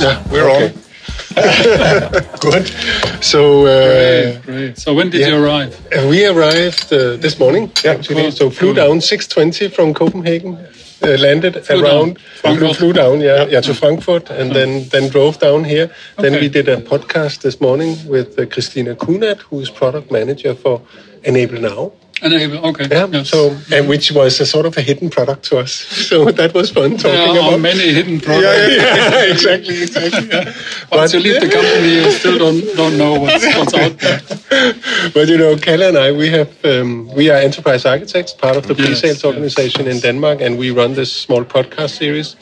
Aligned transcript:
Yeah, 0.00 0.22
we're 0.30 0.48
Okay. 0.50 0.72
on. 0.72 0.72
Good. 2.40 2.66
So 3.22 3.66
uh, 3.66 4.40
Great, 4.40 4.42
great. 4.42 4.78
So 4.78 4.94
when 4.94 5.10
did 5.10 5.20
yeah. 5.20 5.28
you 5.28 5.44
arrive? 5.44 5.72
uh, 5.96 6.06
we 6.08 6.26
arrived 6.26 6.92
uh, 6.92 7.16
this 7.16 7.38
morning. 7.38 7.70
Actually, 7.84 8.22
Cool, 8.22 8.32
so 8.32 8.50
flew 8.50 8.68
cool. 8.74 8.74
down 8.74 9.00
6:20 9.00 9.68
from 9.72 9.94
Copenhagen. 9.94 10.56
Uh, 11.00 11.16
landed 11.18 11.64
Flew 11.64 11.80
around, 11.84 12.18
down. 12.42 12.74
Flew 12.74 12.92
down, 12.92 13.20
yeah, 13.20 13.46
yeah, 13.48 13.60
to 13.60 13.72
Frankfurt, 13.72 14.30
and 14.30 14.50
then 14.50 14.88
then 14.88 15.08
drove 15.10 15.38
down 15.38 15.62
here. 15.64 15.88
Then 16.16 16.32
we 16.40 16.48
did 16.48 16.68
a 16.68 16.76
podcast 16.76 17.40
this 17.42 17.60
morning 17.60 17.96
with 18.08 18.36
uh, 18.38 18.46
Christina 18.46 18.94
Kunat, 18.96 19.38
who's 19.48 19.70
product 19.70 20.10
manager 20.10 20.54
for 20.56 20.80
Enable 21.22 21.60
Now. 21.60 21.92
Okay. 22.22 22.88
Yeah, 22.90 23.06
yes. 23.06 23.30
so 23.30 23.56
and 23.72 23.88
which 23.88 24.10
was 24.12 24.40
a 24.40 24.46
sort 24.46 24.66
of 24.66 24.76
a 24.76 24.80
hidden 24.82 25.08
product 25.10 25.44
to 25.44 25.58
us. 25.58 25.72
So 26.08 26.30
that 26.32 26.54
was 26.54 26.70
fun 26.70 26.96
talking 26.96 27.34
there 27.34 27.42
are 27.42 27.48
about. 27.48 27.60
many 27.60 27.92
hidden 27.92 28.20
products. 28.20 28.44
yeah, 28.44 29.20
yeah, 29.22 29.32
exactly, 29.34 29.82
exactly. 29.82 30.28
yeah. 30.28 30.52
Once 30.92 31.12
you 31.14 31.20
leave 31.20 31.40
the 31.40 31.48
company, 31.48 31.94
you 31.94 32.10
still 32.10 32.38
don't 32.38 32.60
don't 32.76 32.96
know 32.96 33.20
what's 33.20 33.44
what's 33.56 33.74
out 33.74 33.98
there. 33.98 34.20
But 35.14 35.28
you 35.28 35.38
know, 35.38 35.56
Kalle 35.56 35.82
and 35.82 35.98
I, 35.98 36.12
we 36.12 36.28
have 36.30 36.50
um, 36.64 37.08
we 37.14 37.30
are 37.30 37.36
enterprise 37.36 37.84
architects, 37.84 38.32
part 38.32 38.56
of 38.56 38.66
the 38.66 38.74
pre-sales 38.74 39.22
yes, 39.22 39.24
organization 39.24 39.86
in 39.86 40.00
Denmark, 40.00 40.40
and 40.40 40.58
we 40.58 40.70
run 40.70 40.94
this 40.94 41.12
small 41.12 41.44
podcast 41.44 41.96
series. 41.98 42.36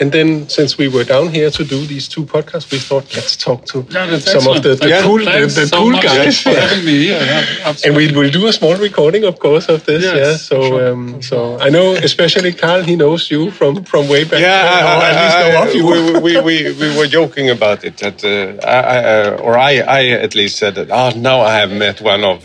And 0.00 0.12
then, 0.12 0.48
since 0.48 0.78
we 0.78 0.86
were 0.86 1.02
down 1.02 1.28
here 1.28 1.50
to 1.50 1.64
do 1.64 1.84
these 1.84 2.06
two 2.06 2.24
podcasts, 2.24 2.70
we 2.70 2.78
thought 2.78 3.04
let's 3.16 3.34
talk 3.36 3.66
to 3.66 3.84
Yeah, 3.90 4.06
that's 4.06 4.30
some 4.30 4.46
of 4.46 4.62
the, 4.62 4.70
the 4.70 4.76
Thanks- 4.76 5.02
cool, 5.02 5.18
the, 5.18 5.24
thanks 5.24 5.54
the 5.56 5.66
so 5.66 5.76
cool 5.78 5.90
much 5.90 6.04
guys. 6.04 6.40
for 6.42 6.50
having 6.50 6.84
me 6.84 6.98
here. 7.06 7.20
Yeah, 7.20 7.74
And 7.84 7.96
we 7.96 8.12
will 8.12 8.30
do 8.30 8.46
a 8.46 8.52
small 8.52 8.76
recording, 8.76 9.24
of 9.24 9.38
course, 9.40 9.68
of 9.68 9.84
this. 9.86 10.04
Yes, 10.04 10.16
yeah. 10.16 10.36
So, 10.36 10.62
sure, 10.62 10.92
um, 10.92 11.20
so 11.20 11.58
I 11.58 11.68
know, 11.70 11.94
especially 11.94 12.52
Carl, 12.52 12.82
he 12.84 12.94
knows 12.94 13.28
you 13.30 13.50
from 13.50 13.82
from 13.84 14.08
way 14.08 14.22
back. 14.24 14.40
Yeah, 14.40 14.62
then, 14.62 14.86
I- 14.86 15.10
at 15.10 15.16
least 15.24 15.38
know 15.38 15.60
I- 15.60 15.66
of 15.66 15.74
you. 15.74 15.86
we, 15.86 16.20
we, 16.20 16.40
we, 16.48 16.72
we 16.80 16.96
were 16.96 17.08
joking 17.08 17.50
about 17.50 17.82
it. 17.84 17.96
That 17.98 18.22
uh, 18.24 18.64
I, 18.66 18.78
I, 18.80 18.98
uh, 19.04 19.36
or 19.42 19.58
I, 19.58 19.72
I 19.80 20.06
at 20.26 20.34
least 20.34 20.58
said 20.58 20.76
that. 20.76 20.88
Oh, 20.90 21.10
now 21.18 21.40
I 21.40 21.56
have 21.58 21.72
met 21.72 22.00
one 22.00 22.22
of 22.22 22.44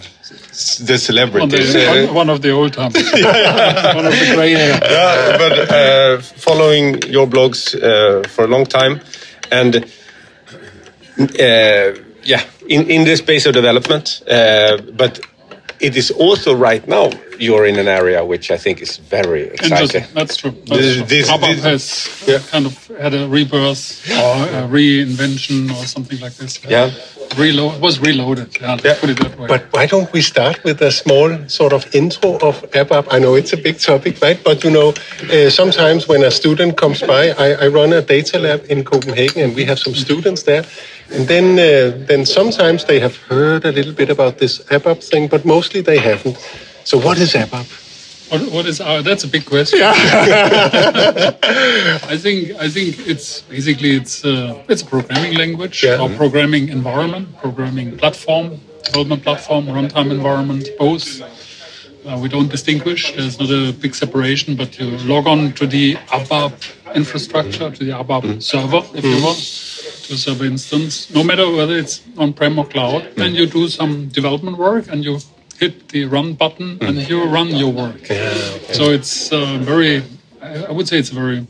the 0.53 0.93
One, 0.93 0.99
celebrities. 0.99 1.73
the, 1.73 1.85
Uh, 1.89 2.05
one, 2.05 2.13
one 2.15 2.29
of 2.29 2.41
the 2.41 2.51
old 2.51 2.73
times. 2.73 2.93
one 3.95 4.05
of 4.05 4.13
the 4.19 4.31
grey 4.35 4.51
hair. 4.51 4.79
yeah, 4.81 5.37
but 5.37 5.71
uh, 5.71 6.21
following 6.21 7.01
your 7.11 7.27
blogs 7.27 7.73
uh, 7.75 8.27
for 8.29 8.43
a 8.45 8.47
long 8.47 8.65
time, 8.65 8.99
and 9.51 9.75
uh, 11.19 11.93
yeah, 12.23 12.41
in, 12.67 12.89
in 12.89 13.03
the 13.05 13.15
space 13.17 13.45
of 13.45 13.53
development, 13.53 14.21
uh, 14.29 14.77
but 14.93 15.19
it 15.79 15.95
is 15.97 16.11
also 16.11 16.55
right 16.55 16.87
now 16.87 17.09
you're 17.43 17.65
in 17.71 17.77
an 17.83 17.87
area 17.99 18.19
which 18.33 18.47
I 18.55 18.57
think 18.63 18.81
is 18.81 18.91
very 18.97 19.43
exciting. 19.53 19.71
Interesting. 19.71 20.03
That's 20.17 20.35
true. 20.41 20.53
That's 20.67 20.81
This- 20.81 20.95
true. 20.97 21.05
this- 21.13 21.29
ABAP 21.29 21.55
this- 21.55 21.63
has 21.71 21.83
kind 22.53 22.65
of 22.69 22.75
had 23.03 23.13
a 23.13 23.27
rebirth 23.37 23.83
or 24.25 24.35
a 24.61 24.63
reinvention 24.77 25.59
or 25.77 25.85
something 25.95 26.19
like 26.25 26.35
this. 26.41 26.59
Yeah. 26.67 26.89
Reload 27.37 27.81
was 27.81 27.95
reloaded. 27.99 28.49
Yeah, 28.61 28.77
Yeah. 28.83 28.95
Put 29.01 29.09
it 29.13 29.19
that 29.23 29.33
way. 29.39 29.47
But 29.47 29.63
why 29.75 29.85
don't 29.93 30.11
we 30.13 30.21
start 30.21 30.63
with 30.63 30.81
a 30.81 30.91
small 30.91 31.29
sort 31.47 31.73
of 31.73 31.81
intro 31.99 32.29
of 32.49 32.55
ABAP? 32.81 33.05
I 33.15 33.17
know 33.23 33.33
it's 33.41 33.53
a 33.53 33.57
big 33.67 33.77
topic, 33.79 34.13
right? 34.21 34.39
But 34.43 34.63
you 34.63 34.71
know, 34.77 34.89
uh, 35.31 35.49
sometimes 35.49 36.07
when 36.07 36.21
a 36.23 36.31
student 36.31 36.71
comes 36.77 36.99
by, 37.13 37.23
I, 37.45 37.47
I 37.63 37.67
run 37.79 37.91
a 37.93 38.01
data 38.01 38.37
lab 38.45 38.61
in 38.69 38.83
Copenhagen, 38.83 39.41
and 39.45 39.55
we 39.55 39.65
have 39.65 39.79
some 39.79 39.95
students 39.95 40.43
there. 40.43 40.63
And 41.15 41.27
then, 41.27 41.45
uh, 41.59 42.05
then 42.09 42.25
sometimes 42.25 42.85
they 42.85 42.99
have 42.99 43.15
heard 43.29 43.65
a 43.65 43.71
little 43.71 43.93
bit 43.93 44.09
about 44.09 44.37
this 44.37 44.59
ABAP 44.69 44.99
thing, 45.11 45.27
but 45.27 45.45
mostly 45.45 45.81
they 45.81 45.97
haven't. 45.99 46.37
So 46.83 46.97
what 46.97 47.17
is 47.17 47.33
ABAP? 47.33 47.81
What, 48.31 48.51
what 48.51 48.65
is 48.65 48.81
our? 48.81 49.01
That's 49.01 49.23
a 49.23 49.27
big 49.27 49.45
question. 49.45 49.79
I 49.83 51.31
think 52.17 52.51
I 52.59 52.69
think 52.69 53.07
it's 53.07 53.41
basically 53.41 53.95
it's 53.95 54.25
uh, 54.25 54.63
it's 54.67 54.81
a 54.81 54.85
programming 54.85 55.35
language 55.37 55.83
Yeah. 55.83 56.01
or 56.01 56.09
programming 56.09 56.69
environment, 56.69 57.37
programming 57.37 57.97
platform, 57.97 58.59
development 58.85 59.23
platform, 59.23 59.67
runtime 59.67 60.11
environment, 60.11 60.67
both. 60.79 61.21
Uh, 62.05 62.17
we 62.21 62.27
don't 62.27 62.49
distinguish. 62.49 63.13
There's 63.15 63.39
not 63.39 63.49
a 63.49 63.71
big 63.71 63.95
separation, 63.95 64.57
but 64.57 64.77
you 64.77 64.87
log 65.07 65.25
on 65.25 65.53
to 65.53 65.65
the 65.65 65.95
ABAP 66.11 66.51
infrastructure, 66.95 67.71
to 67.71 67.83
the 67.85 67.91
ABAP 67.91 68.43
server, 68.43 68.83
if 68.93 69.05
you 69.05 69.15
will, 69.23 69.33
to 69.35 70.13
a 70.13 70.17
server 70.17 70.43
instance, 70.43 71.09
no 71.13 71.23
matter 71.23 71.49
whether 71.49 71.77
it's 71.77 72.01
on-prem 72.17 72.59
or 72.59 72.65
cloud. 72.65 73.07
Then 73.15 73.35
you 73.35 73.45
do 73.45 73.69
some 73.69 74.09
development 74.09 74.57
work 74.57 74.89
and 74.91 75.01
you 75.05 75.19
hit 75.59 75.89
the 75.89 76.05
run 76.05 76.33
button 76.33 76.77
and 76.81 76.97
you 77.09 77.23
run 77.25 77.47
your 77.49 77.71
work. 77.71 78.05
So 78.73 78.91
it's 78.91 79.31
uh, 79.31 79.57
very, 79.61 80.03
I 80.41 80.71
would 80.71 80.87
say 80.87 80.99
it's 80.99 81.11
a 81.11 81.15
very 81.15 81.47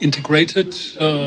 integrated 0.00 0.74
uh, 1.00 1.26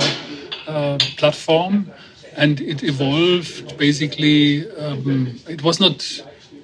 uh, 0.68 0.98
platform, 1.18 1.92
and 2.36 2.62
it 2.62 2.84
evolved 2.84 3.78
basically. 3.78 4.70
Um, 4.78 5.40
it 5.48 5.64
was 5.64 5.80
not, 5.80 6.22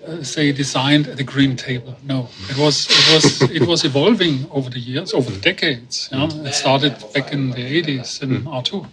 uh, 0.07 0.23
say, 0.23 0.51
designed 0.51 1.07
at 1.07 1.17
the 1.17 1.23
green 1.23 1.55
table. 1.55 1.95
No, 2.03 2.29
it 2.49 2.57
was 2.57 2.87
it 2.89 3.13
was 3.13 3.41
it 3.51 3.67
was 3.67 3.83
evolving 3.83 4.47
over 4.51 4.69
the 4.69 4.79
years, 4.79 5.13
over 5.13 5.31
the 5.31 5.39
decades. 5.39 6.09
Yeah? 6.11 6.29
It 6.47 6.53
started 6.53 6.95
back 7.13 7.33
in 7.33 7.51
the 7.51 7.81
80s 7.81 8.21
in 8.23 8.43
R2, 8.43 8.85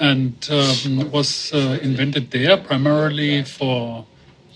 and 0.00 0.48
um, 0.50 1.10
was 1.10 1.52
uh, 1.52 1.78
invented 1.82 2.30
there 2.30 2.56
primarily 2.56 3.44
for. 3.44 4.06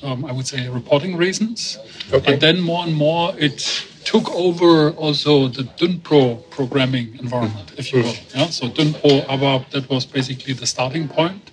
Um, 0.05 0.25
I 0.27 0.33
would 0.33 0.47
say 0.47 0.69
reporting 0.69 1.17
reasons, 1.17 1.79
Okay. 2.13 2.33
but 2.33 2.41
then 2.41 2.61
more 2.61 2.85
and 2.85 2.95
more 2.95 3.33
it 3.39 3.59
took 4.05 4.29
over 4.35 4.91
also 4.91 5.49
the 5.49 5.63
DynPro 5.79 6.43
programming 6.51 7.17
environment, 7.19 7.73
if 7.79 7.91
you 7.91 8.03
will. 8.03 8.15
Yeah? 8.35 8.51
So 8.51 8.69
DynPro 8.69 9.25
ABAP, 9.27 9.71
that 9.71 9.89
was 9.89 10.05
basically 10.05 10.53
the 10.53 10.67
starting 10.67 11.09
point. 11.09 11.51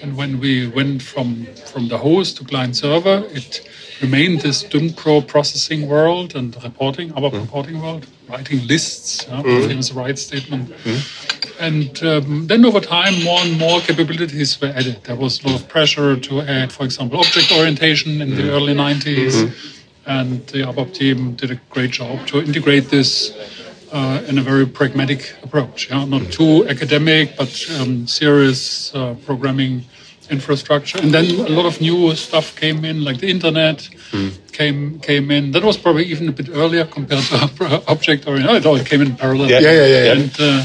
And 0.00 0.16
when 0.16 0.38
we 0.38 0.68
went 0.68 1.02
from, 1.02 1.46
from 1.72 1.88
the 1.88 1.98
host 1.98 2.36
to 2.36 2.44
client 2.44 2.76
server, 2.76 3.24
it 3.32 3.68
remained 4.02 4.40
this 4.40 4.64
DynPro 4.64 5.26
processing 5.26 5.88
world 5.88 6.34
and 6.34 6.54
reporting, 6.62 7.10
ABAP 7.12 7.40
reporting 7.40 7.80
world, 7.80 8.06
writing 8.28 8.66
lists, 8.66 9.26
yeah? 9.28 9.42
the 9.42 9.68
famous 9.68 9.92
write 9.92 10.18
statement. 10.18 10.72
And 11.60 12.02
um, 12.02 12.46
then 12.48 12.64
over 12.64 12.80
time, 12.80 13.22
more 13.22 13.40
and 13.40 13.58
more 13.58 13.80
capabilities 13.80 14.60
were 14.60 14.72
added. 14.74 15.04
There 15.04 15.16
was 15.16 15.42
a 15.42 15.48
lot 15.48 15.60
of 15.60 15.68
pressure 15.68 16.16
to 16.16 16.40
add, 16.40 16.72
for 16.72 16.84
example, 16.84 17.20
object 17.20 17.52
orientation 17.52 18.20
in 18.20 18.34
the 18.34 18.50
early 18.50 18.74
90s. 18.74 19.34
And 20.04 20.44
the 20.48 20.62
ABAP 20.62 20.94
team 20.94 21.34
did 21.34 21.52
a 21.52 21.60
great 21.70 21.92
job 21.92 22.26
to 22.26 22.42
integrate 22.42 22.90
this 22.90 23.32
uh, 23.92 24.20
in 24.26 24.38
a 24.38 24.42
very 24.42 24.66
pragmatic 24.66 25.34
approach. 25.44 25.88
Yeah? 25.90 26.04
Not 26.04 26.32
too 26.32 26.66
academic, 26.68 27.36
but 27.36 27.52
um, 27.78 28.08
serious 28.08 28.92
uh, 28.94 29.14
programming 29.24 29.84
infrastructure. 30.32 30.98
And 30.98 31.12
then 31.12 31.26
a 31.46 31.50
lot 31.50 31.66
of 31.66 31.80
new 31.80 32.14
stuff 32.16 32.56
came 32.56 32.84
in, 32.84 33.04
like 33.04 33.18
the 33.18 33.30
internet 33.30 33.88
came 34.52 34.98
came 35.00 35.30
in. 35.30 35.52
That 35.52 35.64
was 35.64 35.76
probably 35.76 36.04
even 36.04 36.28
a 36.28 36.32
bit 36.32 36.48
earlier 36.52 36.84
compared 36.84 37.24
to 37.24 37.82
object 37.94 38.26
oriented. 38.26 38.66
Oh, 38.66 38.76
it 38.76 38.86
came 38.86 39.00
in 39.02 39.16
parallel. 39.16 39.50
Yeah. 39.50 39.60
Yeah, 39.60 39.72
yeah, 39.72 39.86
yeah, 39.86 40.04
yeah. 40.04 40.12
And 40.12 40.40
uh, 40.40 40.64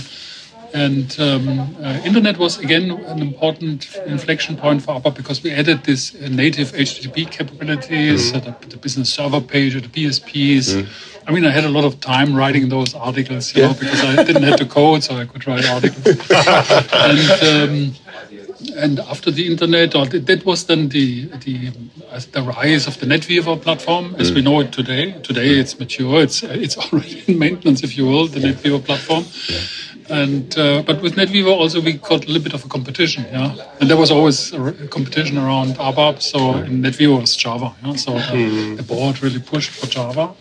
and 0.73 1.19
um, 1.19 1.75
uh, 1.81 2.01
internet 2.05 2.37
was 2.37 2.59
again 2.59 2.91
an 2.91 3.21
important 3.21 3.95
inflection 4.05 4.57
point 4.57 4.81
for 4.83 4.99
ABAP 4.99 5.15
because 5.15 5.41
we 5.43 5.51
added 5.51 5.83
this 5.83 6.15
uh, 6.15 6.27
native 6.29 6.71
HTTP 6.73 7.31
capabilities, 7.31 8.33
uh, 8.33 8.39
the, 8.39 8.67
the 8.67 8.77
business 8.77 9.09
server 9.13 9.41
page, 9.41 9.73
the 9.73 9.81
BSPs. 9.87 10.87
I 11.27 11.31
mean, 11.31 11.45
I 11.45 11.51
had 11.51 11.65
a 11.65 11.69
lot 11.69 11.83
of 11.83 11.99
time 11.99 12.33
writing 12.33 12.69
those 12.69 12.93
articles, 12.95 13.53
you 13.53 13.63
know, 13.63 13.73
because 13.73 14.01
I 14.01 14.23
didn't 14.23 14.43
have 14.43 14.59
to 14.59 14.65
code, 14.65 15.03
so 15.03 15.15
I 15.15 15.25
could 15.25 15.45
write 15.45 15.65
articles. 15.69 16.05
and 16.93 17.31
um, 17.51 17.95
and 18.75 18.99
after 18.99 19.31
the 19.31 19.47
internet, 19.47 19.95
or 19.95 20.05
th- 20.05 20.25
that 20.25 20.45
was 20.45 20.65
then 20.65 20.89
the 20.89 21.25
the 21.45 21.71
uh, 22.11 22.19
the 22.31 22.41
rise 22.41 22.87
of 22.87 22.99
the 22.99 23.05
NetWeaver 23.05 23.61
platform 23.61 24.15
as 24.19 24.31
we 24.31 24.41
know 24.41 24.59
it 24.59 24.71
today. 24.71 25.13
Today 25.23 25.59
it's 25.59 25.79
mature. 25.79 26.21
It's 26.21 26.43
it's 26.43 26.77
already 26.83 27.23
in 27.27 27.39
maintenance, 27.39 27.83
if 27.83 27.97
you 27.97 28.05
will, 28.05 28.27
the 28.27 28.39
NetWeaver 28.39 28.83
platform. 28.83 29.25
And 30.09 30.57
uh, 30.57 30.83
but 30.83 31.01
with 31.01 31.15
NetWeaver 31.15 31.51
also 31.51 31.81
we 31.81 31.93
got 31.93 32.23
a 32.23 32.27
little 32.27 32.43
bit 32.43 32.53
of 32.53 32.63
a 32.63 32.69
competition, 32.69 33.25
yeah. 33.31 33.55
And 33.79 33.89
there 33.89 33.97
was 33.97 34.11
always 34.11 34.53
a, 34.53 34.87
competition 34.87 35.37
around 35.37 35.75
ABAP. 35.75 36.21
So 36.21 36.55
in 36.57 36.81
NetWeaver 36.81 37.21
was 37.21 37.35
Java, 37.35 37.73
yeah? 37.83 37.95
So 37.95 38.15
uh, 38.15 38.31
the 38.31 38.85
board 38.87 39.21
really 39.21 39.39
pushed 39.39 39.71
for 39.71 39.87
Java. 39.87 40.33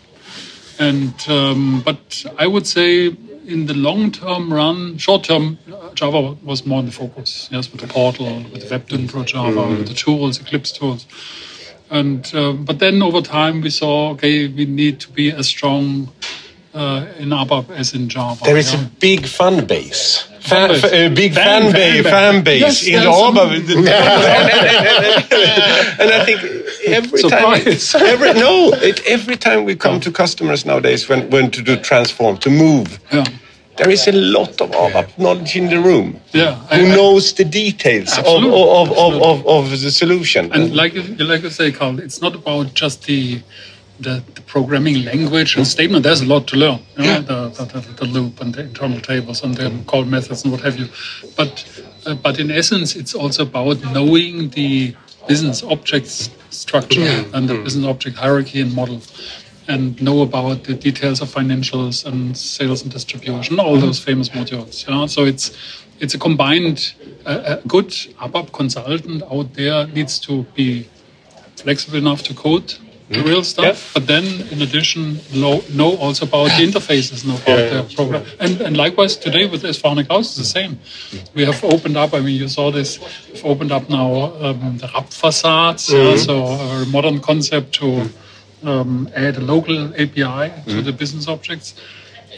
And 0.78 1.14
um, 1.28 1.82
but 1.84 2.24
I 2.38 2.46
would 2.46 2.66
say 2.66 3.16
in 3.46 3.66
the 3.66 3.74
long-term 3.74 4.52
run, 4.52 4.98
short-term, 4.98 5.58
uh, 5.72 5.94
Java 5.94 6.36
was 6.42 6.66
more 6.66 6.80
in 6.80 6.86
the 6.86 6.92
focus. 6.92 7.48
Yes, 7.50 7.70
with 7.70 7.80
the 7.80 7.86
portal, 7.86 8.44
with 8.52 8.62
the 8.62 8.68
Web 8.70 8.88
Dynpro 8.88 9.24
Java, 9.24 9.68
with 9.68 9.88
the 9.88 9.94
tools, 9.94 10.40
Eclipse 10.40 10.72
tools. 10.72 11.06
And 11.88 12.34
um, 12.34 12.64
but 12.64 12.80
then 12.80 13.00
over 13.00 13.20
time 13.20 13.60
we 13.60 13.70
saw 13.70 14.10
okay 14.14 14.48
we 14.48 14.64
need 14.64 14.98
to 15.00 15.08
be 15.10 15.30
as 15.30 15.46
strong 15.46 16.12
uh, 16.76 17.06
in 17.18 17.30
ABAP 17.30 17.70
as 17.70 17.94
in 17.94 18.08
Java. 18.08 18.44
There 18.44 18.56
is 18.58 18.72
yeah. 18.74 18.82
a 18.82 18.88
big 19.00 19.26
fan 19.26 19.66
base. 19.66 20.28
Fan, 20.40 20.68
base. 20.70 20.84
f- 20.84 20.92
a 20.92 21.08
big 21.08 21.32
Fan- 21.34 21.62
fan, 21.62 21.72
fan 21.72 21.72
base, 21.72 22.02
base. 22.02 22.12
fan 22.12 22.44
base 22.44 22.60
Yes, 22.60 22.86
in 22.86 22.92
there's 22.92 23.06
ABAP. 23.26 24.76
and 26.00 26.10
I 26.12 26.24
think 26.24 26.40
every 26.86 27.18
Surprise. 27.20 27.92
time, 27.92 28.02
every, 28.14 28.32
no, 28.34 28.72
it, 28.74 29.00
every 29.06 29.36
time 29.36 29.64
we 29.64 29.74
come 29.74 30.00
to 30.00 30.10
customers 30.12 30.64
nowadays 30.64 31.08
when, 31.08 31.28
when 31.30 31.50
to 31.50 31.62
do 31.62 31.76
transform, 31.76 32.36
to 32.38 32.50
move, 32.50 33.00
Yeah. 33.12 33.24
there 33.76 33.90
is 33.90 34.06
a 34.08 34.12
lot 34.12 34.60
of 34.60 34.70
ABAP 34.70 35.18
knowledge 35.18 35.56
in 35.56 35.68
the 35.68 35.80
room. 35.80 36.20
Yeah, 36.32 36.54
Who 36.54 36.76
I- 36.76 36.92
I- 36.92 36.94
knows 36.96 37.32
the 37.34 37.44
details 37.44 38.16
of, 38.18 38.26
of, 38.26 38.90
of, 38.92 39.14
of, 39.22 39.46
of 39.46 39.70
the 39.70 39.90
solution? 39.90 40.52
And 40.52 40.74
like 40.76 40.94
you 40.94 41.02
like 41.24 41.42
you 41.42 41.50
say, 41.50 41.72
Carl, 41.72 41.98
it's 42.00 42.20
not 42.22 42.34
about 42.34 42.74
just 42.74 43.04
the 43.06 43.40
the, 44.00 44.22
the 44.34 44.40
programming 44.42 45.04
language 45.04 45.56
and 45.56 45.66
statement. 45.66 46.02
There's 46.02 46.20
a 46.20 46.26
lot 46.26 46.46
to 46.48 46.56
learn. 46.56 46.80
You 46.96 47.04
know, 47.04 47.20
the, 47.20 47.48
the, 47.48 47.80
the, 47.80 47.92
the 47.92 48.04
loop 48.04 48.40
and 48.40 48.54
the 48.54 48.62
internal 48.62 49.00
tables 49.00 49.42
and 49.42 49.54
the 49.54 49.72
call 49.86 50.04
methods 50.04 50.44
and 50.44 50.52
what 50.52 50.60
have 50.62 50.78
you. 50.78 50.88
But 51.36 51.64
uh, 52.06 52.14
but 52.14 52.38
in 52.38 52.50
essence, 52.50 52.94
it's 52.94 53.14
also 53.14 53.42
about 53.42 53.82
knowing 53.92 54.50
the 54.50 54.94
business 55.26 55.62
objects 55.62 56.30
structure 56.50 57.24
and 57.34 57.48
the 57.48 57.54
business 57.62 57.84
object 57.86 58.16
hierarchy 58.16 58.60
and 58.60 58.74
model. 58.74 59.00
And 59.68 60.00
know 60.00 60.22
about 60.22 60.62
the 60.62 60.74
details 60.74 61.20
of 61.20 61.28
financials 61.28 62.06
and 62.06 62.36
sales 62.36 62.82
and 62.82 62.92
distribution, 62.92 63.58
all 63.58 63.76
those 63.76 63.98
famous 63.98 64.28
modules. 64.28 64.86
Yeah? 64.86 65.06
So 65.06 65.24
it's 65.24 65.56
it's 65.98 66.14
a 66.14 66.18
combined. 66.18 66.94
Uh, 67.24 67.58
a 67.64 67.66
good 67.66 67.88
ABAP 68.20 68.52
consultant 68.52 69.24
out 69.24 69.52
there 69.54 69.88
needs 69.88 70.20
to 70.20 70.44
be 70.54 70.88
flexible 71.56 71.98
enough 71.98 72.22
to 72.22 72.34
code 72.34 72.68
the 72.68 72.85
real 73.08 73.44
stuff, 73.44 73.92
but 73.94 74.06
then 74.06 74.24
in 74.50 74.62
addition 74.62 75.20
know, 75.32 75.62
know 75.72 75.96
also 75.96 76.26
about 76.26 76.48
the 76.56 76.66
interfaces 76.66 77.24
and 77.24 77.38
about 77.38 77.88
the 77.88 77.94
program. 77.94 78.24
And, 78.40 78.60
and 78.60 78.76
likewise 78.76 79.16
today 79.16 79.46
with 79.46 79.62
S4HANA 79.62 80.06
Cloud 80.08 80.20
it's 80.20 80.36
the 80.36 80.44
same. 80.44 80.78
We 81.34 81.44
have 81.44 81.62
opened 81.64 81.96
up, 81.96 82.14
I 82.14 82.20
mean 82.20 82.40
you 82.40 82.48
saw 82.48 82.70
this, 82.70 82.98
we've 83.32 83.44
opened 83.44 83.72
up 83.72 83.88
now 83.88 84.32
um, 84.42 84.78
the 84.78 84.90
RAP 84.92 85.08
facades, 85.10 85.92
yeah, 85.92 86.16
so 86.16 86.46
a 86.46 86.86
modern 86.86 87.20
concept 87.20 87.74
to 87.74 88.08
um, 88.64 89.08
add 89.14 89.36
a 89.36 89.40
local 89.40 89.94
API 89.94 90.52
to 90.66 90.82
the 90.82 90.92
business 90.92 91.28
objects. 91.28 91.74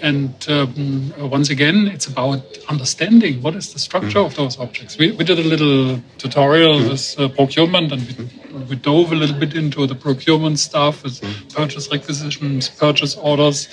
And 0.02 0.34
um, 0.48 1.12
once 1.18 1.50
again, 1.50 1.88
it's 1.88 2.06
about 2.06 2.42
understanding 2.68 3.42
what 3.42 3.54
is 3.54 3.72
the 3.72 3.78
structure 3.78 4.20
of 4.20 4.34
those 4.36 4.58
objects. 4.58 4.96
We, 4.96 5.10
we 5.12 5.24
did 5.24 5.38
a 5.38 5.42
little 5.42 6.00
tutorial 6.18 6.88
with 6.88 7.18
uh, 7.18 7.28
procurement 7.28 7.92
and 7.92 8.02
we, 8.02 8.64
we 8.68 8.76
dove 8.76 9.12
a 9.12 9.14
little 9.14 9.38
bit 9.38 9.54
into 9.54 9.86
the 9.86 9.94
procurement 9.94 10.58
stuff 10.58 11.02
with 11.02 11.20
purchase 11.52 11.90
requisitions, 11.90 12.68
purchase 12.68 13.16
orders, 13.16 13.68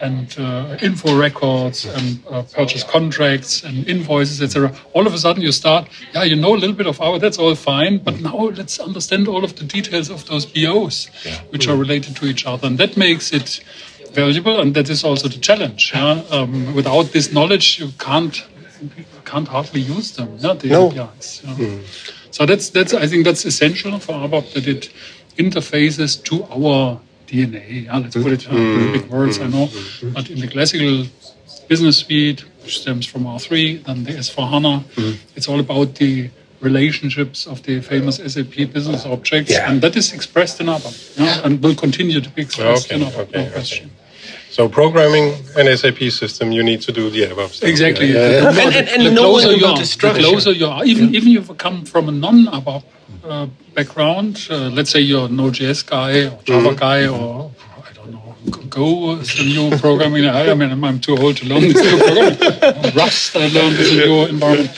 and 0.00 0.34
uh, 0.38 0.76
info 0.82 1.18
records 1.18 1.84
and 1.84 2.20
uh, 2.30 2.42
purchase 2.42 2.84
contracts 2.84 3.62
and 3.62 3.86
invoices, 3.88 4.42
etc. 4.42 4.74
All 4.92 5.06
of 5.06 5.14
a 5.14 5.18
sudden, 5.18 5.42
you 5.42 5.52
start, 5.52 5.88
yeah, 6.14 6.24
you 6.24 6.36
know 6.36 6.54
a 6.54 6.58
little 6.58 6.76
bit 6.76 6.86
of 6.86 7.00
our, 7.00 7.18
that's 7.18 7.38
all 7.38 7.54
fine, 7.54 7.98
but 7.98 8.20
now 8.20 8.36
let's 8.36 8.78
understand 8.78 9.28
all 9.28 9.44
of 9.44 9.56
the 9.56 9.64
details 9.64 10.10
of 10.10 10.26
those 10.26 10.46
BOs, 10.46 11.08
which 11.50 11.68
are 11.68 11.76
related 11.76 12.16
to 12.16 12.26
each 12.26 12.46
other. 12.46 12.66
And 12.66 12.78
that 12.78 12.96
makes 12.96 13.32
it 13.32 13.60
valuable, 14.22 14.60
and 14.60 14.74
that 14.74 14.88
is 14.88 15.04
also 15.04 15.28
the 15.28 15.40
challenge. 15.48 15.92
Yeah? 15.94 16.22
Um, 16.36 16.74
without 16.74 17.06
this 17.12 17.26
knowledge, 17.32 17.66
you 17.80 17.88
can't 17.98 18.36
can't 19.24 19.48
hardly 19.48 19.80
use 19.96 20.08
them. 20.16 20.28
Yeah, 20.38 20.54
the 20.62 20.68
No. 20.68 20.82
APIs. 20.90 21.42
yeah. 21.44 21.78
So 22.36 22.40
that's 22.50 22.66
that's 22.76 22.92
I 23.04 23.06
think 23.10 23.24
that's 23.28 23.44
essential 23.52 23.98
for 23.98 24.14
ABAP 24.24 24.46
that 24.54 24.66
it 24.74 24.82
interfaces 25.44 26.10
to 26.28 26.34
our 26.56 27.00
DNA. 27.28 27.84
Yeah, 27.84 27.98
let's 28.02 28.16
put 28.24 28.32
it 28.38 28.44
uh, 28.48 28.50
in 28.52 28.56
mm-hmm. 28.56 28.92
big 28.96 29.06
words. 29.16 29.38
I 29.38 29.48
know, 29.54 29.66
mm-hmm. 29.66 30.12
but 30.16 30.24
in 30.30 30.38
the 30.44 30.48
classical 30.48 30.94
business 31.68 31.96
suite, 31.98 32.40
which 32.62 32.76
stems 32.82 33.06
from 33.06 33.22
R3, 33.24 33.84
then 33.86 34.04
the 34.04 34.12
S4 34.12 34.50
HANA, 34.52 34.74
mm-hmm. 34.78 35.36
it's 35.36 35.48
all 35.48 35.60
about 35.60 35.88
the 35.96 36.30
relationships 36.60 37.46
of 37.46 37.62
the 37.66 37.80
famous 37.80 38.16
SAP 38.32 38.54
business 38.72 39.04
objects, 39.04 39.52
Yeah. 39.52 39.68
and 39.68 39.80
that 39.82 39.94
is 39.96 40.12
expressed 40.12 40.60
in 40.60 40.66
ABAP, 40.66 41.18
yeah, 41.18 41.44
and 41.44 41.62
will 41.62 41.74
continue 41.74 42.20
to 42.20 42.30
be 42.30 42.42
expressed 42.42 42.86
Okay, 42.86 42.96
in 42.96 43.08
ABAP. 43.08 43.18
okay, 43.20 43.38
no 43.38 43.42
okay. 43.42 43.52
question. 43.52 43.90
So 44.56 44.70
programming 44.70 45.34
an 45.58 45.66
SAP 45.76 45.98
system, 46.10 46.50
you 46.50 46.62
need 46.62 46.80
to 46.86 46.90
do 46.90 47.10
the 47.10 47.22
ABAP 47.30 47.48
stuff. 47.50 47.68
Exactly. 47.68 48.06
Yeah. 48.06 48.16
The, 48.16 48.48
And- 48.48 48.74
and- 48.74 48.88
and 48.94 49.02
the 49.06 49.10
knowing 49.10 49.42
closer 49.44 49.52
you 49.60 49.66
are, 49.66 49.76
the 49.76 50.12
the 50.14 50.28
closer 50.30 50.52
you 50.52 50.66
are, 50.66 50.82
even 50.92 51.14
even 51.14 51.28
if 51.28 51.46
you 51.48 51.54
come 51.66 51.84
from 51.84 52.08
a 52.08 52.12
non-ABAP 52.12 52.82
uh, 53.28 53.46
background, 53.74 54.32
uh, 54.48 54.70
let's 54.76 54.90
say 54.94 55.00
you're 55.10 55.26
a 55.26 55.34
Node.js 55.40 55.80
guy 55.96 56.12
or 56.30 56.38
Java 56.48 56.68
Mm-hmm. 56.70 56.84
guy 56.86 57.00
or 57.06 57.50
I 57.88 57.92
don't 57.98 58.10
know, 58.16 58.34
Go 58.78 58.86
is 59.20 59.34
the 59.36 59.44
new 59.56 59.68
programming. 59.84 60.24
I, 60.24 60.50
I 60.52 60.54
mean, 60.54 60.70
I'm, 60.74 60.82
I'm 60.88 61.00
too 61.00 61.16
old 61.22 61.36
to 61.40 61.44
learn 61.50 61.60
this 61.60 61.82
new 61.88 61.98
programming. 62.06 62.94
Rust, 63.00 63.36
I 63.36 63.48
learned 63.56 63.76
is 63.82 63.92
a 63.92 63.96
new 64.06 64.16
environment. 64.36 64.72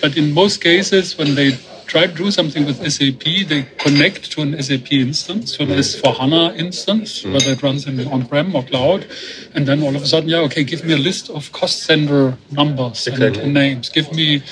But 0.00 0.16
in 0.16 0.32
most 0.32 0.56
cases, 0.70 1.18
when 1.18 1.34
they 1.34 1.48
try 1.88 2.06
to 2.06 2.12
do 2.12 2.30
something 2.30 2.66
with 2.66 2.78
SAP, 2.92 3.24
they 3.48 3.66
connect 3.78 4.30
to 4.32 4.42
an 4.42 4.62
SAP 4.62 4.92
instance, 4.92 5.56
to 5.56 5.62
an 5.62 5.70
S4 5.70 6.16
HANA 6.18 6.54
instance, 6.54 7.22
hmm. 7.22 7.32
whether 7.32 7.50
it 7.50 7.62
runs 7.62 7.86
in 7.86 8.06
on-prem 8.06 8.54
or 8.54 8.62
cloud. 8.62 9.06
And 9.54 9.66
then 9.66 9.82
all 9.82 9.96
of 9.96 10.02
a 10.02 10.06
sudden, 10.06 10.28
yeah, 10.28 10.48
okay, 10.48 10.64
give 10.64 10.84
me 10.84 10.92
a 10.92 10.98
list 10.98 11.30
of 11.30 11.50
cost 11.52 11.82
center 11.84 12.36
numbers 12.52 13.06
and, 13.06 13.16
Exactly. 13.16 13.42
and 13.42 13.54
names. 13.54 13.88
Give 13.88 14.12
me 14.12 14.42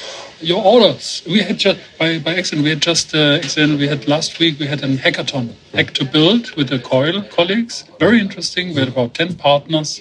your 0.41 0.65
orders. 0.65 1.23
We 1.27 1.41
had 1.41 1.59
just, 1.59 1.79
by, 1.99 2.19
by 2.19 2.35
accident, 2.35 2.65
we 2.65 2.71
had 2.71 2.81
just, 2.81 3.15
uh, 3.15 3.39
accident, 3.43 3.79
we 3.79 3.87
had 3.87 4.09
last 4.09 4.39
week, 4.39 4.59
we 4.59 4.67
had 4.67 4.83
an 4.83 4.97
hackathon, 4.97 5.49
hmm. 5.49 5.77
Hack 5.77 5.93
to 5.95 6.05
Build 6.07 6.51
with 6.57 6.71
the 6.71 6.79
COIL 6.79 7.31
colleagues. 7.31 7.85
Very 8.01 8.19
interesting. 8.19 8.69
We 8.69 8.77
had 8.77 8.89
about 8.89 9.13
10 9.15 9.35
partners 9.35 10.01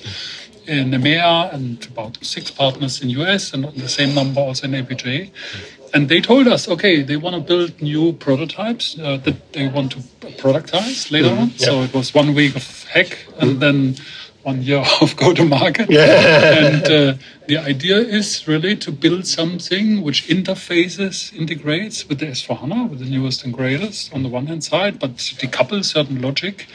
in 0.68 0.92
EMEA 0.92 1.54
and 1.54 1.86
about 1.88 2.18
six 2.24 2.50
partners 2.50 3.02
in 3.02 3.10
US 3.10 3.54
and 3.54 3.66
the 3.66 3.90
same 3.90 4.16
number 4.16 4.42
also 4.42 4.68
in 4.68 4.72
APJ. 4.74 5.30
Hmm. 5.30 5.75
And 5.96 6.10
they 6.10 6.20
told 6.20 6.46
us, 6.50 6.68
okay, 6.68 7.02
they 7.04 7.16
want 7.16 7.36
to 7.38 7.42
build 7.42 7.82
new 7.82 8.12
prototypes 8.12 9.00
uh, 9.00 9.16
that 9.24 9.54
they 9.54 9.70
want 9.70 9.94
to 9.94 10.00
productize 10.44 11.10
later 11.10 11.30
on. 11.30 11.52
So 11.52 11.84
it 11.84 11.94
was 11.94 12.14
one 12.14 12.34
week 12.36 12.54
of 12.58 12.84
hack 12.84 13.18
and 13.40 13.62
then 13.62 13.96
one 14.44 14.62
year 14.62 14.84
of 15.02 15.16
go 15.16 15.34
to 15.34 15.46
market. 15.46 15.90
and 15.90 16.84
uh, 16.86 17.14
the 17.48 17.58
idea 17.58 17.98
is 17.98 18.46
really 18.46 18.76
to 18.76 18.92
build 18.92 19.26
something 19.26 20.02
which 20.04 20.28
interfaces, 20.28 21.34
integrates 21.34 22.08
with 22.10 22.20
the 22.20 22.28
S4HANA, 22.28 22.90
with 22.90 23.00
the 23.00 23.06
newest 23.06 23.46
and 23.46 23.54
greatest 23.54 24.14
on 24.14 24.22
the 24.22 24.30
one 24.30 24.48
hand 24.48 24.64
side, 24.66 25.00
but 25.00 25.16
decouple 25.16 25.84
certain 25.84 26.22
logic 26.22 26.68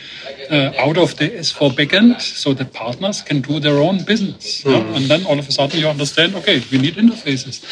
uh, 0.50 0.72
out 0.78 0.96
of 0.96 1.16
the 1.18 1.28
S4 1.28 1.70
backend 1.72 2.20
so 2.22 2.54
that 2.54 2.72
partners 2.72 3.20
can 3.22 3.42
do 3.42 3.60
their 3.60 3.78
own 3.78 4.02
business. 4.02 4.64
yeah? 4.64 4.78
And 4.96 5.04
then 5.04 5.26
all 5.26 5.38
of 5.38 5.46
a 5.46 5.52
sudden 5.52 5.78
you 5.78 5.88
understand, 5.88 6.34
okay, 6.36 6.62
we 6.72 6.78
need 6.78 6.94
interfaces. 6.94 7.62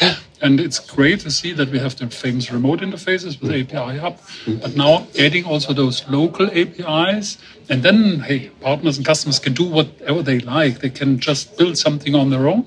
And 0.41 0.59
it's 0.59 0.79
great 0.79 1.19
to 1.21 1.31
see 1.31 1.51
that 1.53 1.69
we 1.69 1.79
have 1.79 1.97
the 1.97 2.07
famous 2.07 2.51
remote 2.51 2.79
interfaces 2.79 3.41
with 3.41 3.51
API 3.51 3.97
Hub, 3.97 4.17
but 4.61 4.75
now 4.75 5.07
adding 5.19 5.43
also 5.45 5.73
those 5.73 6.07
local 6.07 6.47
APIs, 6.51 7.37
and 7.67 7.83
then 7.83 8.21
hey, 8.21 8.49
partners 8.61 8.97
and 8.97 9.05
customers 9.05 9.39
can 9.39 9.53
do 9.53 9.65
whatever 9.65 10.21
they 10.23 10.39
like. 10.39 10.79
They 10.79 10.89
can 10.89 11.19
just 11.19 11.57
build 11.57 11.77
something 11.77 12.15
on 12.15 12.29
their 12.29 12.47
own 12.47 12.65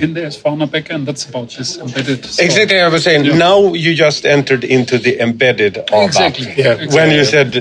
in 0.00 0.14
the 0.14 0.22
S4HANA 0.22 0.68
backend. 0.68 1.04
That's 1.04 1.28
about 1.28 1.50
this 1.50 1.76
embedded. 1.78 2.24
stuff. 2.24 2.44
Exactly, 2.44 2.80
I 2.80 2.88
was 2.88 3.04
saying. 3.04 3.24
Yeah. 3.24 3.36
Now 3.36 3.74
you 3.74 3.94
just 3.94 4.24
entered 4.26 4.64
into 4.64 4.98
the 4.98 5.20
embedded 5.20 5.74
ABAP. 5.74 6.04
Exactly. 6.06 6.54
Yeah. 6.56 6.86
When 6.94 7.10
you 7.10 7.24
said 7.24 7.54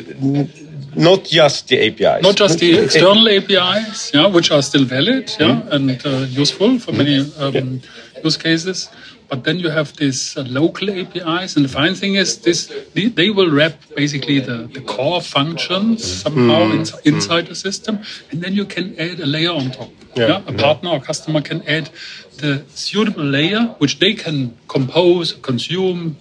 not 0.96 1.26
just 1.26 1.68
the 1.68 1.80
APIs. 1.88 2.24
not 2.24 2.36
just 2.36 2.60
the 2.60 2.80
external 2.80 3.28
APIs, 3.28 4.14
yeah, 4.14 4.28
which 4.28 4.52
are 4.52 4.62
still 4.62 4.86
valid, 4.86 5.32
yeah, 5.40 5.62
and 5.72 6.06
uh, 6.06 6.26
useful 6.30 6.80
for 6.80 6.92
many 6.92 7.20
um, 7.38 7.82
use 8.24 8.38
cases. 8.38 8.90
But 9.34 9.44
then 9.46 9.58
you 9.60 9.70
have 9.72 9.90
these 10.02 10.38
uh, 10.38 10.44
local 10.60 10.88
APIs, 10.92 11.56
and 11.56 11.66
the 11.66 11.70
fine 11.80 11.96
thing 11.96 12.14
is 12.24 12.38
this: 12.48 12.60
they, 12.94 13.08
they 13.20 13.30
will 13.38 13.50
wrap 13.58 13.74
basically 13.96 14.40
the, 14.40 14.58
the 14.76 14.82
core 14.82 15.22
functions 15.22 15.98
somehow 16.24 16.62
ins- 16.78 16.94
inside 17.12 17.46
the 17.48 17.56
system, 17.56 17.98
and 18.30 18.38
then 18.44 18.54
you 18.54 18.66
can 18.66 18.86
add 19.00 19.20
a 19.20 19.26
layer 19.26 19.54
on 19.62 19.72
top. 19.72 19.90
Yeah. 20.16 20.28
Yeah, 20.28 20.42
a 20.52 20.54
partner 20.66 20.90
or 20.92 21.00
customer 21.00 21.42
can 21.42 21.60
add 21.68 21.90
the 22.38 22.52
suitable 22.76 23.24
layer, 23.38 23.62
which 23.82 23.98
they 23.98 24.14
can 24.14 24.38
compose, 24.68 25.28
consume, 25.50 26.16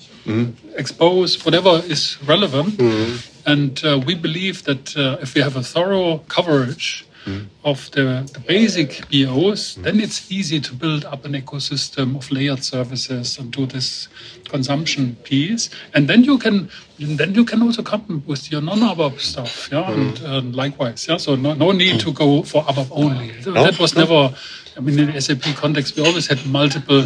expose, 0.83 1.45
whatever 1.45 1.83
is 1.95 2.17
relevant. 2.27 2.81
And 3.45 3.85
uh, 3.85 4.01
we 4.07 4.15
believe 4.15 4.57
that 4.65 4.97
uh, 4.97 5.19
if 5.25 5.35
we 5.35 5.43
have 5.43 5.57
a 5.57 5.63
thorough 5.63 6.19
coverage 6.29 7.05
of 7.65 7.91
the, 7.93 8.29
the 8.33 8.41
basic 8.41 9.03
BOs, 9.11 9.77
then 9.77 10.01
it's 10.01 10.31
easy 10.33 10.61
to 10.61 10.75
build 10.75 11.05
up 11.05 11.25
an 11.25 11.33
ecosystem 11.33 12.17
of 12.17 12.31
layered 12.31 12.65
services 12.65 13.39
and 13.39 13.53
do 13.53 13.67
this 13.67 14.09
consumption 14.49 15.17
piece. 15.25 15.71
And 15.95 16.09
then 16.09 16.25
you 16.25 16.39
can 16.39 16.69
then 16.99 17.35
you 17.35 17.45
can 17.45 17.63
also 17.63 17.83
come 17.83 18.23
with 18.27 18.51
your 18.53 18.61
non-ABAP 18.63 19.19
stuff, 19.21 19.69
yeah, 19.73 19.91
and 19.91 20.23
uh, 20.25 20.41
likewise, 20.43 21.07
yeah. 21.09 21.17
So 21.17 21.35
no, 21.37 21.55
no 21.55 21.73
need 21.73 22.01
to 22.01 22.13
go 22.13 22.43
for 22.43 22.63
ABAP 22.65 22.89
only. 22.91 23.31
That 23.43 23.79
was 23.79 23.97
never. 23.97 24.35
I 24.77 24.81
mean, 24.81 24.99
in 24.99 25.21
SAP 25.21 25.43
context, 25.57 25.97
we 25.97 26.07
always 26.07 26.27
had 26.27 26.45
multiple 26.47 27.05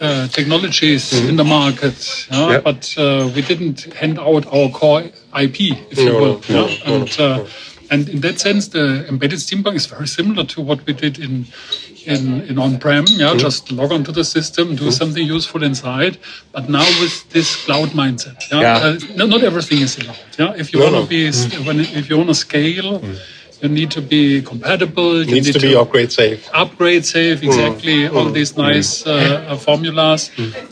uh, 0.00 0.28
technologies 0.28 1.12
in 1.28 1.36
the 1.36 1.44
market, 1.44 2.26
yeah, 2.30 2.50
Yeah. 2.50 2.60
but 2.60 2.94
uh, 2.98 3.30
we 3.34 3.42
didn't 3.42 3.92
hand 3.94 4.18
out 4.18 4.46
our 4.46 4.68
core 4.70 5.02
IP, 5.38 5.60
if 5.90 5.98
you 5.98 6.12
will. 6.12 6.40
no, 6.48 6.66
yeah? 6.68 6.78
no, 6.86 6.94
and, 6.96 7.20
uh, 7.20 7.46
and 7.90 8.08
in 8.08 8.20
that 8.20 8.38
sense, 8.38 8.68
the 8.68 9.06
embedded 9.08 9.38
Steampunk 9.38 9.74
is 9.76 9.86
very 9.86 10.06
similar 10.08 10.44
to 10.44 10.60
what 10.60 10.84
we 10.86 10.92
did 10.92 11.18
in 11.18 11.46
in, 12.06 12.40
in 12.42 12.58
on-prem. 12.58 13.04
Yeah, 13.08 13.34
just 13.36 13.70
log 13.70 13.92
onto 13.92 14.12
the 14.12 14.24
system, 14.24 14.76
do 14.76 14.90
something 14.90 15.22
useful 15.24 15.62
inside. 15.62 16.16
But 16.52 16.68
now 16.70 16.86
with 17.00 17.28
this 17.30 17.56
cloud 17.64 17.88
mindset, 17.90 18.38
yeah, 18.50 18.60
Yeah. 18.60 18.76
Uh, 18.86 18.98
no, 19.16 19.26
not 19.26 19.42
everything 19.42 19.80
is 19.82 19.98
allowed. 19.98 20.16
Yeah, 20.38 20.54
if 20.56 20.72
you 20.72 20.78
No, 20.80 20.84
want 20.86 20.94
to 20.96 21.00
no. 21.02 21.06
be, 21.06 21.64
when 21.66 21.80
if 21.80 22.08
you 22.08 22.16
want 22.16 22.28
to 22.30 22.34
scale. 22.34 23.02
You 23.60 23.68
need 23.68 23.90
to 23.90 24.00
be 24.00 24.40
compatible. 24.42 25.18
You 25.24 25.34
Needs 25.34 25.46
need 25.48 25.54
to 25.54 25.60
be 25.60 25.74
upgrade 25.74 26.12
safe. 26.12 26.48
upgrade 26.54 27.04
safe 27.04 27.42
exactly 27.42 28.06
all 28.08 28.30
these 28.30 28.56
nice 28.56 29.04
uh, 29.06 29.12
uh, 29.48 29.56
formulas 29.56 30.30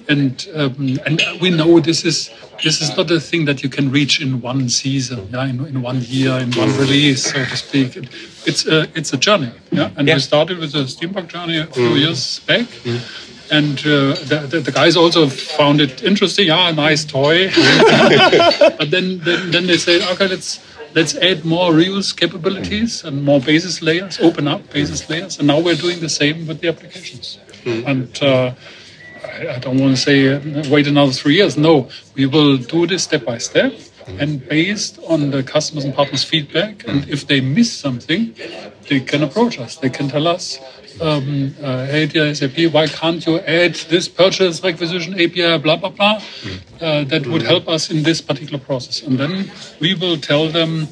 and 0.09 0.33
um, 0.55 0.99
and 1.07 1.21
we 1.41 1.51
know 1.51 1.81
this 1.81 2.05
is 2.05 2.31
this 2.65 2.81
is 2.81 2.97
not 2.97 3.11
a 3.11 3.21
thing 3.21 3.45
that 3.47 3.63
you 3.63 3.69
can 3.69 3.91
reach 3.91 4.21
in 4.21 4.41
one 4.41 4.69
season 4.69 5.19
yeah 5.33 5.45
in, 5.53 5.57
in 5.67 5.83
one 5.83 6.01
year 6.03 6.33
in 6.45 6.51
one 6.53 6.71
release 6.79 7.25
so 7.33 7.45
to 7.45 7.57
speak 7.57 7.97
it, 7.97 8.09
it's 8.47 8.67
a 8.67 8.79
it's 8.99 9.13
a 9.13 9.17
journey 9.27 9.51
yeah 9.73 9.91
and 9.97 10.07
Yeah. 10.09 10.15
we 10.17 10.21
started 10.21 10.59
with 10.59 10.75
a 10.75 10.85
steampunk 10.95 11.27
journey 11.29 11.59
a 11.59 11.67
few 11.67 11.95
years 12.05 12.41
back 12.47 12.67
and 13.51 13.79
uh, 13.81 14.15
the, 14.31 14.39
the, 14.51 14.59
the 14.61 14.73
guys 14.73 14.97
also 14.97 15.29
found 15.29 15.81
it 15.81 16.03
interesting. 16.03 16.51
Ah, 16.51 16.73
nice 16.73 17.05
toy. 17.05 17.47
but 18.79 18.91
then, 18.91 19.21
then, 19.21 19.51
then 19.53 19.67
they 19.69 19.77
said, 19.77 20.03
okay, 20.13 20.27
let's 20.27 20.59
let's 20.97 21.15
add 21.17 21.45
more 21.45 21.71
reuse 21.73 22.17
capabilities 22.17 23.05
and 23.05 23.23
more 23.23 23.39
basis 23.39 23.83
layers, 23.83 24.19
open 24.19 24.49
up 24.49 24.69
basis 24.71 25.09
layers. 25.11 25.39
And 25.39 25.47
now 25.47 25.61
we're 25.61 25.77
doing 25.77 26.01
the 26.01 26.09
same 26.09 26.47
with 26.47 26.61
the 26.63 26.69
applications. 26.69 27.39
And 27.67 28.11
uh, 28.23 28.55
I, 29.23 29.49
I 29.57 29.59
don't 29.59 29.79
want 29.79 29.97
to 29.97 30.03
say 30.03 30.17
uh, 30.35 30.71
wait 30.71 30.87
another 30.87 31.13
three 31.13 31.35
years. 31.35 31.57
No, 31.57 31.89
we 32.15 32.25
will 32.27 32.57
do 32.57 32.87
this 32.87 33.05
step 33.05 33.25
by 33.25 33.39
step. 33.39 33.73
And 34.19 34.49
based 34.49 34.99
on 35.09 35.31
the 35.33 35.43
customers 35.43 35.85
and 35.85 35.93
partners' 35.93 36.23
feedback, 36.23 36.87
and 36.89 37.09
if 37.09 37.27
they 37.27 37.41
miss 37.41 37.73
something, 37.73 38.35
they 38.89 39.01
can 39.01 39.23
approach 39.23 39.59
us. 39.59 39.77
They 39.77 39.91
can 39.91 40.09
tell 40.09 40.27
us, 40.27 40.59
um, 41.01 41.55
uh, 41.63 41.87
hey, 41.87 42.35
SAP, 42.35 42.73
why 42.73 42.87
can't 42.87 43.25
you 43.27 43.39
add 43.41 43.75
this 43.75 44.09
purchase 44.09 44.63
requisition 44.63 45.15
API, 45.15 45.59
blah, 45.59 45.77
blah, 45.77 45.91
blah? 45.91 46.23
Uh, 46.81 47.05
that 47.05 47.27
would 47.27 47.43
help 47.43 47.69
us 47.69 47.91
in 47.91 48.03
this 48.03 48.21
particular 48.21 48.59
process. 48.59 49.03
And 49.03 49.19
then 49.19 49.51
we 49.81 49.95
will 49.95 50.17
tell 50.17 50.49
them 50.49 50.89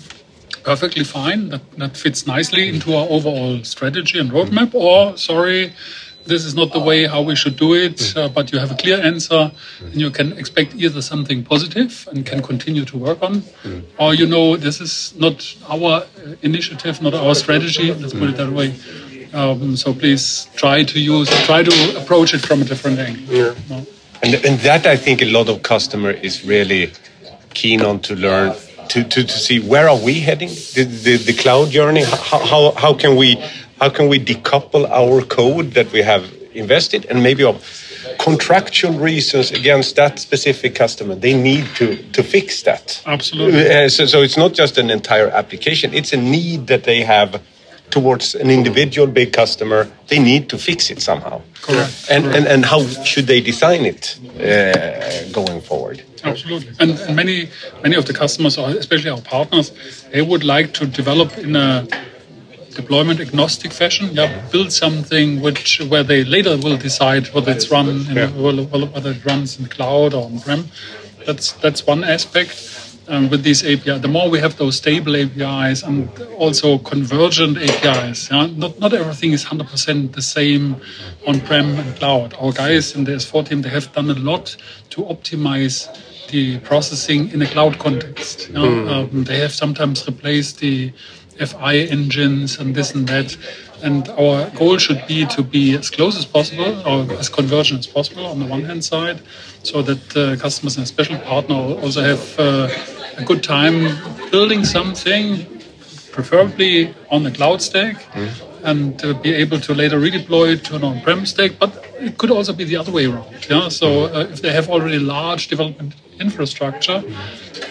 perfectly 0.64 1.04
fine, 1.04 1.50
that, 1.50 1.62
that 1.78 1.96
fits 1.96 2.26
nicely 2.26 2.68
into 2.68 2.94
our 2.94 3.06
overall 3.08 3.62
strategy 3.64 4.18
and 4.18 4.30
roadmap, 4.30 4.74
or 4.74 5.16
sorry, 5.16 5.72
this 6.26 6.44
is 6.44 6.54
not 6.54 6.72
the 6.72 6.80
way 6.80 7.06
how 7.06 7.22
we 7.22 7.36
should 7.36 7.56
do 7.56 7.74
it, 7.74 8.16
uh, 8.16 8.28
but 8.28 8.52
you 8.52 8.58
have 8.58 8.70
a 8.70 8.74
clear 8.74 9.00
answer 9.00 9.52
and 9.80 10.00
you 10.00 10.10
can 10.10 10.32
expect 10.32 10.74
either 10.74 11.02
something 11.02 11.44
positive 11.44 12.08
and 12.10 12.24
can 12.24 12.42
continue 12.42 12.84
to 12.86 12.96
work 12.96 13.22
on, 13.22 13.42
or 13.98 14.14
you 14.14 14.26
know, 14.26 14.56
this 14.56 14.80
is 14.80 15.14
not 15.16 15.56
our 15.68 16.02
uh, 16.02 16.06
initiative, 16.42 17.02
not 17.02 17.14
our 17.14 17.34
strategy, 17.34 17.92
let's 17.92 18.14
put 18.14 18.30
it 18.30 18.36
that 18.36 18.50
way. 18.50 18.74
Um, 19.34 19.76
so 19.76 19.92
please 19.92 20.48
try 20.54 20.84
to 20.84 21.00
use, 21.00 21.28
try 21.44 21.62
to 21.62 22.00
approach 22.00 22.34
it 22.34 22.40
from 22.40 22.62
a 22.62 22.64
different 22.64 22.98
angle. 23.00 23.56
No? 23.68 23.86
And, 24.22 24.34
and 24.34 24.58
that 24.60 24.86
I 24.86 24.96
think 24.96 25.20
a 25.22 25.30
lot 25.30 25.48
of 25.48 25.62
customer 25.62 26.10
is 26.10 26.44
really 26.44 26.92
keen 27.52 27.82
on 27.82 28.00
to 28.00 28.14
learn 28.14 28.54
to, 28.88 29.02
to, 29.02 29.24
to 29.24 29.32
see 29.32 29.60
where 29.60 29.88
are 29.88 29.98
we 29.98 30.20
heading 30.20 30.48
the, 30.48 30.84
the, 30.84 31.16
the 31.16 31.32
cloud 31.32 31.70
journey 31.70 32.04
how, 32.04 32.38
how, 32.38 32.70
how 32.72 32.94
can 32.94 33.16
we 33.16 33.42
how 33.80 33.90
can 33.90 34.08
we 34.08 34.18
decouple 34.18 34.88
our 34.90 35.22
code 35.22 35.72
that 35.72 35.90
we 35.92 36.02
have 36.02 36.32
invested 36.52 37.04
and 37.06 37.22
maybe 37.22 37.44
of 37.44 37.56
contractual 38.18 38.92
reasons 38.92 39.50
against 39.50 39.96
that 39.96 40.18
specific 40.18 40.74
customer 40.74 41.14
they 41.14 41.34
need 41.34 41.66
to 41.74 41.96
to 42.12 42.22
fix 42.22 42.62
that 42.62 43.02
Absolutely. 43.06 43.68
Uh, 43.68 43.88
so, 43.88 44.06
so 44.06 44.22
it's 44.22 44.36
not 44.36 44.52
just 44.52 44.78
an 44.78 44.90
entire 44.90 45.28
application 45.30 45.92
it's 45.92 46.12
a 46.12 46.16
need 46.16 46.66
that 46.66 46.84
they 46.84 47.02
have 47.02 47.40
towards 47.90 48.34
an 48.34 48.50
individual 48.50 49.06
big 49.06 49.32
customer 49.32 49.90
they 50.08 50.18
need 50.18 50.48
to 50.48 50.58
fix 50.58 50.90
it 50.90 51.00
somehow 51.00 51.40
Correct. 51.64 52.06
and, 52.10 52.26
and, 52.26 52.46
and 52.46 52.64
how 52.64 52.84
should 53.04 53.26
they 53.26 53.40
design 53.40 53.86
it 53.86 54.18
uh, 54.38 55.32
going 55.32 55.62
forward? 55.62 56.02
Absolutely. 56.22 56.74
And, 56.78 56.90
and 56.98 57.16
many 57.16 57.48
many 57.82 57.96
of 57.96 58.04
the 58.04 58.12
customers, 58.12 58.58
especially 58.58 59.10
our 59.10 59.20
partners, 59.20 59.72
they 60.12 60.20
would 60.20 60.44
like 60.44 60.74
to 60.74 60.86
develop 60.86 61.38
in 61.38 61.56
a 61.56 61.86
deployment 62.74 63.20
agnostic 63.20 63.72
fashion. 63.72 64.10
Yeah, 64.12 64.46
build 64.50 64.72
something 64.72 65.40
which 65.40 65.80
where 65.80 66.02
they 66.02 66.24
later 66.24 66.56
will 66.56 66.76
decide 66.76 67.28
whether 67.28 67.52
it's 67.52 67.70
run 67.70 67.88
in, 67.88 68.00
whether 68.42 68.64
whether 68.64 69.10
it 69.10 69.24
runs 69.24 69.56
in 69.58 69.64
the 69.64 69.70
cloud 69.70 70.14
or 70.14 70.24
on 70.26 70.40
prem. 70.40 70.70
That's 71.26 71.52
that's 71.52 71.86
one 71.86 72.04
aspect. 72.04 72.70
Um, 73.06 73.28
with 73.28 73.42
these 73.42 73.62
API, 73.62 73.98
the 73.98 74.08
more 74.08 74.30
we 74.30 74.40
have 74.40 74.56
those 74.56 74.76
stable 74.76 75.14
APIs 75.14 75.82
and 75.82 76.08
also 76.38 76.78
convergent 76.78 77.58
APIs, 77.58 78.30
yeah? 78.30 78.46
not 78.46 78.80
not 78.80 78.94
everything 78.94 79.32
is 79.32 79.44
100% 79.44 80.12
the 80.14 80.22
same 80.22 80.76
on-prem 81.26 81.78
and 81.78 81.94
cloud. 81.96 82.32
Our 82.40 82.52
guys 82.52 82.94
in 82.96 83.04
the 83.04 83.12
S4 83.12 83.46
team 83.46 83.60
they 83.60 83.68
have 83.68 83.92
done 83.92 84.08
a 84.08 84.14
lot 84.14 84.56
to 84.88 85.02
optimize 85.02 85.86
the 86.28 86.58
processing 86.60 87.30
in 87.32 87.42
a 87.42 87.46
cloud 87.46 87.78
context. 87.78 88.48
you 88.48 88.54
know. 88.54 88.88
Um, 88.88 89.24
they 89.24 89.38
have 89.38 89.52
sometimes 89.52 90.06
replaced 90.06 90.60
the 90.60 90.92
FI 91.38 91.76
engines 91.76 92.58
and 92.58 92.74
this 92.74 92.94
and 92.94 93.06
that. 93.08 93.36
And 93.82 94.08
our 94.10 94.48
goal 94.50 94.78
should 94.78 95.06
be 95.06 95.26
to 95.26 95.42
be 95.42 95.76
as 95.76 95.90
close 95.90 96.16
as 96.16 96.24
possible 96.24 96.86
or 96.88 97.12
as 97.18 97.28
convergent 97.28 97.80
as 97.80 97.86
possible 97.86 98.24
on 98.26 98.38
the 98.38 98.46
one 98.46 98.62
hand 98.64 98.84
side, 98.84 99.20
so 99.62 99.82
that 99.82 100.16
uh, 100.16 100.36
customers 100.40 100.78
and 100.78 100.88
special 100.88 101.18
partner 101.18 101.54
also 101.54 102.02
have 102.02 102.38
uh, 102.38 102.68
a 103.18 103.24
good 103.24 103.42
time 103.42 103.96
building 104.30 104.64
something, 104.64 105.46
preferably 106.12 106.94
on 107.10 107.24
the 107.24 107.30
cloud 107.30 107.60
stack, 107.60 108.06
and 108.62 109.04
uh, 109.04 109.12
be 109.14 109.34
able 109.34 109.60
to 109.60 109.74
later 109.74 109.98
redeploy 110.00 110.54
it 110.54 110.64
to 110.64 110.76
an 110.76 110.84
on-prem 110.84 111.26
stack. 111.26 111.52
But 111.58 111.84
it 112.00 112.16
could 112.16 112.30
also 112.30 112.52
be 112.52 112.64
the 112.64 112.76
other 112.76 112.92
way 112.92 113.04
around. 113.06 113.46
Yeah. 113.50 113.68
So 113.68 114.04
uh, 114.04 114.28
if 114.32 114.40
they 114.40 114.52
have 114.52 114.70
already 114.70 114.98
large 114.98 115.48
development 115.48 115.94
infrastructure, 116.20 117.02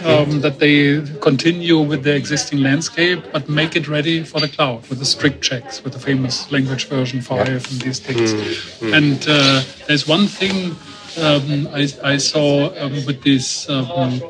um, 0.03 0.41
that 0.41 0.59
they 0.59 1.01
continue 1.19 1.79
with 1.79 2.03
their 2.03 2.15
existing 2.15 2.59
landscape, 2.59 3.23
but 3.31 3.49
make 3.49 3.75
it 3.75 3.87
ready 3.87 4.23
for 4.23 4.39
the 4.39 4.47
cloud 4.47 4.87
with 4.89 4.99
the 4.99 5.05
strict 5.05 5.41
checks, 5.41 5.83
with 5.83 5.93
the 5.93 5.99
famous 5.99 6.51
language 6.51 6.87
version 6.87 7.21
five 7.21 7.47
and 7.47 7.81
these 7.81 7.99
things. 7.99 8.33
And 8.81 9.25
uh, 9.27 9.63
there's 9.87 10.07
one 10.07 10.27
thing 10.27 10.75
um, 11.17 11.67
I, 11.71 11.87
I 12.03 12.17
saw 12.17 12.73
um, 12.79 12.93
with 13.05 13.23
this 13.23 13.69
um, 13.69 14.21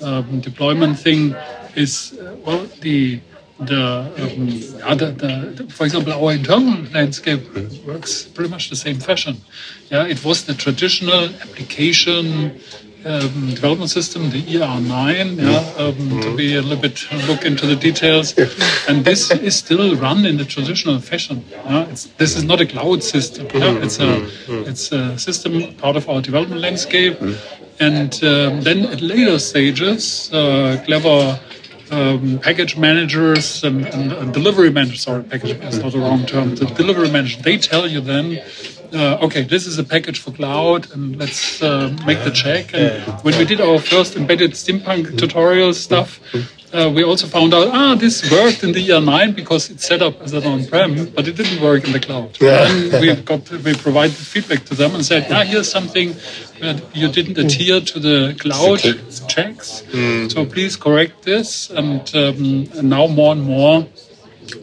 um, 0.00 0.40
deployment 0.40 0.98
thing 0.98 1.34
is 1.74 2.18
uh, 2.18 2.36
well 2.44 2.66
the 2.80 3.20
the, 3.60 4.10
um, 4.18 4.48
the, 4.98 5.06
the, 5.06 5.62
the 5.62 5.72
for 5.72 5.84
example 5.84 6.12
our 6.12 6.32
internal 6.32 6.84
landscape 6.92 7.42
works 7.86 8.24
pretty 8.24 8.50
much 8.50 8.70
the 8.70 8.76
same 8.76 8.98
fashion. 8.98 9.36
Yeah, 9.88 10.06
it 10.06 10.24
was 10.24 10.44
the 10.44 10.54
traditional 10.54 11.26
application 11.40 12.60
um, 13.04 13.50
development 13.54 13.90
system, 13.90 14.30
the 14.30 14.42
ER9, 14.42 15.40
yeah, 15.40 15.84
um, 15.84 16.20
to 16.20 16.36
be 16.36 16.56
a 16.56 16.62
little 16.62 16.80
bit 16.80 17.06
look 17.28 17.44
into 17.44 17.66
the 17.66 17.76
details. 17.76 18.36
And 18.88 19.04
this 19.04 19.30
is 19.30 19.56
still 19.56 19.96
run 19.96 20.24
in 20.24 20.36
the 20.36 20.44
traditional 20.44 21.00
fashion. 21.00 21.44
Yeah? 21.50 21.84
This 22.18 22.36
is 22.36 22.44
not 22.44 22.60
a 22.60 22.66
cloud 22.66 23.02
system. 23.02 23.48
Yeah? 23.54 23.82
It's 23.82 23.98
a 23.98 24.28
it's 24.68 24.92
a 24.92 25.18
system 25.18 25.74
part 25.74 25.96
of 25.96 26.08
our 26.08 26.20
development 26.20 26.60
landscape. 26.60 27.18
And 27.80 28.12
um, 28.22 28.60
then 28.60 28.86
at 28.86 29.00
later 29.00 29.38
stages, 29.38 30.32
uh, 30.32 30.80
clever 30.84 31.40
um, 31.92 32.38
package 32.38 32.76
managers 32.76 33.62
and, 33.62 33.86
and, 33.86 34.12
and 34.12 34.34
delivery 34.34 34.70
managers, 34.70 35.02
sorry, 35.02 35.22
package 35.22 35.50
is 35.62 35.78
not 35.78 35.92
the 35.92 35.98
wrong 35.98 36.24
term, 36.26 36.54
the 36.54 36.64
delivery 36.64 37.10
managers, 37.10 37.42
they 37.42 37.58
tell 37.58 37.86
you 37.86 38.00
then, 38.00 38.42
uh, 38.94 39.18
okay, 39.22 39.42
this 39.42 39.66
is 39.66 39.78
a 39.78 39.84
package 39.84 40.18
for 40.20 40.32
cloud 40.32 40.90
and 40.92 41.18
let's 41.18 41.62
uh, 41.62 41.96
make 42.06 42.22
the 42.24 42.30
check. 42.30 42.74
And 42.74 43.02
when 43.22 43.36
we 43.38 43.44
did 43.44 43.60
our 43.60 43.78
first 43.78 44.16
embedded 44.16 44.52
steampunk 44.52 45.18
tutorial 45.18 45.72
stuff, 45.72 46.20
uh, 46.72 46.90
we 46.94 47.02
also 47.04 47.26
found 47.26 47.52
out, 47.54 47.68
ah, 47.68 47.94
this 47.94 48.30
worked 48.30 48.62
in 48.64 48.72
the 48.72 48.88
ER9 48.88 49.34
because 49.34 49.68
it's 49.70 49.86
set 49.86 50.00
up 50.02 50.20
as 50.22 50.32
an 50.32 50.44
on-prem, 50.46 51.06
but 51.14 51.28
it 51.28 51.36
didn't 51.36 51.60
work 51.62 51.84
in 51.86 51.92
the 51.92 52.00
cloud. 52.00 52.30
And 52.66 52.92
we 53.00 53.14
got 53.22 53.50
we 53.50 53.74
provided 53.74 54.16
feedback 54.16 54.64
to 54.66 54.74
them 54.74 54.94
and 54.94 55.04
said, 55.04 55.26
ah, 55.30 55.44
here's 55.44 55.70
something 55.70 56.14
that 56.60 56.80
you 56.94 57.08
didn't 57.08 57.36
adhere 57.38 57.80
to 57.80 57.98
the 58.00 58.34
cloud 58.38 58.80
checks. 59.28 59.82
So 60.32 60.46
please 60.46 60.76
correct 60.76 61.22
this. 61.22 61.70
And, 61.70 62.00
um, 62.14 62.68
and 62.78 62.88
now 62.90 63.06
more 63.06 63.32
and 63.32 63.42
more, 63.42 63.86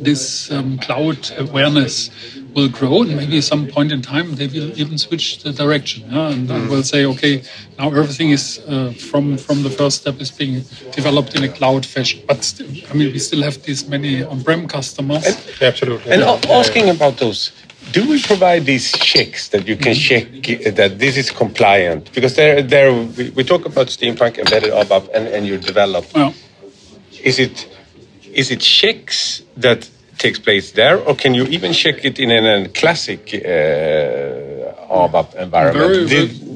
this 0.01 0.51
um, 0.51 0.77
cloud 0.79 1.31
awareness 1.37 2.09
will 2.55 2.69
grow, 2.69 3.01
and 3.03 3.15
maybe 3.15 3.37
at 3.37 3.43
some 3.43 3.67
point 3.67 3.91
in 3.91 4.01
time 4.01 4.35
they 4.35 4.47
will 4.47 4.71
even 4.79 4.97
switch 4.97 5.43
the 5.43 5.51
direction, 5.51 6.03
yeah? 6.09 6.31
and 6.31 6.47
then 6.47 6.67
we'll 6.69 6.83
say, 6.83 7.05
okay, 7.05 7.43
now 7.77 7.87
everything 7.89 8.31
is 8.31 8.59
uh, 8.67 8.91
from 9.09 9.37
from 9.37 9.63
the 9.63 9.69
first 9.69 10.01
step 10.01 10.19
is 10.19 10.31
being 10.31 10.63
developed 10.91 11.35
in 11.35 11.43
a 11.43 11.49
cloud 11.49 11.85
fashion. 11.85 12.21
But 12.27 12.43
still, 12.43 12.67
I 12.89 12.93
mean, 12.93 13.11
we 13.13 13.19
still 13.19 13.43
have 13.43 13.61
these 13.63 13.87
many 13.87 14.23
on-prem 14.23 14.67
customers. 14.67 15.25
Absolutely. 15.61 16.11
And 16.11 16.21
a- 16.23 16.51
asking 16.51 16.89
about 16.89 17.17
those, 17.17 17.51
do 17.91 18.07
we 18.09 18.21
provide 18.21 18.65
these 18.65 18.91
checks 18.91 19.49
that 19.49 19.67
you 19.67 19.75
can 19.75 19.93
check 19.95 20.25
that 20.75 20.99
this 20.99 21.17
is 21.17 21.31
compliant? 21.31 22.11
Because 22.13 22.35
there, 22.35 22.61
there 22.61 22.93
we, 22.93 23.29
we 23.31 23.43
talk 23.43 23.65
about 23.65 23.87
Steampunk, 23.87 24.37
embedded 24.37 24.71
ABAP, 24.71 25.09
and, 25.13 25.27
and 25.27 25.45
you 25.47 25.57
develop. 25.57 26.05
Well, 26.13 26.33
Is 27.23 27.37
it 27.39 27.67
is 28.33 28.51
it 28.51 28.61
checks 28.61 29.43
that 29.57 29.89
takes 30.17 30.39
place 30.39 30.71
there, 30.71 30.97
or 30.99 31.15
can 31.15 31.33
you 31.33 31.45
even 31.45 31.73
check 31.73 32.03
it 32.03 32.19
in 32.19 32.31
a 32.31 32.67
classic 32.69 33.33
uh, 33.33 33.39
ABAP 34.91 35.35
environment? 35.35 36.09
Very, 36.09 36.27
Did- 36.27 36.49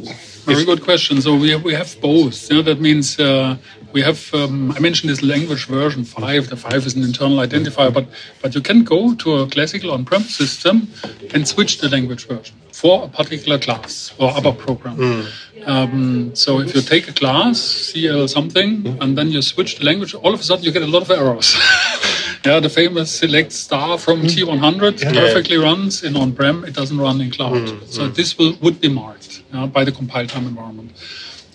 very 0.46 0.66
good 0.66 0.84
question. 0.84 1.22
So 1.22 1.36
we 1.36 1.52
have, 1.52 1.64
we 1.64 1.74
have 1.74 1.96
both. 2.02 2.50
You 2.50 2.58
know, 2.58 2.62
that 2.64 2.82
means 2.82 3.18
uh, 3.18 3.56
we 3.94 4.02
have. 4.02 4.34
Um, 4.34 4.74
I 4.74 4.80
mentioned 4.80 5.10
this 5.10 5.22
language 5.22 5.68
version 5.68 6.04
five. 6.04 6.50
The 6.50 6.58
five 6.58 6.86
is 6.86 6.96
an 6.96 7.04
internal 7.04 7.38
identifier, 7.38 7.94
but 7.94 8.08
but 8.42 8.54
you 8.54 8.62
can 8.62 8.84
go 8.84 9.16
to 9.16 9.36
a 9.38 9.48
classical 9.48 9.92
on-prem 9.92 10.24
system 10.24 10.90
and 11.34 11.48
switch 11.48 11.80
the 11.80 11.88
language 11.88 12.28
version 12.28 12.56
for 12.84 13.06
a 13.06 13.08
particular 13.08 13.58
class 13.58 14.14
or 14.18 14.30
other 14.38 14.52
program. 14.52 14.98
Mm. 14.98 15.24
Um, 15.66 16.36
so 16.36 16.60
if 16.60 16.76
you 16.76 16.82
take 16.82 17.08
a 17.08 17.14
class, 17.14 17.58
CL 17.62 18.28
something, 18.28 18.70
mm. 18.84 19.02
and 19.02 19.18
then 19.18 19.30
you 19.30 19.42
switch 19.42 19.78
the 19.80 19.86
language, 19.86 20.14
all 20.14 20.34
of 20.34 20.42
a 20.42 20.44
sudden 20.44 20.66
you 20.66 20.74
get 20.74 20.84
a 20.84 20.92
lot 20.96 21.02
of 21.02 21.10
errors. 21.10 21.56
yeah, 22.46 22.60
the 22.60 22.70
famous 22.70 23.10
select 23.10 23.54
star 23.54 23.98
from 23.98 24.24
mm. 24.24 24.32
T100 24.32 25.02
yeah. 25.02 25.12
perfectly 25.14 25.56
runs 25.56 26.04
in 26.04 26.18
on-prem. 26.18 26.66
It 26.66 26.74
doesn't 26.76 27.00
run 27.08 27.22
in 27.22 27.32
cloud. 27.32 27.68
Mm. 27.68 27.88
So 27.88 28.10
this 28.10 28.38
will 28.38 28.54
would 28.62 28.82
be 28.82 28.90
marked 28.90 29.32
by 29.78 29.86
the 29.86 29.94
compile 29.94 30.28
time 30.28 30.46
environment. 30.46 30.92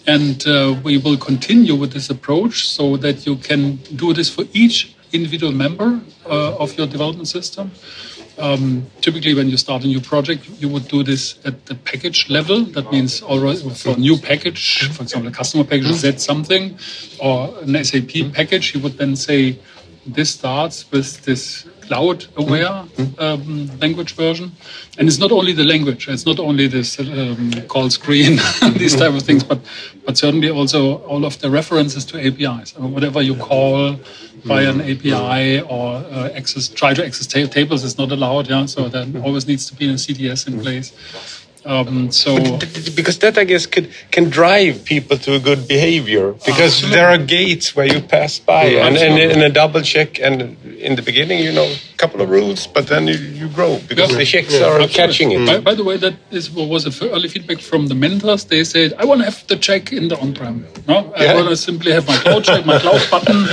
And 0.07 0.39
uh, 0.47 0.81
we 0.83 0.97
will 0.97 1.19
continue 1.19 1.75
with 1.75 1.93
this 1.93 2.09
approach 2.09 2.67
so 2.67 2.97
that 3.05 3.27
you 3.27 3.37
can 3.37 3.63
do 4.05 4.15
this 4.15 4.31
for 4.31 4.45
each 4.55 4.97
individual 5.13 5.53
member 5.53 6.01
uh, 6.25 6.65
of 6.65 6.79
your 6.79 6.87
development 6.87 7.29
system. 7.29 7.71
Um, 8.38 8.87
typically, 9.00 9.35
when 9.35 9.49
you 9.49 9.57
start 9.57 9.85
a 9.85 9.87
new 9.87 10.00
project, 10.00 10.49
you 10.61 10.68
would 10.68 10.87
do 10.88 11.02
this 11.02 11.38
at 11.45 11.66
the 11.66 11.75
package 11.75 12.30
level. 12.30 12.64
That 12.64 12.90
means 12.92 13.23
already 13.23 13.68
for 13.71 13.90
a 13.90 13.97
new 13.97 14.16
package, 14.16 14.88
for 14.92 15.02
example, 15.02 15.28
a 15.28 15.33
customer 15.33 15.64
package 15.64 15.92
Z 15.92 16.18
something 16.18 16.78
or 17.21 17.59
an 17.62 17.83
SAP 17.85 18.33
package, 18.33 18.75
you 18.75 18.80
would 18.80 18.97
then 18.99 19.16
say, 19.16 19.59
this 20.07 20.30
starts 20.30 20.90
with 20.90 21.25
this 21.25 21.66
cloud 21.88 22.26
aware 22.37 22.68
mm-hmm. 22.68 23.21
um, 23.21 23.78
language 23.80 24.14
version. 24.14 24.52
And 24.99 25.09
it's 25.09 25.18
not 25.18 25.33
only 25.33 25.52
the 25.52 25.64
language, 25.64 26.09
it's 26.09 26.26
not 26.26 26.38
only 26.38 26.66
this 26.68 27.00
um, 27.00 27.52
call 27.68 27.90
screen, 27.90 28.38
these 28.76 28.95
type 28.95 29.14
of 29.14 29.23
things, 29.23 29.42
but, 29.42 29.59
but 30.04 30.18
certainly 30.18 30.50
also 30.50 30.99
all 31.11 31.25
of 31.25 31.38
the 31.40 31.50
references 31.50 32.04
to 32.07 32.14
APIs. 32.26 32.75
I 32.76 32.80
mean, 32.80 32.92
whatever 32.92 33.23
you 33.23 33.37
call 33.37 33.97
by 34.45 34.62
an 34.62 34.78
mm-hmm. 34.80 35.14
API 35.14 35.61
or 35.62 35.97
uh, 35.97 36.30
access, 36.35 36.68
try 36.68 36.95
to 36.95 37.04
access 37.04 37.26
tables 37.26 37.85
is 37.85 37.99
not 37.99 38.12
allowed. 38.12 38.49
Yeah, 38.49 38.66
so 38.66 38.88
there 38.88 39.07
always 39.23 39.47
needs 39.47 39.66
to 39.71 39.75
be 39.75 39.88
a 39.88 39.95
CDS 39.95 40.47
in 40.47 40.61
place. 40.61 40.92
Um, 41.69 42.11
so 42.11 42.57
because 42.97 43.19
that 43.19 43.37
I 43.37 43.45
guess 43.45 43.67
could 43.67 43.93
can 44.11 44.31
drive 44.31 44.87
people 44.87 45.19
to 45.19 45.35
a 45.35 45.39
good 45.39 45.69
behavior 45.69 46.33
because 46.33 46.73
absolutely. 46.81 46.97
there 46.97 47.09
are 47.11 47.19
gates 47.19 47.77
where 47.77 47.85
you 47.85 48.01
pass 48.01 48.39
by 48.39 48.65
and, 48.65 48.97
and, 48.97 49.33
and, 49.33 49.43
a 49.43 49.51
double 49.51 49.83
check 49.83 50.19
and 50.19 50.57
in 50.65 50.97
the 50.97 51.03
beginning 51.03 51.41
you 51.41 51.53
know 51.53 51.69
a 51.69 51.97
couple 51.99 52.23
of 52.23 52.31
rules 52.31 52.67
but 52.67 52.87
then 52.87 53.07
you, 53.07 53.17
you 53.17 53.49
grow 53.51 53.79
because 53.87 54.13
yeah. 54.13 54.17
the 54.17 54.25
checks 54.25 54.55
yeah, 54.55 54.65
are 54.65 54.81
absolutely. 54.81 54.95
catching 54.95 55.31
it. 55.33 55.47
By, 55.47 55.61
by, 55.61 55.75
the 55.75 55.85
way, 55.85 55.99
that 55.99 56.15
is 56.31 56.51
what 56.51 56.71
was 56.71 56.87
a 56.87 57.11
early 57.11 57.29
feedback 57.29 57.61
from 57.61 57.89
the 57.89 57.95
mentors. 57.95 58.45
They 58.45 58.65
said 58.65 58.95
I 58.99 59.05
want 59.05 59.21
to 59.21 59.27
have 59.27 59.47
the 59.47 59.57
check 59.57 59.93
in 59.93 60.09
the 60.09 60.19
on-prem. 60.19 60.67
No, 60.87 61.13
I 61.17 61.25
yeah. 61.25 61.35
want 61.35 61.49
to 61.49 61.57
simply 61.57 61.93
have 61.93 62.07
my 62.07 62.17
cloud 62.17 62.45
check, 62.45 62.65
my 62.65 62.79
cloud 62.79 63.03
button 63.11 63.45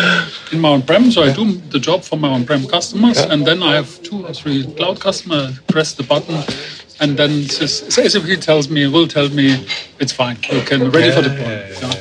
in 0.54 0.62
my 0.62 0.70
on-prem. 0.70 1.12
So 1.12 1.24
I 1.24 1.34
do 1.34 1.46
the 1.76 1.80
job 1.80 2.04
for 2.04 2.18
my 2.18 2.30
on-prem 2.30 2.68
customers, 2.68 3.20
and 3.20 3.46
then 3.46 3.62
I 3.62 3.76
have 3.76 4.02
two 4.04 4.26
or 4.26 4.34
three 4.34 4.64
cloud 4.78 5.02
customers. 5.02 5.60
Press 5.68 5.94
the 5.94 6.04
button 6.04 6.36
and 7.00 7.18
then 7.18 7.32
if 7.32 8.26
he 8.26 8.36
tells 8.38 8.70
me, 8.70 8.88
will 8.88 9.08
tell 9.08 9.30
me 9.30 9.68
it's 10.00 10.14
fine. 10.14 10.38
You 10.52 10.62
can 10.62 10.90
ready 10.92 11.12
for 11.12 11.22
deployment. 11.22 11.82
Yeah. 11.82 11.92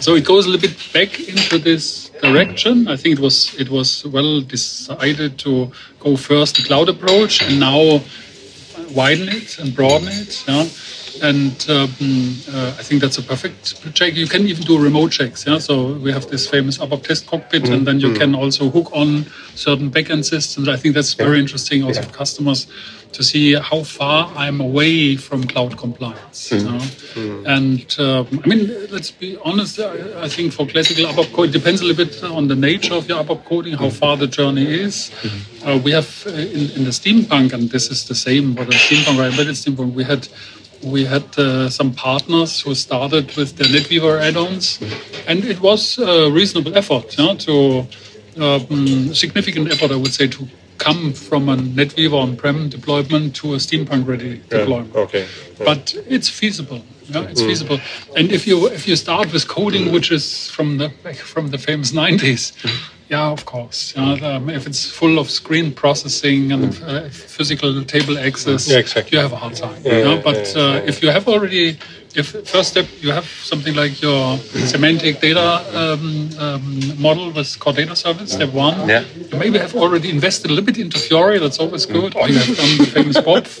So 0.00 0.14
it 0.16 0.24
goes 0.24 0.46
a 0.46 0.50
little 0.50 0.68
bit 0.68 0.76
back 0.92 1.20
into 1.20 1.58
this 1.58 2.10
direction. 2.20 2.88
I 2.88 2.96
think 2.96 3.18
it 3.18 3.22
was 3.22 3.54
it 3.58 3.70
was 3.70 4.04
well 4.06 4.40
decided 4.40 5.38
to 5.38 5.70
go 6.00 6.16
first 6.16 6.56
the 6.56 6.64
cloud 6.64 6.88
approach 6.88 7.40
and 7.42 7.60
now 7.60 8.00
widen 8.94 9.28
it 9.28 9.58
and 9.58 9.74
broaden 9.74 10.08
it. 10.08 10.44
Yeah? 10.48 10.66
And 11.22 11.64
um, 11.70 11.88
uh, 12.52 12.74
I 12.78 12.82
think 12.82 13.00
that's 13.00 13.16
a 13.16 13.22
perfect 13.22 13.94
check. 13.94 14.14
You 14.14 14.26
can 14.26 14.42
even 14.48 14.64
do 14.64 14.76
remote 14.82 15.12
checks. 15.12 15.46
Yeah, 15.46 15.58
so 15.58 15.92
we 15.94 16.10
have 16.10 16.28
this 16.28 16.50
famous 16.50 16.78
ABAP 16.78 17.04
test 17.04 17.26
cockpit, 17.28 17.62
mm-hmm. 17.62 17.74
and 17.74 17.86
then 17.86 18.00
you 18.00 18.08
mm-hmm. 18.08 18.18
can 18.18 18.34
also 18.34 18.68
hook 18.70 18.90
on 18.92 19.26
certain 19.54 19.88
backend 19.88 20.24
systems. 20.24 20.68
I 20.68 20.76
think 20.76 20.96
that's 20.96 21.14
very 21.14 21.38
interesting 21.38 21.84
also 21.84 22.00
yeah. 22.00 22.06
for 22.08 22.12
customers 22.12 22.66
to 23.12 23.22
see 23.22 23.54
how 23.54 23.82
far 23.82 24.32
I'm 24.34 24.60
away 24.60 25.16
from 25.16 25.44
cloud 25.44 25.76
compliance. 25.78 26.50
Mm. 26.50 26.58
You 26.58 26.64
know? 26.64 26.78
mm. 26.78 27.46
And 27.46 28.00
um, 28.00 28.40
I 28.44 28.48
mean, 28.48 28.90
let's 28.90 29.10
be 29.10 29.38
honest. 29.44 29.78
I, 29.78 30.22
I, 30.22 30.28
think 30.28 30.52
for 30.52 30.66
classical 30.66 31.04
ABAP 31.04 31.32
code, 31.32 31.50
it 31.50 31.52
depends 31.52 31.80
a 31.82 31.84
little 31.84 32.04
bit 32.04 32.22
on 32.24 32.48
the 32.48 32.56
nature 32.56 32.94
of 32.94 33.08
your 33.08 33.22
ABAP 33.22 33.44
coding, 33.44 33.74
how 33.74 33.90
far 33.90 34.16
the 34.16 34.26
journey 34.26 34.66
is. 34.66 35.10
Mm. 35.22 35.66
Uh, 35.66 35.78
we 35.78 35.92
have 35.92 36.26
uh, 36.26 36.30
in, 36.30 36.70
in, 36.70 36.84
the 36.84 36.90
steampunk, 36.90 37.52
and 37.52 37.70
this 37.70 37.90
is 37.90 38.08
the 38.08 38.14
same 38.14 38.56
for 38.56 38.64
the 38.64 38.72
steampunk 38.72 39.18
or 39.18 39.28
embedded 39.28 39.54
steampunk. 39.54 39.92
We 39.92 40.04
had 40.04 40.28
we 40.82 41.04
had 41.04 41.38
uh, 41.38 41.68
some 41.68 41.92
partners 41.94 42.60
who 42.60 42.74
started 42.74 43.36
with 43.36 43.56
the 43.56 43.64
NetWeaver 43.64 44.20
add-ons, 44.20 44.80
and 45.26 45.44
it 45.44 45.60
was 45.60 45.98
a 45.98 46.30
reasonable 46.30 46.76
effort, 46.76 47.16
you 47.16 47.24
know, 47.24 47.34
to 47.36 47.86
um, 48.40 49.14
significant 49.14 49.70
effort, 49.70 49.90
I 49.90 49.96
would 49.96 50.12
say, 50.12 50.26
to 50.28 50.48
come 50.78 51.12
from 51.12 51.48
a 51.48 51.56
NetWeaver 51.56 52.20
on-prem 52.20 52.68
deployment 52.68 53.36
to 53.36 53.54
a 53.54 53.56
steampunk 53.58 54.06
ready 54.06 54.42
deployment. 54.48 54.94
Yeah, 54.94 55.00
okay. 55.00 55.28
Yeah. 55.58 55.64
But 55.64 55.94
it's 56.08 56.28
feasible. 56.28 56.82
Yeah, 57.08 57.22
it's 57.22 57.42
mm. 57.42 57.46
feasible. 57.46 57.78
And 58.16 58.32
if 58.32 58.46
you 58.46 58.68
if 58.68 58.88
you 58.88 58.96
start 58.96 59.32
with 59.32 59.46
coding, 59.48 59.92
which 59.92 60.10
is 60.10 60.48
from 60.50 60.78
the 60.78 60.88
from 61.14 61.50
the 61.50 61.58
famous 61.58 61.92
90s, 61.92 62.52
yeah, 63.12 63.30
of 63.30 63.44
course. 63.44 63.92
Yeah, 63.94 64.36
um, 64.36 64.48
if 64.48 64.66
it's 64.66 64.90
full 64.90 65.18
of 65.18 65.30
screen 65.30 65.72
processing 65.72 66.50
and 66.52 66.72
mm. 66.72 66.88
uh, 66.88 67.08
physical 67.10 67.84
table 67.84 68.18
access, 68.18 68.70
yeah, 68.70 68.78
exactly. 68.78 69.12
you 69.12 69.22
have 69.22 69.32
a 69.32 69.36
hard 69.36 69.54
time. 69.54 69.82
Yeah, 69.84 70.20
but 70.24 70.56
uh, 70.56 70.90
if 70.90 71.02
you 71.02 71.10
have 71.10 71.28
already 71.28 71.78
if 72.14 72.26
first 72.48 72.70
step 72.70 72.86
you 73.00 73.10
have 73.10 73.24
something 73.24 73.74
like 73.74 74.00
your 74.02 74.38
semantic 74.72 75.20
data 75.20 75.48
um, 75.80 76.30
um, 76.38 77.00
model 77.00 77.30
with 77.32 77.58
core 77.58 77.74
data 77.74 77.96
service, 77.96 78.32
step 78.32 78.52
one, 78.52 78.88
yeah. 78.88 79.04
you 79.30 79.38
maybe 79.38 79.58
have 79.58 79.74
already 79.74 80.08
invested 80.10 80.50
a 80.50 80.54
little 80.54 80.64
bit 80.64 80.78
into 80.78 80.98
Fiori, 80.98 81.38
that's 81.38 81.58
always 81.58 81.84
good, 81.86 82.16
or 82.16 82.28
you 82.28 82.38
have 82.38 82.56
done 82.56 82.78
the 82.78 82.86
famous 82.86 83.16
BOPF, 83.28 83.52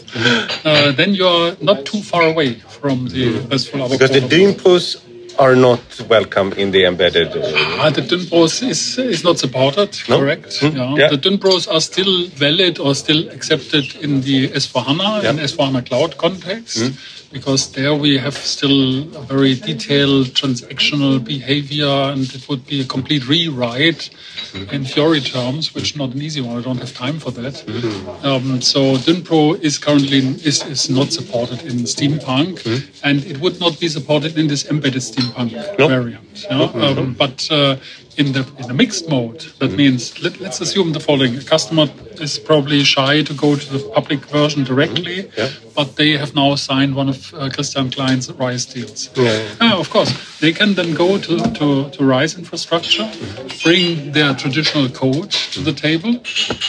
uh, 0.64 0.92
then 0.92 1.14
you're 1.14 1.56
not 1.60 1.84
too 1.84 2.02
far 2.02 2.22
away 2.22 2.54
from 2.80 3.08
the 3.08 3.38
RESTful 3.50 3.88
Because 3.88 4.10
the 4.10 4.20
Dynpros 4.20 5.00
are 5.38 5.56
not 5.56 5.80
welcome 6.08 6.52
in 6.52 6.70
the 6.70 6.84
embedded. 6.84 7.28
Uh, 7.28 7.42
ah, 7.80 7.90
the 7.90 8.02
Dynpros 8.02 8.66
is, 8.68 8.98
is 8.98 9.24
not 9.24 9.38
supported, 9.38 9.96
no? 10.08 10.18
correct? 10.18 10.60
Mm, 10.60 10.76
yeah. 10.76 10.94
yeah. 10.96 11.08
The 11.08 11.18
Dynpros 11.18 11.72
are 11.72 11.80
still 11.80 12.26
valid 12.28 12.78
or 12.78 12.94
still 12.94 13.28
accepted 13.30 13.94
in 13.96 14.20
the 14.20 14.48
S4HANA, 14.48 15.22
yeah. 15.22 15.30
and 15.30 15.38
S4HANA 15.38 15.86
Cloud 15.86 16.18
context. 16.18 16.78
Mm 16.78 17.18
because 17.32 17.72
there 17.72 17.94
we 17.94 18.18
have 18.18 18.36
still 18.36 19.02
a 19.16 19.22
very 19.22 19.54
detailed 19.54 20.26
transactional 20.28 21.22
behavior 21.24 21.86
and 21.86 22.32
it 22.34 22.48
would 22.48 22.66
be 22.66 22.80
a 22.80 22.84
complete 22.84 23.26
rewrite 23.26 24.10
mm-hmm. 24.52 24.70
in 24.70 24.84
Fiori 24.84 25.20
terms, 25.20 25.74
which 25.74 25.92
is 25.92 25.96
not 25.96 26.10
an 26.14 26.20
easy 26.20 26.40
one. 26.40 26.58
I 26.58 26.62
don't 26.62 26.78
have 26.78 26.94
time 26.94 27.18
for 27.18 27.30
that. 27.32 27.54
Mm-hmm. 27.54 28.26
Um, 28.26 28.60
so 28.60 28.96
Dynpro 28.96 29.60
is 29.60 29.78
currently 29.78 30.18
is, 30.18 30.62
is 30.66 30.90
not 30.90 31.12
supported 31.12 31.62
in 31.62 31.78
Steampunk 31.84 32.62
mm-hmm. 32.62 33.06
and 33.06 33.24
it 33.24 33.38
would 33.40 33.58
not 33.58 33.80
be 33.80 33.88
supported 33.88 34.38
in 34.38 34.46
this 34.46 34.70
embedded 34.70 35.02
Steampunk 35.02 35.76
variant. 35.76 36.44
Yeah? 36.44 36.62
Um, 36.62 37.14
but 37.14 37.48
uh, 37.50 37.76
in 38.16 38.32
the 38.32 38.46
in 38.58 38.66
the 38.68 38.74
mixed 38.74 39.08
mode, 39.08 39.40
that 39.58 39.72
means 39.72 40.22
let, 40.22 40.40
us 40.42 40.60
assume 40.60 40.92
the 40.92 41.00
following: 41.00 41.36
a 41.36 41.42
customer 41.42 41.86
is 42.20 42.38
probably 42.38 42.84
shy 42.84 43.22
to 43.22 43.34
go 43.34 43.56
to 43.56 43.72
the 43.72 43.78
public 43.94 44.20
version 44.26 44.64
directly, 44.64 45.24
mm-hmm. 45.24 45.40
yeah. 45.40 45.48
but 45.74 45.96
they 45.96 46.16
have 46.16 46.34
now 46.34 46.54
signed 46.54 46.94
one 46.94 47.08
of 47.08 47.34
uh, 47.34 47.48
Christian 47.48 47.90
Klein's 47.90 48.30
RISE 48.32 48.66
deals. 48.66 49.10
Yeah. 49.14 49.48
Ah, 49.60 49.78
of 49.78 49.90
course, 49.90 50.12
they 50.40 50.52
can 50.52 50.74
then 50.74 50.94
go 50.94 51.18
to, 51.18 51.38
to, 51.38 51.90
to 51.90 52.04
RISE 52.04 52.38
infrastructure, 52.38 53.04
mm-hmm. 53.04 53.48
bring 53.64 54.12
their 54.12 54.34
traditional 54.34 54.88
code 54.88 55.30
to 55.30 55.60
the 55.60 55.72
table, 55.72 56.10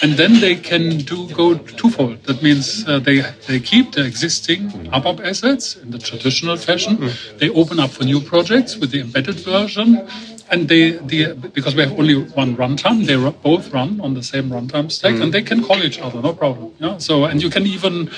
and 0.02 0.14
then 0.14 0.40
they 0.40 0.56
can 0.56 1.00
do 1.00 1.30
go 1.30 1.56
twofold. 1.56 2.24
That 2.24 2.42
means 2.42 2.88
uh, 2.88 3.00
they 3.00 3.22
they 3.48 3.60
keep 3.60 3.92
the 3.92 4.06
existing. 4.06 4.72
ABAP 4.94 5.20
assets 5.26 5.76
in 5.76 5.92
the 5.92 5.98
traditional 5.98 6.56
fashion. 6.56 6.98
Mm-hmm. 6.98 7.38
They 7.38 7.50
open 7.50 7.80
up 7.80 7.92
for 7.92 8.04
new 8.04 8.22
projects 8.22 8.78
with 8.78 8.92
the 8.92 9.02
embedded 9.02 9.40
version 9.40 10.08
and 10.50 10.68
they, 10.68 10.92
the, 10.92 11.34
because 11.34 11.76
we 11.76 11.82
have 11.82 11.98
only 12.00 12.24
one 12.24 12.56
runtime, 12.56 13.06
they 13.06 13.16
both 13.42 13.74
run 13.74 14.02
on 14.02 14.14
the 14.14 14.24
same 14.24 14.50
runtime 14.50 14.92
stack, 14.92 15.16
mm. 15.16 15.24
and 15.24 15.34
they 15.34 15.42
can 15.42 15.64
call 15.64 15.82
each 15.84 16.00
other, 16.00 16.22
no 16.22 16.34
problem. 16.34 16.74
Yeah. 16.80 16.98
So, 16.98 17.26
and 17.26 17.42
you 17.42 17.50
can 17.50 17.66
even 17.66 18.10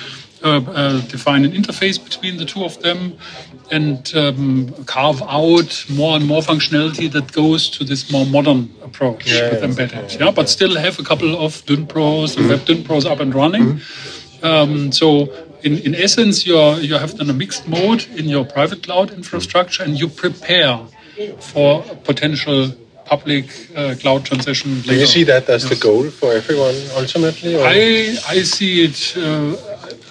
uh, 0.43 0.61
uh, 0.67 1.01
define 1.01 1.45
an 1.45 1.51
interface 1.51 2.03
between 2.03 2.37
the 2.37 2.45
two 2.45 2.63
of 2.63 2.81
them, 2.81 3.17
and 3.71 4.13
um, 4.15 4.71
carve 4.85 5.21
out 5.23 5.85
more 5.89 6.15
and 6.15 6.25
more 6.25 6.41
functionality 6.41 7.11
that 7.11 7.31
goes 7.31 7.69
to 7.69 7.83
this 7.83 8.11
more 8.11 8.25
modern 8.25 8.69
approach 8.83 9.31
yeah, 9.31 9.49
with 9.51 9.63
embedded. 9.63 10.19
Yeah, 10.19 10.31
but 10.31 10.49
still 10.49 10.77
have 10.77 10.99
a 10.99 11.03
couple 11.03 11.35
of 11.43 11.65
Dynpros 11.65 12.37
and 12.37 12.47
Web 12.47 12.59
Dynpros 12.59 13.05
up 13.09 13.19
and 13.19 13.33
running. 13.33 13.63
Mm. 13.63 14.43
Um, 14.43 14.91
so 14.91 15.33
in, 15.63 15.79
in 15.79 15.95
essence, 15.95 16.45
you 16.45 16.59
you 16.75 16.95
have 16.95 17.17
then 17.17 17.29
a 17.29 17.33
mixed 17.33 17.67
mode 17.67 18.05
in 18.15 18.25
your 18.29 18.45
private 18.45 18.83
cloud 18.83 19.11
infrastructure, 19.11 19.83
and 19.83 19.99
you 19.99 20.07
prepare 20.07 20.79
for 21.39 21.83
potential 22.03 22.71
public 23.05 23.45
uh, 23.75 23.95
cloud 23.99 24.25
transition. 24.25 24.81
Do 24.81 24.95
you 24.95 25.05
see 25.05 25.23
that 25.25 25.47
as 25.49 25.63
yes. 25.63 25.69
the 25.69 25.75
goal 25.75 26.09
for 26.09 26.33
everyone 26.33 26.75
ultimately? 26.95 27.55
Or? 27.55 27.63
I 27.63 28.17
I 28.27 28.41
see 28.41 28.83
it. 28.85 29.15
Uh, 29.15 29.55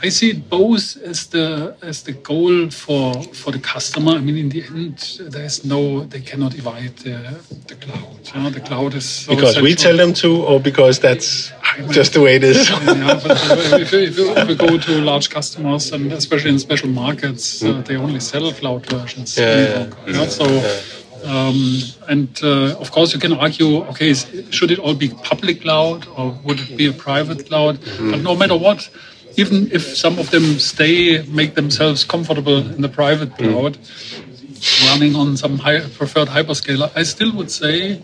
I 0.05 0.11
see 0.11 0.31
it 0.33 0.51
both 0.51 0.99
as 1.11 1.29
the 1.29 1.77
as 1.81 2.03
the 2.03 2.12
goal 2.12 2.69
for 2.69 3.23
for 3.40 3.51
the 3.53 3.59
customer. 3.59 4.12
I 4.12 4.19
mean, 4.19 4.37
in 4.37 4.49
the 4.51 4.62
end, 4.62 4.99
there's 5.35 5.64
no 5.64 6.05
they 6.05 6.21
cannot 6.21 6.53
evade 6.59 6.95
the, 6.99 7.17
the 7.69 7.77
cloud. 7.77 8.53
The 8.53 8.61
cloud 8.61 8.95
is 8.95 9.09
so 9.09 9.35
because 9.35 9.62
we 9.62 9.75
tell 9.75 9.97
them 9.97 10.12
to, 10.23 10.29
or 10.45 10.61
because 10.61 10.99
that's 11.01 11.53
just 11.88 12.12
the 12.12 12.21
way 12.21 12.35
it 12.37 12.45
is. 12.45 12.69
yeah, 12.69 13.19
but 13.25 13.33
if, 13.81 13.93
you, 13.93 14.01
if, 14.01 14.19
if 14.19 14.49
you 14.51 14.57
go 14.57 14.77
to 14.77 14.93
large 15.01 15.31
customers 15.31 15.90
and 15.93 16.12
especially 16.12 16.51
in 16.51 16.59
special 16.59 16.90
markets, 16.90 17.64
uh, 17.64 17.81
they 17.87 17.97
only 17.97 18.21
sell 18.21 18.53
cloud 18.53 18.85
versions. 18.87 19.38
Yeah, 19.38 19.88
yeah. 20.07 20.27
So. 20.27 20.45
Um, 21.25 21.81
and 22.07 22.29
uh, 22.43 22.77
of 22.77 22.90
course, 22.90 23.14
you 23.14 23.19
can 23.19 23.33
argue, 23.33 23.83
okay, 23.93 24.12
should 24.12 24.71
it 24.71 24.79
all 24.79 24.93
be 24.95 25.09
public 25.09 25.62
cloud 25.62 26.07
or 26.19 26.38
would 26.45 26.61
it 26.61 26.77
be 26.77 26.87
a 26.88 26.93
private 26.93 27.47
cloud? 27.49 27.77
Mm. 27.79 28.11
But 28.11 28.21
no 28.21 28.37
matter 28.37 28.59
what, 28.59 28.90
even 29.37 29.70
if 29.73 29.97
some 29.97 30.18
of 30.18 30.31
them 30.31 30.59
stay, 30.59 31.23
make 31.23 31.55
themselves 31.55 32.05
comfortable 32.05 32.59
in 32.59 32.83
the 32.83 32.88
private 32.88 33.31
mm. 33.31 33.37
cloud, 33.38 33.79
running 34.90 35.14
on 35.16 35.37
some 35.37 35.59
high, 35.59 35.81
preferred 35.81 36.29
hyperscaler, 36.29 36.90
I 36.94 37.03
still 37.03 37.33
would 37.37 37.51
say 37.51 38.01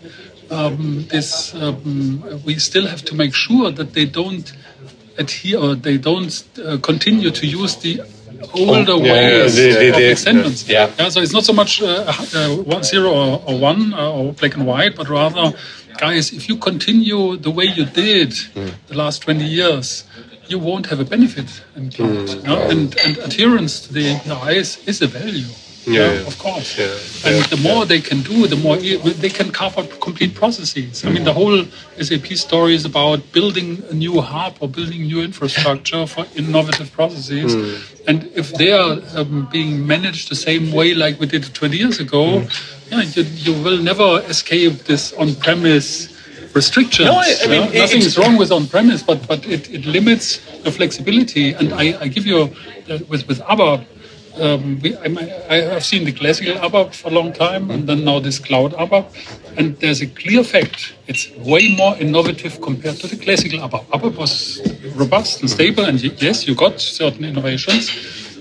um, 0.49 1.05
this 1.09 1.55
um, 1.55 2.43
we 2.45 2.55
still 2.59 2.87
have 2.87 3.03
to 3.05 3.15
make 3.15 3.33
sure 3.33 3.71
that 3.71 3.93
they 3.93 4.05
don't 4.05 4.51
adhere 5.17 5.57
or 5.57 5.75
they 5.75 5.97
don't 5.97 6.43
uh, 6.63 6.77
continue 6.81 7.31
to 7.31 7.47
use 7.47 7.75
the 7.77 8.01
older 8.53 8.93
oh, 8.93 9.03
yeah, 9.03 9.13
ways 9.13 9.57
yeah, 9.57 9.65
the, 9.65 9.79
the, 9.79 9.89
of 9.89 10.11
extensions. 10.11 10.67
Yeah. 10.67 10.91
yeah. 10.97 11.09
So 11.09 11.21
it's 11.21 11.33
not 11.33 11.43
so 11.43 11.53
much 11.53 11.81
uh, 11.81 12.11
uh, 12.35 12.55
one, 12.57 12.83
zero 12.83 13.11
or, 13.11 13.43
or 13.47 13.59
one 13.59 13.93
uh, 13.93 14.11
or 14.11 14.33
black 14.33 14.55
and 14.55 14.65
white, 14.65 14.95
but 14.95 15.09
rather, 15.09 15.53
guys, 15.97 16.33
if 16.33 16.49
you 16.49 16.57
continue 16.57 17.37
the 17.37 17.51
way 17.51 17.65
you 17.65 17.85
did 17.85 18.29
mm. 18.29 18.73
the 18.87 18.95
last 18.95 19.21
20 19.23 19.45
years, 19.45 20.05
you 20.51 20.59
won't 20.59 20.87
have 20.87 20.99
a 20.99 21.05
benefit 21.05 21.63
in 21.75 21.89
cloud. 21.89 22.27
Mm. 22.27 22.43
No? 22.43 22.69
And, 22.69 22.97
and 22.99 23.17
adherence 23.19 23.79
to 23.87 23.93
the 23.93 24.11
APIs 24.11 24.85
is 24.87 25.01
a 25.01 25.07
value. 25.07 25.47
Yeah, 25.85 26.13
yeah, 26.13 26.27
of 26.27 26.37
course. 26.37 26.77
Yeah, 26.77 27.31
and 27.31 27.43
the 27.45 27.57
more 27.57 27.85
they 27.85 28.01
can 28.01 28.21
do, 28.21 28.45
the 28.45 28.55
more 28.55 28.77
they 28.77 29.29
can 29.29 29.51
carve 29.51 29.79
out 29.79 29.99
complete 29.99 30.35
processes. 30.35 31.03
I 31.03 31.09
mean, 31.09 31.23
the 31.23 31.33
whole 31.33 31.65
SAP 31.99 32.27
story 32.33 32.75
is 32.75 32.85
about 32.85 33.19
building 33.31 33.81
a 33.89 33.93
new 33.93 34.21
hub 34.21 34.57
or 34.59 34.67
building 34.67 35.01
new 35.01 35.21
infrastructure 35.23 36.05
for 36.05 36.27
innovative 36.35 36.91
processes. 36.91 37.55
Mm. 37.55 38.07
And 38.07 38.31
if 38.35 38.53
they 38.53 38.71
are 38.71 38.99
um, 39.15 39.49
being 39.51 39.87
managed 39.87 40.29
the 40.29 40.35
same 40.35 40.71
way 40.71 40.93
like 40.93 41.19
we 41.19 41.25
did 41.25 41.51
20 41.51 41.77
years 41.77 41.99
ago, 41.99 42.41
mm. 42.41 42.91
yeah, 42.91 43.01
you, 43.01 43.23
you 43.23 43.63
will 43.63 43.81
never 43.81 44.21
escape 44.29 44.83
this 44.83 45.13
on-premise 45.13 46.10
restrictions. 46.53 47.07
No, 47.07 47.15
I, 47.15 47.35
I 47.43 47.47
mean, 47.47 47.71
yeah? 47.71 47.81
nothing 47.81 48.01
is 48.01 48.17
wrong 48.17 48.37
with 48.37 48.51
on-premise, 48.51 49.03
but 49.03 49.27
but 49.27 49.45
it, 49.45 49.69
it 49.69 49.85
limits 49.85 50.39
the 50.63 50.71
flexibility. 50.71 51.53
And 51.53 51.73
I, 51.73 51.99
I 52.01 52.07
give 52.07 52.25
you 52.25 52.37
uh, 52.89 52.99
with 53.09 53.27
with 53.27 53.39
ABAP. 53.41 53.85
Um, 54.39 54.79
we, 54.79 54.95
I, 54.95 55.07
I, 55.49 55.55
have 55.73 55.83
seen 55.83 56.05
the 56.05 56.13
classical 56.13 56.53
ABAP 56.53 56.95
for 56.95 57.09
a 57.09 57.11
long 57.11 57.33
time, 57.33 57.69
and 57.69 57.85
then 57.85 58.05
now 58.05 58.19
this 58.19 58.39
cloud 58.39 58.71
ABAP. 58.73 59.05
And 59.57 59.77
there's 59.79 60.01
a 60.01 60.07
clear 60.07 60.43
fact: 60.43 60.93
it's 61.07 61.29
way 61.37 61.75
more 61.75 61.97
innovative 61.97 62.61
compared 62.61 62.95
to 62.97 63.07
the 63.07 63.17
classical 63.17 63.59
ABAP. 63.59 63.85
ABAP 63.87 64.15
was 64.15 64.61
robust 64.95 65.41
and 65.41 65.49
stable, 65.49 65.83
and 65.83 66.01
yes, 66.21 66.47
you 66.47 66.55
got 66.55 66.79
certain 66.79 67.25
innovations, 67.25 67.91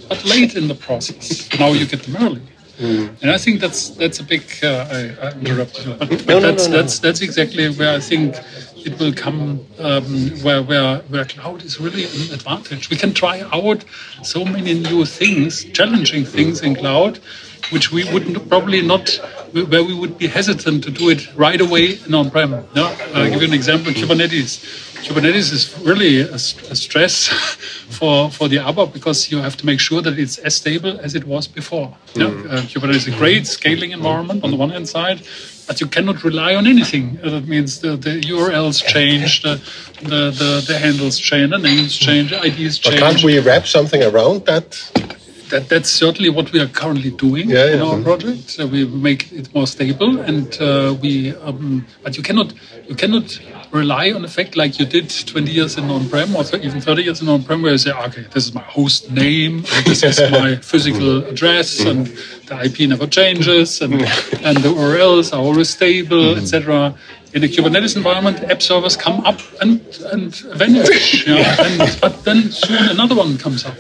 but 0.09 0.25
late 0.25 0.55
in 0.55 0.69
the 0.69 0.77
process. 0.77 1.49
Now 1.59 1.73
you 1.73 1.87
get 1.87 2.03
them 2.05 2.17
early. 2.25 2.43
Mm. 2.81 3.23
And 3.23 3.31
I 3.31 3.37
think 3.37 3.61
that's 3.61 3.91
that's 3.91 4.21
a 4.21 4.25
big. 4.25 4.43
Uh, 4.63 4.89
I, 4.91 5.27
I 5.27 5.31
interrupted 5.33 5.85
you, 5.85 5.95
but, 5.95 6.09
but 6.09 6.27
no, 6.27 6.41
that's 6.41 6.67
no, 6.67 6.73
no, 6.73 6.81
that's 6.81 6.99
that's 6.99 7.21
exactly 7.21 7.69
where 7.69 7.95
I 7.95 8.01
think 8.01 8.37
it 8.87 8.99
will 8.99 9.13
come. 9.13 9.67
Um, 9.79 10.31
where 10.43 10.63
where 10.63 10.99
where 11.13 11.27
cloud 11.27 11.63
is 11.63 11.79
really 11.79 12.05
an 12.05 12.33
advantage. 12.33 12.89
We 12.89 12.97
can 12.97 13.13
try 13.13 13.43
out 13.53 13.85
so 14.23 14.47
many 14.47 14.73
new 14.73 15.05
things, 15.05 15.65
challenging 15.65 16.25
things 16.25 16.63
in 16.63 16.75
cloud, 16.75 17.19
which 17.71 17.93
we 17.93 18.11
would 18.13 18.49
probably 18.49 18.81
not, 18.81 19.11
where 19.53 19.85
we 19.85 19.95
would 19.95 20.17
be 20.17 20.27
hesitant 20.27 20.83
to 20.85 20.91
do 20.91 21.11
it 21.11 21.29
right 21.37 21.61
away 21.61 21.99
in 22.07 22.15
on-prem. 22.15 22.67
No? 22.75 22.97
I'll 23.15 23.29
give 23.29 23.43
you 23.43 23.49
an 23.49 23.55
example: 23.55 23.93
Kubernetes 23.93 24.90
Kubernetes 25.03 25.53
is 25.53 25.79
really 25.81 26.21
a, 26.21 26.35
a 26.35 26.77
stress 26.77 27.29
for, 27.99 28.31
for 28.31 28.49
the 28.49 28.57
ABAP 28.57 28.93
because 28.93 29.31
you 29.31 29.39
have 29.39 29.57
to 29.57 29.67
make 29.67 29.81
sure 29.81 30.03
that 30.03 30.19
it's 30.19 30.39
as 30.39 30.55
stable 30.55 30.99
as 31.01 31.15
it 31.15 31.25
was 31.25 31.49
before. 31.49 31.97
Yeah? 32.15 32.27
Mm. 32.27 32.51
Uh, 32.51 32.57
Kubernetes 32.63 32.97
is 32.97 33.09
a 33.09 33.17
great 33.17 33.47
scaling 33.47 33.93
environment 33.93 34.45
on 34.45 34.51
the 34.51 34.57
one 34.57 34.71
hand 34.71 34.89
side, 34.89 35.23
but 35.67 35.81
you 35.81 35.87
cannot 35.87 36.23
rely 36.25 36.55
on 36.55 36.67
anything. 36.67 37.19
Uh, 37.23 37.31
that 37.31 37.49
means 37.49 37.81
the, 37.81 37.97
the 37.97 38.21
URLs 38.21 38.85
change, 38.85 39.43
the, 39.43 39.61
the, 40.03 40.31
the, 40.31 40.65
the 40.67 40.79
handles 40.79 41.19
change, 41.19 41.51
the 41.51 41.59
names 41.59 41.97
change, 41.97 42.31
the 42.31 42.45
IDs 42.45 42.79
change. 42.79 43.01
But 43.01 43.13
can't 43.13 43.25
we 43.25 43.39
wrap 43.39 43.67
something 43.67 44.03
around 44.03 44.47
that? 44.47 44.69
That, 45.51 45.69
that's 45.69 45.91
certainly 45.91 46.31
what 46.31 46.53
we 46.53 46.61
are 46.61 46.67
currently 46.67 47.11
doing 47.11 47.51
yeah, 47.51 47.67
in 47.67 47.81
our 47.81 47.95
mm-hmm. 47.95 48.05
project. 48.05 48.51
So 48.51 48.67
we 48.67 48.85
make 48.87 49.33
it 49.33 49.55
more 49.55 49.67
stable, 49.67 50.19
and 50.21 50.61
uh, 50.61 50.97
we. 51.01 51.35
Um, 51.37 51.87
but 52.03 52.17
you 52.17 52.23
cannot 52.23 52.53
you 52.89 52.95
cannot 52.95 53.39
rely 53.73 54.11
on 54.13 54.23
the 54.23 54.29
fact 54.29 54.57
like 54.57 54.81
you 54.81 54.87
did 54.87 55.09
20 55.11 55.51
years 55.51 55.79
in 55.79 55.89
on-prem 55.91 56.35
or 56.35 56.45
even 56.57 56.81
30 56.81 57.03
years 57.05 57.23
in 57.23 57.29
on-prem, 57.29 57.63
where 57.63 57.73
you 57.73 57.79
say, 57.79 57.93
okay, 57.93 58.27
this 58.33 58.47
is 58.47 58.53
my 58.53 58.63
host 58.63 59.11
name, 59.13 59.63
this 59.85 60.03
is 60.03 60.21
my 60.33 60.57
physical 60.57 61.25
address, 61.27 61.81
and 61.85 62.09
the 62.47 62.65
IP 62.65 62.89
never 62.89 63.07
changes, 63.07 63.81
and 63.81 63.95
and 63.95 64.57
the 64.59 64.73
URLs 64.75 65.33
are 65.33 65.41
always 65.41 65.71
stable, 65.71 66.37
etc 66.37 66.95
in 67.33 67.45
a 67.45 67.47
Kubernetes 67.47 67.97
environment, 67.97 68.41
app 68.51 68.61
servers 68.61 68.97
come 68.97 69.21
up 69.25 69.41
and, 69.61 69.81
and 70.13 70.35
vanish. 70.35 71.27
Yeah? 71.27 71.57
and, 71.61 72.01
but 72.01 72.25
then 72.25 72.51
soon 72.51 72.89
another 72.89 73.15
one 73.15 73.39
comes 73.39 73.65
up. 73.65 73.75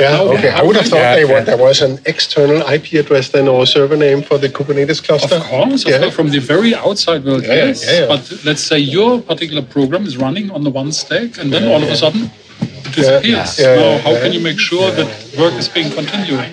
Yeah, 0.00 0.20
okay. 0.20 0.50
I 0.50 0.62
would 0.62 0.76
have 0.76 0.86
thought 0.86 0.96
yeah, 0.96 1.16
yeah. 1.16 1.40
there 1.40 1.56
was 1.56 1.82
an 1.82 1.98
external 2.06 2.60
IP 2.74 2.94
address 2.94 3.28
then 3.30 3.48
or 3.48 3.66
server 3.66 3.96
name 3.96 4.22
for 4.22 4.38
the 4.38 4.48
Kubernetes 4.48 5.02
cluster. 5.02 5.36
Of 5.36 5.42
course, 5.42 5.86
yeah. 5.86 5.96
Of 5.96 6.14
from 6.14 6.30
the 6.30 6.38
very 6.38 6.74
outside 6.74 7.24
world, 7.24 7.42
yeah, 7.42 7.66
yes. 7.66 7.84
Yeah, 7.84 8.06
But 8.06 8.22
let's 8.44 8.62
say 8.62 8.78
your 8.78 9.20
particular 9.20 9.62
program 9.62 10.04
is 10.06 10.16
running 10.16 10.50
on 10.50 10.64
the 10.64 10.70
one 10.70 10.92
stack, 10.92 11.38
and 11.38 11.52
then 11.52 11.64
all 11.70 11.82
of 11.82 11.88
a 11.88 11.96
sudden 11.96 12.30
it 12.60 12.94
disappears. 12.94 13.58
now, 13.58 13.98
how 13.98 14.14
can 14.22 14.32
you 14.32 14.40
make 14.40 14.58
sure 14.58 14.90
that 14.90 15.08
work 15.38 15.54
is 15.54 15.68
being 15.68 15.90
continued? 15.92 16.48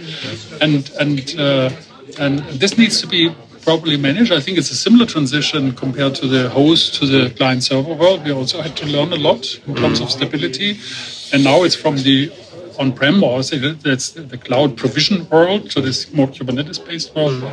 And 0.62 0.90
and 1.00 1.36
uh, 1.40 1.70
and 2.20 2.40
this 2.62 2.78
needs 2.78 3.00
to 3.02 3.08
be 3.08 3.34
properly 3.62 3.98
managed. 3.98 4.32
I 4.32 4.40
think 4.40 4.58
it's 4.58 4.72
a 4.72 4.76
similar 4.76 5.06
transition 5.06 5.74
compared 5.74 6.16
to 6.16 6.28
the 6.28 6.50
host 6.50 6.96
to 7.00 7.06
the 7.06 7.30
client 7.32 7.64
server 7.64 7.94
world. 7.94 8.24
We 8.24 8.32
also 8.32 8.62
had 8.62 8.76
to 8.78 8.86
learn 8.86 9.12
a 9.14 9.18
lot 9.18 9.44
in 9.68 9.76
terms 9.76 10.00
of 10.00 10.10
stability, 10.10 10.80
and 11.34 11.44
now 11.44 11.64
it's 11.64 11.76
from 11.76 11.98
the 11.98 12.32
on-prem 12.80 13.24
or 13.24 13.44
say 13.44 13.58
that's 13.58 14.12
the 14.12 14.38
cloud 14.38 14.78
provision 14.78 15.28
world, 15.30 15.72
so 15.72 15.82
this 15.82 16.12
more 16.14 16.28
Kubernetes-based 16.28 17.16
world. 17.16 17.44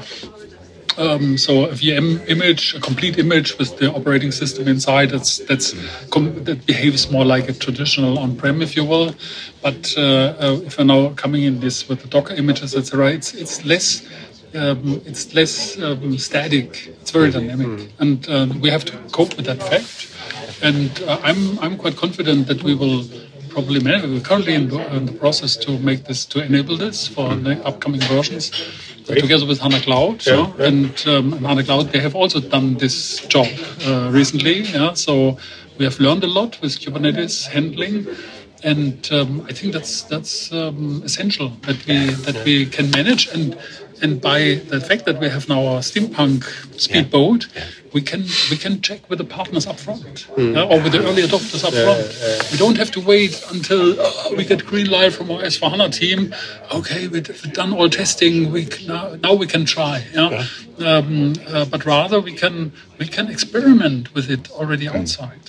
Um, 0.97 1.37
so 1.37 1.65
a 1.65 1.69
VM 1.71 2.27
image, 2.29 2.75
a 2.75 2.81
complete 2.81 3.19
image 3.19 3.59
with 3.59 3.79
the 3.79 3.93
operating 3.93 4.31
system 4.31 4.69
inside, 4.69 5.11
that's 5.11 5.39
that's 5.39 5.73
that 6.13 6.63
behaves 6.67 7.11
more 7.11 7.25
like 7.25 7.49
a 7.49 7.53
traditional 7.53 8.19
on-prem, 8.19 8.63
if 8.63 8.77
you 8.77 8.85
will. 8.85 9.15
But 9.61 9.93
uh, 9.97 10.01
uh, 10.01 10.61
if 10.65 10.79
you're 10.79 10.87
now 10.87 11.11
coming 11.15 11.43
in 11.43 11.61
this 11.61 11.89
with 11.89 12.03
the 12.03 12.09
Docker 12.09 12.35
images, 12.35 12.77
etc., 12.77 13.11
it's 13.11 13.35
it's 13.35 13.65
less. 13.65 14.07
Um, 14.55 15.03
it's 15.05 15.35
less 15.35 15.77
um, 15.81 16.17
static. 16.17 16.87
It's 17.01 17.11
very 17.11 17.33
dynamic, 17.33 17.67
mm. 17.67 17.89
and 17.99 18.29
uh, 18.29 18.47
we 18.61 18.71
have 18.71 18.85
to 18.85 18.97
cope 19.11 19.37
with 19.37 19.47
that 19.47 19.61
fact. 19.61 20.15
And 20.63 21.03
uh, 21.03 21.19
I'm 21.25 21.59
I'm 21.59 21.77
quite 21.77 21.97
confident 21.97 22.47
that 22.47 22.63
we 22.63 22.73
will 22.73 23.03
probably 23.55 23.81
many. 23.81 24.07
We're 24.07 24.21
currently 24.21 24.55
in 24.55 24.69
the, 24.69 24.81
in 24.97 25.07
the, 25.07 25.13
process 25.13 25.57
to 25.65 25.79
make 25.79 26.05
this 26.05 26.27
to 26.27 26.43
enable 26.43 26.77
this 26.77 27.07
for 27.07 27.35
the 27.35 27.55
upcoming 27.65 28.01
versions. 28.15 28.51
Great. 29.07 29.21
Together 29.21 29.47
with 29.47 29.61
HANA 29.61 29.81
Cloud, 29.81 30.27
yeah, 30.27 30.53
yeah. 30.59 30.67
and 30.67 31.05
um, 31.07 31.33
HANA 31.45 31.63
Cloud, 31.65 31.93
they 31.93 32.01
have 32.01 32.15
also 32.15 32.41
done 32.41 32.75
this 32.75 33.21
job 33.27 33.47
uh, 33.87 34.11
recently. 34.11 34.63
Yeah, 34.63 34.95
so 34.95 35.37
we 35.79 35.85
have 35.85 36.01
learned 36.01 36.25
a 36.25 36.27
lot 36.27 36.59
with 36.63 36.73
Kubernetes 36.81 37.47
handling, 37.47 38.07
and 38.63 38.97
um, 39.13 39.45
I 39.49 39.53
think 39.53 39.75
that's 39.75 40.03
that's 40.03 40.51
um, 40.53 41.03
essential 41.05 41.51
that 41.67 41.87
we 41.87 41.99
that 42.27 42.45
we 42.47 42.67
can 42.67 42.91
manage 42.91 43.29
and 43.35 43.59
and 44.05 44.21
by 44.21 44.61
the 44.69 44.81
fact 44.81 45.07
that 45.07 45.19
we 45.19 45.29
have 45.31 45.49
now 45.49 45.65
our 45.67 45.81
steampunk 45.81 46.45
speedboat, 46.79 47.47
yeah. 47.55 47.63
Yeah. 47.63 47.71
we 47.95 48.03
can 48.03 48.23
we 48.51 48.57
can 48.65 48.75
check 48.83 49.09
with 49.09 49.19
the 49.19 49.25
partners 49.25 49.67
up 49.67 49.79
front 49.81 50.03
mm. 50.37 50.57
uh, 50.57 50.71
or 50.71 50.77
with 50.83 50.93
the 50.93 51.03
early 51.09 51.23
adopters 51.23 51.65
up 51.69 51.73
yeah, 51.73 51.85
front. 51.85 52.53
We 52.53 52.59
don't 52.59 52.79
have 52.83 52.91
to 52.97 53.01
wait 53.01 53.35
until 53.51 53.99
uh, 53.99 54.37
we 54.37 54.45
get 54.45 54.67
green 54.67 54.91
light 54.91 55.15
from 55.15 55.31
our 55.31 55.41
S4HANA 55.53 55.89
team. 56.01 56.35
Okay, 56.79 57.09
we've 57.09 57.53
done 57.61 57.73
all 57.73 57.89
testing. 57.89 58.53
We 58.53 58.67
can, 58.67 58.87
now, 58.87 59.15
now 59.27 59.35
we 59.43 59.47
can 59.47 59.65
try. 59.65 60.05
Yeah? 60.13 60.47
Um, 60.79 61.35
uh, 61.47 61.65
but 61.65 61.87
rather 61.87 62.21
we 62.21 62.35
can 62.43 62.73
we 62.99 63.07
can 63.07 63.27
experiment 63.29 64.15
with 64.15 64.31
it 64.31 64.51
already 64.51 64.87
hmm. 64.87 64.99
outside. 64.99 65.45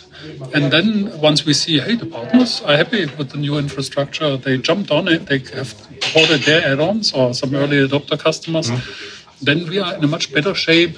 And 0.54 0.72
then 0.72 1.20
once 1.20 1.46
we 1.46 1.54
see, 1.54 1.80
hey, 1.80 1.96
the 1.96 2.06
partners 2.06 2.62
are 2.62 2.78
happy 2.78 3.06
with 3.18 3.30
the 3.32 3.38
new 3.38 3.58
infrastructure, 3.58 4.38
they 4.38 4.58
jumped 4.58 4.92
on 4.92 5.08
it, 5.08 5.26
they 5.26 5.40
have 5.56 5.76
ported 6.14 6.42
their 6.42 6.66
add-ons 6.66 7.14
or 7.14 7.34
some 7.34 7.54
early 7.56 7.88
adopter 7.88 8.18
customers. 8.20 8.70
Mm. 8.70 9.22
Then 9.42 9.68
we 9.68 9.80
are 9.80 9.96
in 9.96 10.04
a 10.04 10.08
much 10.08 10.34
better 10.34 10.56
shape 10.56 10.98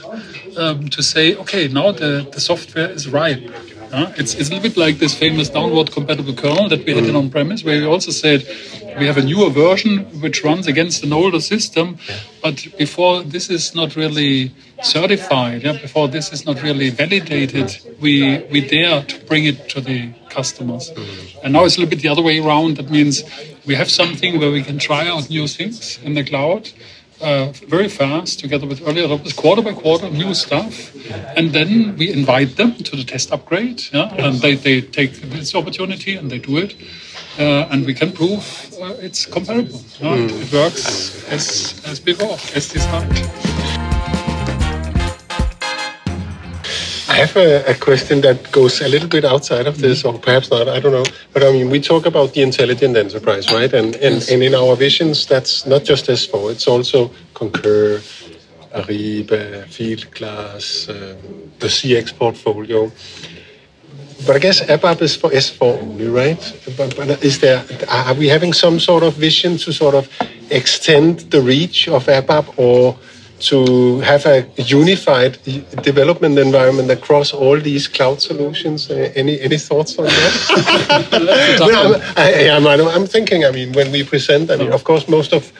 um, 0.58 0.88
to 0.90 1.02
say, 1.02 1.36
okay, 1.36 1.68
now 1.68 1.92
the, 1.92 2.28
the 2.32 2.40
software 2.40 2.90
is 2.90 3.08
ripe 3.08 3.50
Uh, 3.92 4.12
it's, 4.18 4.36
it's 4.36 4.50
a 4.50 4.54
little 4.54 4.70
bit 4.70 4.78
like 4.78 4.98
this 4.98 5.14
famous 5.14 5.50
downward 5.50 5.92
compatible 5.92 6.34
kernel 6.34 6.68
that 6.68 6.86
we 6.86 6.94
had 6.94 7.06
in 7.06 7.16
on 7.16 7.30
premise, 7.30 7.64
where 7.64 7.80
we 7.80 7.86
also 7.86 8.12
said 8.12 8.46
we 9.00 9.06
have 9.06 9.18
a 9.18 9.24
newer 9.24 9.50
version 9.50 10.00
which 10.22 10.44
runs 10.44 10.68
against 10.68 11.04
an 11.04 11.14
older 11.14 11.40
system, 11.40 11.98
but 12.42 12.68
before 12.78 13.24
this 13.24 13.50
is 13.50 13.74
not 13.74 13.96
really 13.96 14.52
certified, 14.82 15.64
yeah, 15.64 15.74
before 15.74 16.08
this 16.08 16.34
is 16.34 16.46
not 16.46 16.62
really 16.64 16.90
validated, 16.90 17.78
we, 18.02 18.40
we 18.52 18.68
dare 18.68 19.04
to 19.04 19.26
bring 19.26 19.46
it 19.46 19.70
to 19.70 19.80
the 19.80 20.12
customers. 20.30 20.92
And 21.44 21.54
now 21.54 21.64
it's 21.64 21.78
a 21.78 21.80
little 21.80 21.90
bit 21.90 22.02
the 22.02 22.10
other 22.10 22.22
way 22.22 22.40
around. 22.40 22.78
That 22.78 22.90
means 22.90 23.24
we 23.66 23.76
have 23.76 23.90
something 23.90 24.40
where 24.40 24.52
we 24.52 24.64
can 24.64 24.80
try 24.80 25.08
out 25.08 25.30
new 25.30 25.48
things 25.48 26.00
in 26.04 26.14
the 26.14 26.24
cloud 26.24 26.72
uh, 27.22 27.52
very 27.68 27.90
fast 27.90 28.40
together 28.40 28.68
with 28.68 28.82
early 28.82 29.02
adopters, 29.02 29.36
quarter 29.36 29.62
by 29.62 29.74
quarter, 29.74 30.10
new 30.10 30.34
stuff. 30.34 30.94
And 31.36 31.52
then 31.52 31.96
we 31.98 32.12
invite 32.12 32.56
them 32.58 32.76
to 32.76 32.96
the 32.96 33.04
test 33.04 33.32
upgrade. 33.32 33.84
Yeah? 33.92 34.14
And 34.16 34.40
they, 34.40 34.56
they 34.56 34.82
take 34.82 35.14
this 35.14 35.56
opportunity 35.56 36.16
and 36.16 36.30
they 36.30 36.40
do 36.40 36.58
it. 36.58 36.76
Uh, 37.40 37.68
and 37.70 37.86
we 37.86 37.94
can 37.94 38.12
prove 38.12 38.74
uh, 38.82 38.96
it's 39.00 39.26
comparable. 39.26 39.82
Yeah? 40.00 40.18
Mm. 40.18 40.42
It 40.42 40.54
works 40.54 41.28
as, 41.30 41.82
as 41.86 42.00
before, 42.00 42.38
as 42.56 42.70
designed. 42.70 43.67
Have 47.18 47.36
a, 47.36 47.64
a, 47.72 47.76
question 47.76 48.22
that 48.22 48.52
goes 48.52 48.82
a 48.82 48.88
little 48.88 49.10
bit 49.10 49.26
outside 49.26 49.68
of 49.68 49.80
this, 49.80 50.06
or 50.06 50.18
perhaps 50.20 50.50
not. 50.50 50.68
I 50.68 50.80
don't 50.80 50.92
know. 50.92 51.06
But 51.34 51.44
I 51.44 51.52
mean, 51.52 51.70
we 51.70 51.80
talk 51.80 52.06
about 52.06 52.34
the 52.34 52.42
intelligent 52.42 52.96
enterprise, 52.96 53.52
right? 53.52 53.74
And 53.74 53.96
and, 53.96 54.16
yes. 54.16 54.32
and 54.32 54.44
in 54.44 54.54
our 54.54 54.76
visions, 54.76 55.26
that's 55.26 55.66
not 55.66 55.84
just 55.84 56.08
S4. 56.08 56.52
It's 56.52 56.68
also 56.68 57.12
Concur, 57.34 58.02
Ariba, 58.74 59.66
Fieldglass, 59.66 60.90
uh, 60.90 61.16
the 61.60 61.68
CX 61.68 62.16
portfolio. 62.18 62.92
But 64.26 64.36
I 64.36 64.40
guess 64.40 64.62
ABAP 64.62 65.02
is 65.02 65.16
for 65.16 65.30
S4 65.30 65.82
only, 65.82 66.08
right? 66.08 66.42
But, 66.76 66.96
but 66.96 67.24
is 67.24 67.40
there? 67.40 67.64
Are 67.90 68.16
we 68.16 68.28
having 68.28 68.54
some 68.54 68.80
sort 68.80 69.04
of 69.04 69.14
vision 69.14 69.58
to 69.58 69.72
sort 69.72 69.96
of 69.96 70.10
extend 70.50 71.20
the 71.32 71.42
reach 71.42 71.88
of 71.88 72.06
ABAP, 72.08 72.58
or 72.58 72.98
to 73.40 74.00
have 74.00 74.26
a 74.26 74.48
unified 74.58 75.38
development 75.84 76.40
environment 76.40 76.90
across 76.90 77.34
all 77.34 77.60
these 77.60 77.88
cloud 77.88 78.22
solutions. 78.22 78.90
Uh, 78.90 79.12
any 79.16 79.40
any 79.42 79.58
thoughts 79.58 79.98
on 80.00 80.06
that? 80.06 81.58
well, 81.60 81.96
I'm, 82.18 82.68
I, 82.68 82.96
am 82.96 83.06
thinking. 83.06 83.46
I 83.46 83.52
mean, 83.52 83.74
when 83.74 83.92
we 83.92 84.04
present, 84.04 84.50
I 84.50 84.56
mean, 84.56 84.74
of 84.74 84.84
course, 84.84 85.08
most 85.08 85.34
of 85.34 85.52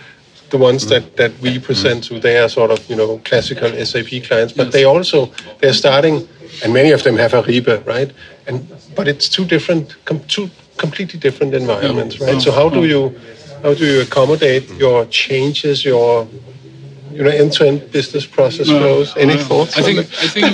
the 0.50 0.58
ones 0.58 0.88
that, 0.88 1.18
that 1.18 1.38
we 1.40 1.60
present 1.60 2.06
to, 2.06 2.20
they 2.20 2.38
are 2.40 2.50
sort 2.50 2.72
of 2.72 2.90
you 2.90 2.96
know 2.96 3.20
classical 3.26 3.70
SAP 3.86 4.24
clients, 4.24 4.54
but 4.54 4.72
they 4.72 4.84
also 4.84 5.32
they're 5.60 5.74
starting, 5.74 6.28
and 6.64 6.74
many 6.74 6.92
of 6.92 7.04
them 7.04 7.18
have 7.18 7.34
a 7.34 7.44
Ariba, 7.44 7.86
right? 7.86 8.12
And 8.48 8.68
but 8.96 9.08
it's 9.08 9.30
two 9.30 9.46
different, 9.46 9.96
com- 10.06 10.24
two 10.28 10.50
completely 10.78 11.20
different 11.20 11.54
environments, 11.54 12.20
right? 12.20 12.42
So 12.42 12.52
how 12.52 12.70
do 12.70 12.86
you 12.86 13.20
how 13.62 13.74
do 13.74 13.86
you 13.86 14.02
accommodate 14.02 14.70
your 14.80 15.06
changes, 15.06 15.84
your 15.86 16.28
you 17.18 17.24
know, 17.24 17.32
end-to-end 17.32 17.92
business 17.92 18.26
process 18.28 18.68
flows. 18.68 19.18
Any 19.18 19.38
thoughts? 19.38 19.76
I 19.78 19.82
think 19.82 20.00
I 20.26 20.28
think 20.36 20.48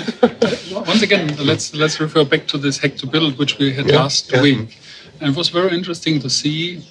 once 0.87 1.01
again 1.01 1.35
let's 1.49 1.75
let's 1.75 1.99
refer 1.99 2.23
back 2.23 2.47
to 2.47 2.57
this 2.57 2.77
hack 2.77 2.95
to 3.01 3.07
build 3.07 3.37
which 3.37 3.57
we 3.59 3.73
had 3.73 3.91
last 3.91 4.31
week, 4.41 4.79
and 5.19 5.31
it 5.31 5.35
was 5.35 5.49
very 5.49 5.73
interesting 5.79 6.21
to 6.21 6.29
see. 6.29 6.81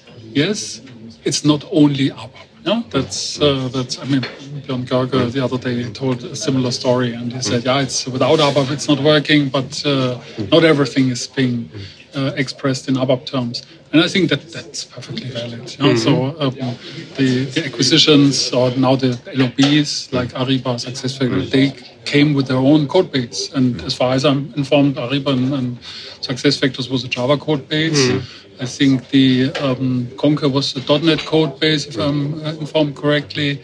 Yes, 0.41 0.81
it's 1.23 1.43
not 1.43 1.61
only 1.71 2.09
ABAP. 2.09 2.45
Yeah, 2.65 2.81
that's 2.91 3.41
uh, 3.41 3.67
that's. 3.73 3.97
I 3.97 4.05
mean, 4.05 4.21
Björn 4.65 4.85
Goerke 4.85 5.31
the 5.31 5.43
other 5.43 5.57
day 5.57 5.91
told 5.91 6.23
a 6.23 6.35
similar 6.35 6.71
story, 6.71 7.13
and 7.13 7.33
he 7.33 7.41
said, 7.41 7.65
"Yeah, 7.65 7.81
it's 7.81 8.05
without 8.07 8.39
ABAP, 8.39 8.71
it's 8.71 8.87
not 8.87 8.99
working, 8.99 9.49
but 9.49 9.83
uh, 9.85 10.19
not 10.51 10.63
everything 10.63 11.09
is 11.09 11.27
being 11.27 11.69
uh, 12.15 12.31
expressed 12.37 12.87
in 12.89 12.95
ABAP 12.95 13.25
terms." 13.25 13.63
And 13.93 14.01
I 14.01 14.07
think 14.07 14.31
that 14.31 14.51
that's 14.51 14.85
perfectly 14.85 15.29
valid. 15.29 15.71
Yeah? 15.77 15.93
Mm-hmm. 15.93 15.97
So 15.97 16.35
um, 16.39 16.55
the, 17.15 17.45
the, 17.45 17.65
acquisitions 17.67 18.51
or 18.51 18.71
now 18.71 18.95
the 18.95 19.09
LOBs 19.35 20.11
like 20.11 20.29
Ariba, 20.29 20.81
SuccessFactors, 20.83 21.51
they 21.51 21.69
came 22.03 22.33
with 22.33 22.47
their 22.47 22.57
own 22.57 22.87
code 22.87 23.11
base. 23.11 23.53
And 23.53 23.79
as 23.83 23.93
far 23.93 24.13
as 24.13 24.25
I'm 24.25 24.51
informed, 24.57 24.95
Ariba 24.95 25.33
and, 25.33 25.53
and 25.53 25.79
SuccessFactors 26.21 26.89
was 26.89 27.03
a 27.03 27.07
Java 27.07 27.37
code 27.37 27.69
base. 27.69 28.07
Mm-hmm. 28.07 28.63
I 28.63 28.65
think 28.65 29.09
the 29.09 29.51
um, 29.61 30.09
Concur 30.17 30.49
was 30.49 30.75
a 30.75 30.99
.NET 30.99 31.19
code 31.19 31.59
base, 31.59 31.85
if 31.85 31.97
I'm 31.99 32.43
uh, 32.43 32.53
informed 32.53 32.95
correctly. 32.95 33.61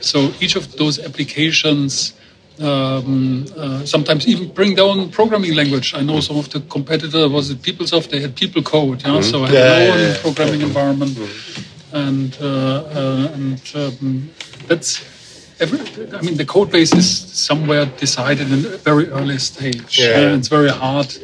So 0.00 0.30
each 0.40 0.56
of 0.56 0.76
those 0.76 0.98
applications 0.98 2.12
um, 2.60 3.46
uh, 3.56 3.84
sometimes 3.84 4.26
even 4.26 4.48
bring 4.48 4.74
their 4.74 4.84
own 4.84 5.10
programming 5.10 5.54
language. 5.54 5.94
I 5.94 6.02
know 6.02 6.20
some 6.20 6.36
of 6.36 6.50
the 6.50 6.60
competitor 6.60 7.28
was 7.28 7.50
it 7.50 7.62
PeopleSoft. 7.62 8.10
They 8.10 8.20
had 8.20 8.36
People 8.36 8.62
Code, 8.62 9.02
yeah, 9.02 9.08
mm-hmm. 9.08 9.22
so 9.22 9.44
I 9.44 9.46
had 9.46 9.54
yeah, 9.54 9.60
their 9.60 9.92
own 9.92 9.98
yeah, 10.00 10.16
programming 10.20 10.60
yeah. 10.60 10.66
environment, 10.66 11.12
mm-hmm. 11.12 11.96
and 11.96 12.38
uh, 12.40 12.46
uh, 12.46 13.32
and 13.34 13.72
um, 13.74 14.30
that's. 14.66 15.08
Every, 15.62 15.78
I 16.16 16.22
mean, 16.22 16.38
the 16.38 16.46
code 16.46 16.70
base 16.70 16.94
is 16.94 17.06
somewhere 17.10 17.84
decided 17.84 18.50
in 18.50 18.64
a 18.64 18.78
very 18.78 19.10
early 19.10 19.36
stage, 19.36 20.00
and 20.00 20.38
it's 20.38 20.48
very 20.48 20.70
hard. 20.70 21.14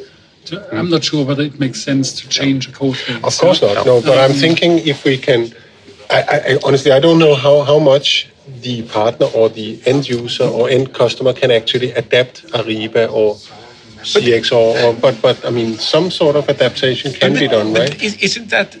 To, 0.45 0.77
I'm 0.77 0.91
not 0.91 1.03
sure 1.03 1.25
whether 1.25 1.41
it 1.41 1.59
makes 1.59 1.81
sense 1.81 2.13
to 2.21 2.29
change 2.29 2.69
a 2.69 2.71
code 2.71 2.99
base. 3.07 3.23
Of 3.23 3.35
course 3.35 3.63
not, 3.63 3.83
no. 3.83 3.99
But 3.99 4.19
um, 4.19 4.25
I'm 4.25 4.37
thinking 4.37 4.77
if 4.87 5.03
we 5.05 5.17
can. 5.17 5.51
I, 6.09 6.21
I, 6.21 6.57
honestly, 6.63 6.91
I 6.91 6.99
don't 6.99 7.19
know 7.19 7.35
how, 7.35 7.63
how 7.63 7.79
much 7.79 8.29
the 8.61 8.83
partner 8.83 9.27
or 9.27 9.49
the 9.49 9.79
end 9.85 10.07
user 10.07 10.45
or 10.45 10.69
end 10.69 10.93
customer 10.93 11.33
can 11.33 11.51
actually 11.51 11.91
adapt 11.91 12.47
Ariba 12.47 13.11
or 13.11 13.35
CX 14.03 14.51
or, 14.51 14.77
or 14.85 14.93
but 14.93 15.21
but 15.21 15.43
I 15.45 15.49
mean 15.49 15.77
some 15.77 16.11
sort 16.11 16.35
of 16.35 16.47
adaptation 16.49 17.11
can 17.13 17.33
be 17.33 17.47
done, 17.47 17.73
right? 17.73 18.01
Isn't 18.01 18.49
that, 18.49 18.77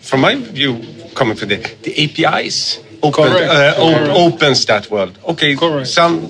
from 0.00 0.20
my 0.22 0.34
view, 0.34 0.80
coming 1.14 1.36
from 1.36 1.48
the 1.48 1.58
the 1.82 1.92
APIs 2.02 2.80
open, 3.02 3.32
uh, 3.32 3.74
opens 4.16 4.64
that 4.66 4.90
world? 4.90 5.18
Okay, 5.24 5.54
Correct. 5.54 5.86
some 5.86 6.28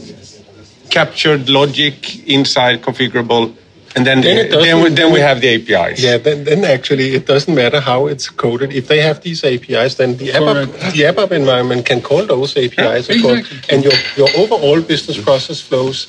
captured 0.90 1.48
logic 1.48 2.26
inside 2.28 2.82
configurable 2.82 3.54
and 3.96 4.06
then, 4.06 4.20
then, 4.20 4.50
the, 4.50 4.58
then, 4.58 4.82
we, 4.82 4.90
then, 4.90 5.12
we, 5.12 5.20
have 5.20 5.40
the 5.40 5.54
APIs. 5.54 6.02
Yeah, 6.02 6.18
then, 6.18 6.44
then 6.44 6.64
actually 6.64 7.14
it 7.14 7.26
doesn't 7.26 7.54
matter 7.54 7.80
how 7.80 8.06
it's 8.06 8.28
coded. 8.28 8.72
If 8.72 8.88
they 8.88 9.00
have 9.00 9.22
these 9.22 9.42
APIs, 9.42 9.94
then 9.94 10.18
the 10.18 10.28
ABAP, 10.28 10.92
the 10.92 11.02
ABAP 11.02 11.32
environment 11.32 11.86
can 11.86 12.02
call 12.02 12.26
those 12.26 12.54
APIs. 12.58 13.08
Yeah, 13.08 13.14
exactly. 13.14 13.58
And 13.70 13.84
your, 13.84 13.94
your 14.18 14.28
overall 14.36 14.82
business 14.82 15.18
process 15.18 15.62
flows 15.62 16.08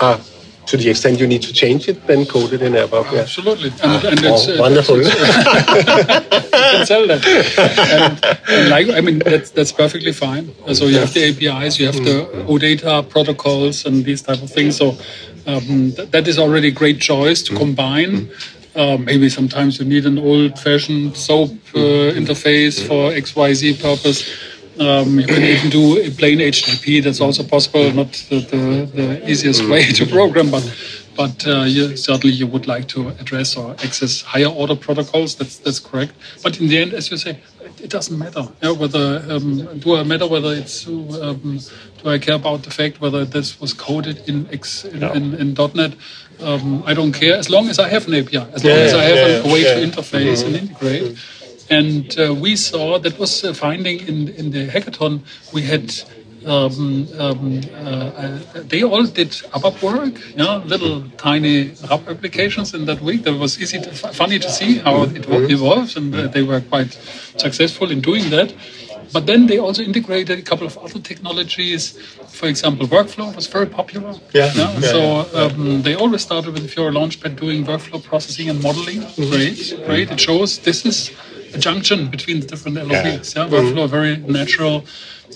are 0.00 0.20
to 0.66 0.76
the 0.76 0.90
extent 0.90 1.18
you 1.18 1.26
need 1.26 1.42
to 1.42 1.52
change 1.52 1.88
it, 1.88 2.06
then 2.06 2.26
code 2.26 2.52
it 2.52 2.60
in 2.60 2.74
ABAP. 2.74 3.12
Yeah. 3.12 3.20
Absolutely. 3.20 3.70
And, 3.82 4.04
and 4.04 4.24
oh, 4.24 4.34
it's, 4.34 4.48
uh, 4.48 4.56
wonderful. 4.58 4.96
It's, 4.98 5.08
you 5.14 6.78
can 6.78 6.86
sell 6.86 7.06
that. 7.06 7.24
And, 7.24 8.24
and, 8.50 8.68
like, 8.68 8.88
I 8.90 9.00
mean, 9.00 9.18
that's, 9.20 9.50
that's 9.50 9.72
perfectly 9.72 10.12
fine. 10.12 10.52
So 10.74 10.86
you 10.86 10.98
have 10.98 11.14
the 11.14 11.24
APIs, 11.24 11.78
you 11.78 11.86
have 11.86 11.96
mm. 11.96 12.04
the 12.04 12.42
OData 12.44 13.08
protocols 13.08 13.86
and 13.86 14.04
these 14.04 14.22
type 14.22 14.42
of 14.42 14.50
things. 14.50 14.76
So 14.76 14.96
um, 15.46 15.92
th- 15.92 16.10
that 16.10 16.26
is 16.28 16.38
already 16.38 16.68
a 16.68 16.70
great 16.72 17.00
choice 17.00 17.42
to 17.42 17.52
mm. 17.52 17.58
combine. 17.58 18.30
Uh, 18.74 18.96
maybe 18.96 19.28
sometimes 19.28 19.78
you 19.78 19.84
need 19.84 20.04
an 20.04 20.18
old-fashioned 20.18 21.16
SOAP 21.16 21.50
uh, 21.74 22.12
interface 22.18 22.84
for 22.86 23.12
XYZ 23.12 23.80
purpose. 23.80 24.28
Um, 24.80 25.20
you 25.20 25.26
can 25.26 25.42
even 25.42 25.70
do 25.70 25.98
a 26.00 26.10
plain 26.10 26.38
HTTP. 26.38 27.02
That's 27.02 27.20
also 27.20 27.44
possible. 27.44 27.92
Not 27.92 28.12
the, 28.28 28.40
the, 28.40 28.90
the 28.92 29.30
easiest 29.30 29.68
way 29.68 29.92
to 29.92 30.06
program, 30.06 30.50
but 30.50 30.64
but 31.16 31.46
uh, 31.46 31.62
you, 31.62 31.96
certainly 31.96 32.34
you 32.34 32.46
would 32.46 32.66
like 32.66 32.88
to 32.88 33.08
address 33.20 33.56
or 33.56 33.72
access 33.72 34.22
higher 34.22 34.46
order 34.46 34.76
protocols. 34.76 35.36
That's 35.36 35.58
that's 35.58 35.78
correct. 35.78 36.12
But 36.42 36.60
in 36.60 36.68
the 36.68 36.78
end, 36.78 36.92
as 36.92 37.10
you 37.10 37.16
say, 37.16 37.38
it, 37.60 37.80
it 37.80 37.90
doesn't 37.90 38.18
matter. 38.18 38.48
Yeah, 38.62 38.72
whether 38.72 39.24
um, 39.30 39.78
do 39.78 39.96
I 39.96 40.02
matter 40.02 40.26
whether 40.26 40.52
it's 40.52 40.86
um, 40.86 41.60
do 42.02 42.10
I 42.10 42.18
care 42.18 42.34
about 42.34 42.62
the 42.62 42.70
fact 42.70 43.00
whether 43.00 43.24
this 43.24 43.60
was 43.60 43.72
coded 43.72 44.28
in 44.28 44.48
X 44.52 44.84
in, 44.84 45.02
in, 45.02 45.34
in 45.34 45.54
.NET? 45.54 45.94
Um, 46.40 46.82
I 46.84 46.94
don't 46.94 47.12
care 47.12 47.36
as 47.36 47.48
long 47.48 47.68
as 47.68 47.78
I 47.78 47.88
have 47.88 48.08
an 48.08 48.14
API, 48.14 48.38
as 48.52 48.64
long 48.64 48.76
yeah, 48.76 48.82
as 48.82 48.94
I 48.94 49.02
have 49.04 49.16
yeah, 49.16 49.50
a, 49.50 49.52
way 49.52 49.62
to 49.62 49.86
interface 49.86 50.42
mm-hmm. 50.42 50.46
and 50.46 50.56
integrate. 50.56 51.18
And 51.70 52.18
uh, 52.18 52.34
we 52.34 52.56
saw 52.56 52.98
that 52.98 53.18
was 53.18 53.42
a 53.44 53.54
finding 53.54 54.00
in 54.00 54.28
in 54.28 54.50
the 54.50 54.66
hackathon. 54.66 55.20
We 55.52 55.62
had 55.62 55.94
um, 56.46 57.08
um, 57.18 57.60
uh, 57.74 58.38
they 58.54 58.82
all 58.82 59.04
did 59.04 59.30
ABAP 59.52 59.82
work, 59.82 60.14
yeah, 60.36 60.56
little 60.56 61.08
tiny 61.16 61.72
RAP 61.90 62.08
applications 62.08 62.74
in 62.74 62.84
that 62.86 63.00
week. 63.00 63.24
That 63.24 63.34
was 63.34 63.60
easy, 63.60 63.80
to, 63.80 63.90
funny 63.90 64.38
to 64.38 64.50
see 64.50 64.78
how 64.78 65.02
it 65.02 65.10
mm-hmm. 65.10 65.50
evolves, 65.50 65.96
and 65.96 66.14
uh, 66.14 66.26
they 66.28 66.42
were 66.42 66.60
quite 66.60 66.92
successful 67.36 67.90
in 67.90 68.00
doing 68.00 68.30
that. 68.30 68.54
But 69.12 69.26
then 69.26 69.46
they 69.46 69.58
also 69.58 69.82
integrated 69.82 70.38
a 70.38 70.42
couple 70.42 70.66
of 70.66 70.76
other 70.78 70.98
technologies. 70.98 71.92
For 72.28 72.48
example, 72.48 72.86
workflow 72.88 73.34
was 73.34 73.46
very 73.46 73.66
popular. 73.66 74.14
Yeah. 74.32 74.50
yeah? 74.54 74.72
yeah 74.72 74.80
so 74.80 75.00
um, 75.34 75.82
they 75.82 75.94
always 75.94 76.22
started 76.22 76.52
with 76.52 76.62
the 76.62 76.68
Fiori 76.68 76.92
Launchpad 76.92 77.36
doing 77.36 77.64
workflow 77.64 78.02
processing 78.02 78.50
and 78.50 78.60
modeling. 78.62 79.02
Mm-hmm. 79.02 79.30
Great, 79.30 79.86
great. 79.86 80.10
It 80.10 80.20
shows 80.20 80.58
this 80.58 80.84
is 80.84 81.12
a 81.54 81.58
junction 81.58 82.08
between 82.08 82.40
the 82.40 82.46
different 82.46 82.76
LOBs. 82.76 83.36
Yeah. 83.36 83.44
yeah? 83.44 83.50
Workflow, 83.50 83.88
very 83.88 84.16
natural 84.16 84.84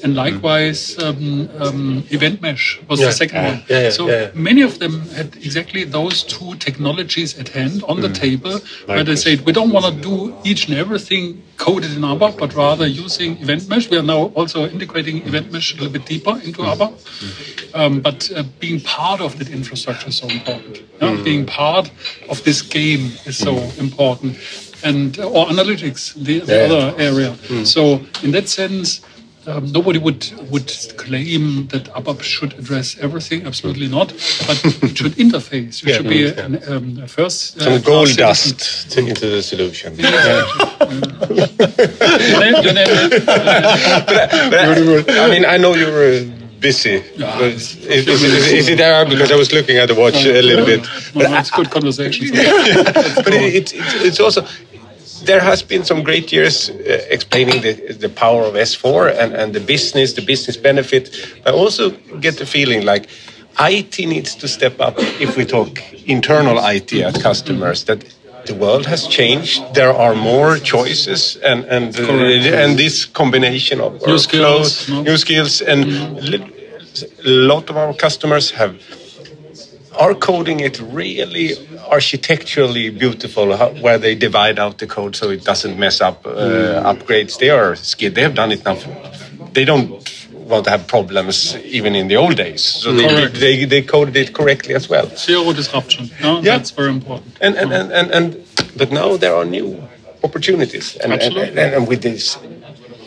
and 0.02 0.14
likewise 0.14 0.98
um, 1.02 1.48
um, 1.60 2.04
Event 2.10 2.40
Mesh 2.42 2.78
was 2.88 3.00
Yeah. 3.00 3.06
the 3.06 3.12
second 3.12 3.44
one. 3.44 3.62
Yeah, 3.68 3.80
yeah, 3.82 3.90
so 3.90 4.30
many 4.34 4.62
of 4.62 4.78
them 4.78 4.94
had 5.16 5.36
exactly 5.36 5.84
those 5.84 6.22
two 6.22 6.54
technologies 6.66 7.38
at 7.38 7.48
hand 7.48 7.82
on 7.90 7.96
Mm. 7.98 8.02
the 8.06 8.12
table, 8.26 8.60
where 8.86 9.04
they 9.04 9.16
said 9.16 9.44
we 9.46 9.52
don't 9.52 9.70
want 9.70 9.86
to 9.86 9.94
do 10.10 10.34
each 10.44 10.68
and 10.68 10.76
everything 10.78 11.42
coded 11.56 11.92
in 11.96 12.02
ABAP, 12.04 12.38
but 12.38 12.54
rather 12.54 12.86
using 12.86 13.30
Event 13.42 13.68
Mesh. 13.68 13.88
We 13.90 13.96
are 13.98 14.08
now 14.14 14.22
also 14.38 14.68
integrating 14.68 15.16
Event 15.26 15.50
Mesh 15.52 15.72
a 15.72 15.76
little 15.76 15.92
bit 15.92 16.04
deeper 16.06 16.34
into 16.44 16.60
Mm. 16.62 16.72
ABAP. 16.72 16.92
Um, 17.74 18.00
but 18.00 18.30
uh, 18.34 18.44
being 18.60 18.80
part 18.80 19.20
of 19.20 19.38
that 19.38 19.48
infrastructure 19.50 20.08
is 20.08 20.16
so 20.16 20.28
important. 20.28 20.74
Mm. 21.00 21.24
Being 21.24 21.44
part 21.46 21.90
of 22.28 22.42
this 22.44 22.62
game 22.62 23.12
is 23.26 23.36
so 23.36 23.52
important. 23.78 24.36
And 24.84 25.18
uh, 25.18 25.28
or 25.36 25.46
analytics, 25.46 26.14
the, 26.14 26.38
the 26.40 26.64
other 26.66 26.94
area. 26.98 27.34
So 27.64 28.00
in 28.22 28.30
that 28.36 28.48
sense, 28.48 29.00
um, 29.48 29.64
nobody 29.72 29.98
would 29.98 30.22
would 30.52 30.70
claim 30.96 31.66
that 31.68 31.84
ABAP 31.98 32.20
should 32.22 32.52
address 32.60 32.96
everything. 33.06 33.46
Absolutely 33.46 33.88
not. 33.88 34.08
But 34.46 34.56
it 34.88 34.96
should 34.98 35.12
interface. 35.24 35.82
It 35.82 35.88
Yeah. 35.88 35.96
should 35.96 36.08
be 36.16 36.20
a, 36.26 36.44
an, 36.46 36.52
um, 36.72 36.86
a 37.02 37.08
first 37.08 37.56
uh, 37.56 37.64
Some 37.64 37.72
class 37.82 37.84
gold 37.90 38.16
dust 38.16 38.58
to- 38.92 39.06
into 39.10 39.26
the 39.34 39.42
solution. 39.42 39.90
You 39.96 40.02
name- 42.40 42.62
you 42.66 42.72
name 42.72 42.88
it. 43.02 43.28
I 45.10 45.28
mean, 45.30 45.44
I 45.44 45.56
know 45.56 45.74
you 45.74 45.86
were 45.86 46.24
busy. 46.60 47.02
Yeah. 47.16 47.36
but 47.38 47.48
Is, 47.52 47.76
is, 47.86 48.08
is, 48.08 48.22
is 48.52 48.68
it 48.68 48.78
there? 48.78 49.04
Because 49.06 49.30
I 49.30 49.36
was 49.36 49.52
looking 49.52 49.76
at 49.78 49.88
the 49.88 49.94
watch 49.94 50.24
a 50.26 50.42
little 50.42 50.66
bit. 50.66 50.86
No, 51.14 51.28
no, 51.28 51.38
it's 51.38 51.50
good 51.50 51.70
conversation. 51.70 52.28
but 52.32 53.32
it, 53.34 53.54
it's 53.54 53.72
it's 53.72 53.94
it's 54.08 54.20
also 54.20 54.44
there 55.28 55.40
has 55.40 55.62
been 55.62 55.84
some 55.84 56.02
great 56.02 56.32
years 56.32 56.70
uh, 56.70 57.14
explaining 57.16 57.60
the 57.62 57.72
the 58.04 58.08
power 58.08 58.42
of 58.48 58.54
S4 58.54 59.00
and 59.22 59.30
and 59.40 59.52
the 59.52 59.60
business, 59.60 60.12
the 60.14 60.22
business 60.32 60.56
benefit. 60.56 61.04
But 61.44 61.54
I 61.54 61.56
also 61.64 61.90
get 62.20 62.34
the 62.38 62.46
feeling 62.46 62.84
like 62.92 63.04
IT 63.72 63.98
needs 64.14 64.34
to 64.36 64.46
step 64.48 64.80
up 64.80 64.94
if 65.20 65.36
we 65.36 65.44
talk 65.44 65.70
internal 66.06 66.56
IT 66.74 66.92
at 66.92 67.22
customers 67.22 67.84
that. 67.84 68.00
The 68.46 68.54
world 68.54 68.86
has 68.86 69.06
changed. 69.06 69.60
There 69.74 69.92
are 70.04 70.14
more 70.14 70.58
choices, 70.58 71.36
and 71.50 71.64
and 71.66 71.86
uh, 72.00 72.62
and 72.64 72.78
this 72.78 73.06
combination 73.12 73.80
of 73.80 73.92
New 74.06 74.18
skills, 74.18 74.88
no? 74.88 75.02
new 75.02 75.16
skills, 75.18 75.60
and 75.60 75.84
li- 76.30 76.52
a 77.24 77.28
lot 77.28 77.70
of 77.70 77.76
our 77.76 77.92
customers 77.94 78.50
have 78.52 78.72
are 79.98 80.14
coding 80.14 80.60
it 80.60 80.80
really 80.80 81.54
architecturally 81.90 82.90
beautiful 82.90 83.56
how, 83.56 83.70
where 83.84 83.98
they 83.98 84.14
divide 84.14 84.58
out 84.58 84.78
the 84.78 84.86
code 84.86 85.16
so 85.16 85.30
it 85.30 85.44
doesn't 85.44 85.78
mess 85.78 86.00
up 86.00 86.24
uh, 86.26 86.30
upgrades? 86.92 87.38
They 87.38 87.50
are 87.50 87.76
skilled. 87.76 88.14
They 88.14 88.22
have 88.22 88.34
done 88.34 88.52
it 88.52 88.64
now 88.64 88.76
they 89.52 89.64
don't 89.64 89.90
want 90.50 90.64
to 90.64 90.70
have 90.70 90.86
problems 90.86 91.56
even 91.78 91.94
in 91.94 92.08
the 92.08 92.16
old 92.16 92.36
days. 92.36 92.62
So 92.62 92.92
they, 92.92 93.26
they, 93.26 93.64
they 93.64 93.82
coded 93.82 94.16
it 94.16 94.32
correctly 94.32 94.74
as 94.74 94.88
well. 94.88 95.06
Zero 95.16 95.52
disruption. 95.52 96.10
No, 96.22 96.36
Yeah. 96.36 96.56
That's 96.56 96.70
very 96.70 96.90
important. 96.90 97.36
and 97.40 97.54
and, 97.56 97.72
and, 97.72 97.92
and, 97.92 98.10
and 98.10 98.26
but 98.76 98.90
now 98.92 99.16
there 99.16 99.34
are 99.34 99.44
new 99.44 99.82
opportunities. 100.22 100.96
And, 100.96 101.12
and, 101.12 101.36
and, 101.36 101.58
and 101.58 101.88
with 101.88 102.02
this 102.02 102.38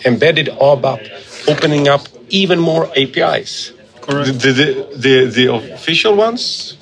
embedded 0.06 0.48
ABAP 0.48 1.02
opening 1.48 1.88
up 1.88 2.04
even 2.30 2.60
more 2.60 2.84
APIs 2.96 3.74
Correct. 4.02 4.40
the, 4.40 4.52
the, 4.52 4.68
the, 4.96 5.26
the 5.26 5.54
official 5.54 6.16
ones 6.16 6.76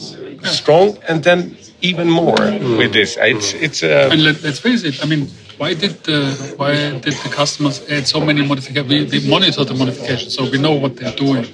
strong 0.43 0.97
and 1.08 1.23
then 1.23 1.58
even 1.82 2.10
more 2.10 2.36
with 2.77 2.91
this 2.93 3.17
it's 3.19 3.53
it's 3.53 3.84
uh, 3.84 4.10
And 4.12 4.23
let, 4.23 4.43
let's 4.43 4.60
face 4.60 4.84
it. 4.84 5.03
I 5.03 5.08
mean, 5.08 5.29
why 5.58 5.73
did 5.73 6.03
the 6.03 6.19
why 6.58 6.73
did 6.99 7.13
the 7.23 7.29
customers 7.29 7.82
add 7.89 8.08
so 8.08 8.19
many 8.19 8.45
modifications? 8.45 9.12
We, 9.12 9.19
we 9.19 9.29
monitor 9.29 9.63
the 9.65 9.73
modifications, 9.73 10.34
so 10.36 10.49
we 10.49 10.58
know 10.58 10.73
what 10.73 10.95
they're 10.97 11.15
doing 11.15 11.45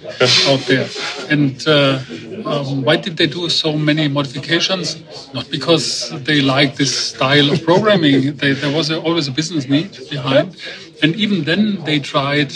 out 0.47 0.61
there. 0.67 0.87
And 1.29 1.55
uh, 1.67 1.99
um, 2.45 2.83
why 2.83 2.97
did 2.97 3.17
they 3.17 3.27
do 3.27 3.49
so 3.49 3.73
many 3.73 4.07
modifications? 4.07 5.01
Not 5.33 5.49
because 5.49 6.11
they 6.23 6.41
like 6.41 6.75
this 6.75 6.93
style 7.13 7.51
of 7.51 7.63
programming. 7.63 8.35
they, 8.37 8.53
there 8.53 8.75
was 8.75 8.89
a, 8.91 9.01
always 9.01 9.27
a 9.27 9.31
business 9.31 9.67
need 9.67 9.91
behind, 10.09 10.55
and 11.01 11.15
even 11.15 11.43
then 11.43 11.83
they 11.83 11.99
tried 11.99 12.51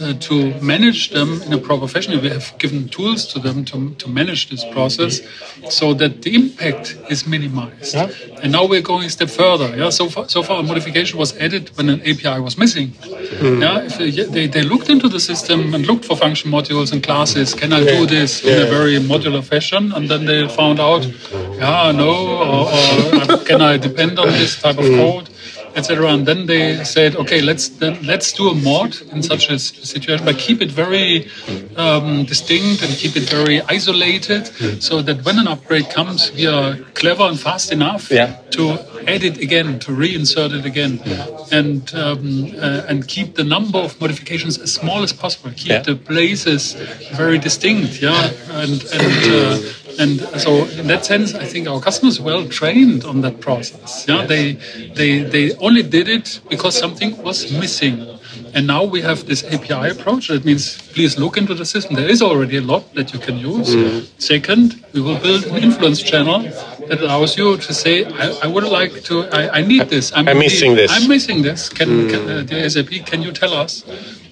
uh, 0.00 0.14
to 0.14 0.54
manage 0.60 1.10
them 1.10 1.42
in 1.42 1.52
a 1.52 1.58
proper 1.58 1.86
fashion. 1.86 2.20
We 2.20 2.28
have 2.30 2.54
given 2.58 2.88
tools 2.88 3.26
to 3.32 3.38
them 3.38 3.64
to, 3.66 3.94
to 3.94 4.08
manage 4.08 4.50
this 4.50 4.64
process 4.64 5.20
so 5.68 5.94
that 5.94 6.22
the 6.22 6.34
impact 6.34 6.96
is 7.08 7.26
minimized. 7.26 7.94
And 8.42 8.52
now 8.52 8.66
we're 8.66 8.82
going 8.82 9.06
a 9.06 9.10
step 9.10 9.30
further. 9.30 9.76
Yeah, 9.76 9.90
so 9.90 10.08
far, 10.08 10.28
so 10.28 10.42
far 10.42 10.60
a 10.60 10.62
modification 10.62 11.18
was 11.18 11.36
added 11.36 11.70
when 11.76 11.88
an 11.88 12.00
API 12.00 12.40
was 12.40 12.56
missing. 12.56 12.88
Mm. 12.88 13.62
Yeah, 13.62 13.80
if 13.84 13.94
uh, 13.94 13.98
they, 13.98 14.10
they, 14.10 14.46
they 14.46 14.62
looked 14.62 14.88
into 14.88 15.08
the 15.08 15.20
system 15.20 15.74
and 15.74 15.86
looked 15.86 16.04
for 16.04 16.16
function 16.16 16.50
modules 16.50 16.92
and 16.92 17.02
classes. 17.02 17.54
Can 17.54 17.72
I 17.72 17.84
do 17.84 18.06
this 18.06 18.44
in 18.44 18.62
a 18.62 18.66
very 18.66 18.96
modular 18.98 19.44
fashion? 19.44 19.92
And 19.92 20.08
then 20.08 20.24
they 20.24 20.48
found 20.48 20.80
out, 20.80 21.04
yeah, 21.04 21.92
no, 21.92 22.10
or, 22.10 22.66
or 22.66 23.32
uh, 23.32 23.44
can 23.44 23.60
I 23.60 23.76
depend 23.76 24.18
on 24.18 24.28
this 24.28 24.60
type 24.60 24.78
of 24.78 24.84
mm. 24.84 24.96
code? 24.96 25.30
Etc. 25.80 26.12
And 26.14 26.26
then 26.26 26.46
they 26.46 26.84
said, 26.84 27.16
okay, 27.16 27.40
let's 27.40 27.68
then 27.82 27.94
let's 28.12 28.32
do 28.32 28.44
a 28.50 28.54
mod 28.54 28.90
in 29.12 29.22
such 29.22 29.50
a 29.50 29.58
situation, 29.58 30.24
but 30.24 30.36
keep 30.38 30.58
it 30.66 30.70
very 30.84 31.28
um, 31.76 32.24
distinct 32.24 32.82
and 32.84 32.92
keep 33.02 33.14
it 33.16 33.26
very 33.38 33.60
isolated, 33.76 34.42
so 34.82 35.02
that 35.02 35.24
when 35.24 35.38
an 35.38 35.48
upgrade 35.48 35.88
comes, 35.90 36.30
we 36.36 36.46
are 36.46 36.76
clever 37.00 37.24
and 37.24 37.38
fast 37.48 37.72
enough 37.72 38.10
Yeah. 38.10 38.36
to 38.56 38.62
add 39.08 39.22
it 39.24 39.36
again, 39.46 39.78
to 39.80 39.90
reinsert 39.92 40.52
it 40.58 40.64
again, 40.72 41.00
and 41.58 41.82
um, 41.94 42.52
uh, 42.66 42.88
and 42.90 43.06
keep 43.14 43.28
the 43.40 43.44
number 43.44 43.78
of 43.78 43.98
modifications 44.00 44.58
as 44.58 44.70
small 44.80 45.02
as 45.02 45.12
possible. 45.12 45.50
Keep 45.56 45.68
Yeah. 45.72 45.82
the 45.90 45.96
places 45.96 46.62
very 47.22 47.38
distinct, 47.38 48.00
yeah, 48.02 48.30
and 48.62 48.78
and. 48.96 49.22
Uh, 49.34 49.58
and 49.98 50.20
so, 50.40 50.64
in 50.78 50.86
that 50.88 51.04
sense, 51.04 51.34
I 51.34 51.44
think 51.44 51.68
our 51.68 51.80
customers 51.80 52.20
well 52.20 52.46
trained 52.48 53.04
on 53.04 53.20
that 53.22 53.40
process. 53.40 54.04
Yeah, 54.06 54.26
they 54.26 54.52
they 54.94 55.22
they 55.22 55.54
only 55.56 55.82
did 55.82 56.08
it 56.08 56.40
because 56.48 56.76
something 56.78 57.16
was 57.22 57.50
missing, 57.52 58.18
and 58.54 58.66
now 58.66 58.84
we 58.84 59.00
have 59.02 59.26
this 59.26 59.44
API 59.44 59.90
approach. 59.90 60.28
That 60.28 60.44
means 60.44 60.78
please 60.92 61.18
look 61.18 61.36
into 61.36 61.54
the 61.54 61.64
system. 61.64 61.96
There 61.96 62.08
is 62.08 62.22
already 62.22 62.56
a 62.56 62.60
lot 62.72 62.94
that 62.94 63.12
you 63.12 63.18
can 63.18 63.36
use. 63.38 63.70
Second, 64.18 64.82
we 64.92 65.00
will 65.00 65.18
build 65.18 65.44
an 65.46 65.56
influence 65.56 66.00
channel 66.02 66.42
that 66.88 67.00
allows 67.00 67.36
you 67.38 67.56
to 67.56 67.74
say, 67.74 68.04
I, 68.04 68.26
I 68.44 68.46
would 68.46 68.64
like 68.64 69.02
to, 69.04 69.24
I, 69.32 69.58
I 69.58 69.60
need 69.62 69.88
this. 69.88 70.12
I'm 70.14 70.26
missing 70.38 70.74
this. 70.74 70.90
I'm 70.92 71.08
missing 71.08 71.42
this. 71.42 71.68
Can, 71.68 72.08
can 72.10 72.28
uh, 72.28 72.42
the 72.42 72.68
SAP? 72.68 73.06
Can 73.06 73.22
you 73.22 73.32
tell 73.32 73.54
us? 73.54 73.84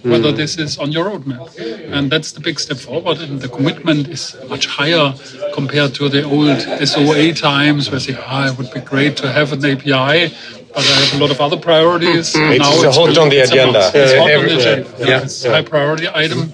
Whether 0.02 0.30
this 0.30 0.56
is 0.58 0.78
on 0.78 0.92
your 0.92 1.06
roadmap, 1.10 1.58
and 1.92 2.08
that's 2.08 2.30
the 2.30 2.38
big 2.40 2.60
step 2.60 2.76
forward, 2.76 3.18
and 3.18 3.40
the 3.40 3.48
commitment 3.48 4.06
is 4.08 4.36
much 4.48 4.66
higher 4.66 5.12
compared 5.52 5.92
to 5.96 6.08
the 6.08 6.22
old 6.22 6.60
SOA 6.88 7.34
times, 7.34 7.90
where 7.90 7.98
say, 7.98 8.16
"Ah, 8.16 8.46
it 8.48 8.56
would 8.56 8.72
be 8.72 8.80
great 8.80 9.16
to 9.16 9.26
have 9.32 9.52
an 9.52 9.64
API, 9.64 10.32
but 10.74 10.78
I 10.78 11.00
have 11.04 11.14
a 11.20 11.24
lot 11.24 11.30
of 11.30 11.40
other 11.40 11.56
priorities." 11.56 12.34
It's 12.34 12.58
Now 12.58 12.92
hot 12.92 13.18
on 13.18 13.28
the 13.30 13.38
it's 13.40 13.50
a 13.50 13.54
agenda. 13.54 13.78
must. 13.78 13.94
It's 13.94 14.12
hot 14.14 14.30
on 14.30 14.44
the 14.46 14.56
agenda. 14.58 15.08
yeah, 15.10 15.22
it's 15.22 15.44
a 15.44 15.50
high 15.50 15.62
priority 15.62 16.08
item. 16.14 16.52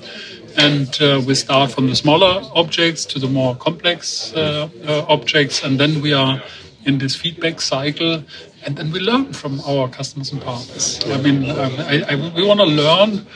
And 0.56 0.88
uh, 1.02 1.20
we 1.26 1.34
start 1.34 1.72
from 1.72 1.88
the 1.88 1.96
smaller 1.96 2.40
objects 2.54 3.04
to 3.06 3.18
the 3.18 3.26
more 3.26 3.56
complex 3.56 4.32
uh, 4.36 4.68
uh, 4.86 5.04
objects, 5.08 5.64
and 5.64 5.80
then 5.80 6.00
we 6.00 6.12
are 6.12 6.40
in 6.84 6.98
this 6.98 7.16
feedback 7.16 7.60
cycle, 7.60 8.22
and 8.64 8.76
then 8.76 8.92
we 8.92 9.00
learn 9.00 9.32
from 9.32 9.60
our 9.66 9.88
customers 9.88 10.30
and 10.32 10.40
partners. 10.40 11.00
I 11.06 11.20
mean, 11.20 11.50
um, 11.50 11.72
I, 11.80 12.04
I, 12.08 12.14
we 12.36 12.46
want 12.46 12.60
to 12.60 12.66
learn. 12.66 13.26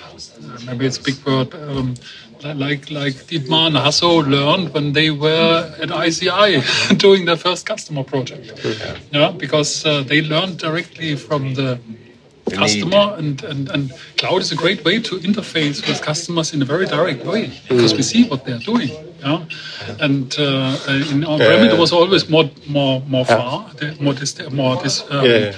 Maybe 0.67 0.87
it's 0.87 0.99
a 0.99 1.03
big 1.03 1.19
word. 1.27 1.53
Um, 1.55 1.95
like 2.44 2.90
like 2.90 3.14
Dietmar 3.27 3.66
and 3.68 3.77
Hasso 3.77 4.27
learned 4.27 4.72
when 4.74 4.92
they 4.92 5.11
were 5.11 5.74
at 5.81 5.90
ICI 5.90 6.62
doing 6.96 7.24
their 7.24 7.37
first 7.37 7.66
customer 7.66 8.05
project. 8.05 8.64
Yeah, 9.12 9.33
because 9.33 9.85
uh, 9.85 10.03
they 10.03 10.22
learned 10.22 10.59
directly 10.59 11.16
from 11.16 11.55
the 11.55 11.79
customer 12.51 13.14
and, 13.18 13.42
and, 13.44 13.68
and 13.70 13.92
cloud 14.16 14.40
is 14.40 14.53
a 14.53 14.57
great 14.57 14.85
way 14.85 14.98
to 15.01 15.16
interface 15.18 15.87
with 15.87 16.01
customers 16.01 16.55
in 16.55 16.62
a 16.62 16.64
very 16.64 16.87
direct 16.87 17.24
way 17.24 17.53
because 17.68 17.92
we 17.94 18.03
see 18.03 18.27
what 18.29 18.44
they're 18.44 18.59
doing 18.59 18.90
yeah. 19.20 19.44
And 20.01 20.35
uh, 20.38 20.77
uh, 20.88 21.11
in 21.11 21.24
on-prem 21.24 21.64
it 21.68 21.79
was 21.79 21.92
always 21.92 22.29
more 22.29 22.51
more 22.66 23.03
more 23.07 23.24
far 23.24 23.70
more 24.01 24.14
dis- 24.14 24.51
more 24.51 24.77
dis- 24.83 25.05
um, 25.11 25.53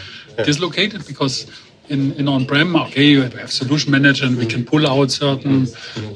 dislocated 0.45 1.07
because 1.07 1.47
in, 1.90 2.12
in 2.12 2.29
on-prem, 2.29 2.76
okay, 2.76 3.16
we 3.16 3.38
have 3.40 3.53
solution 3.53 3.90
manager 3.90 4.24
and 4.24 4.37
we 4.37 4.46
can 4.46 4.64
pull 4.64 4.87
out 4.87 5.11
certain 5.11 5.66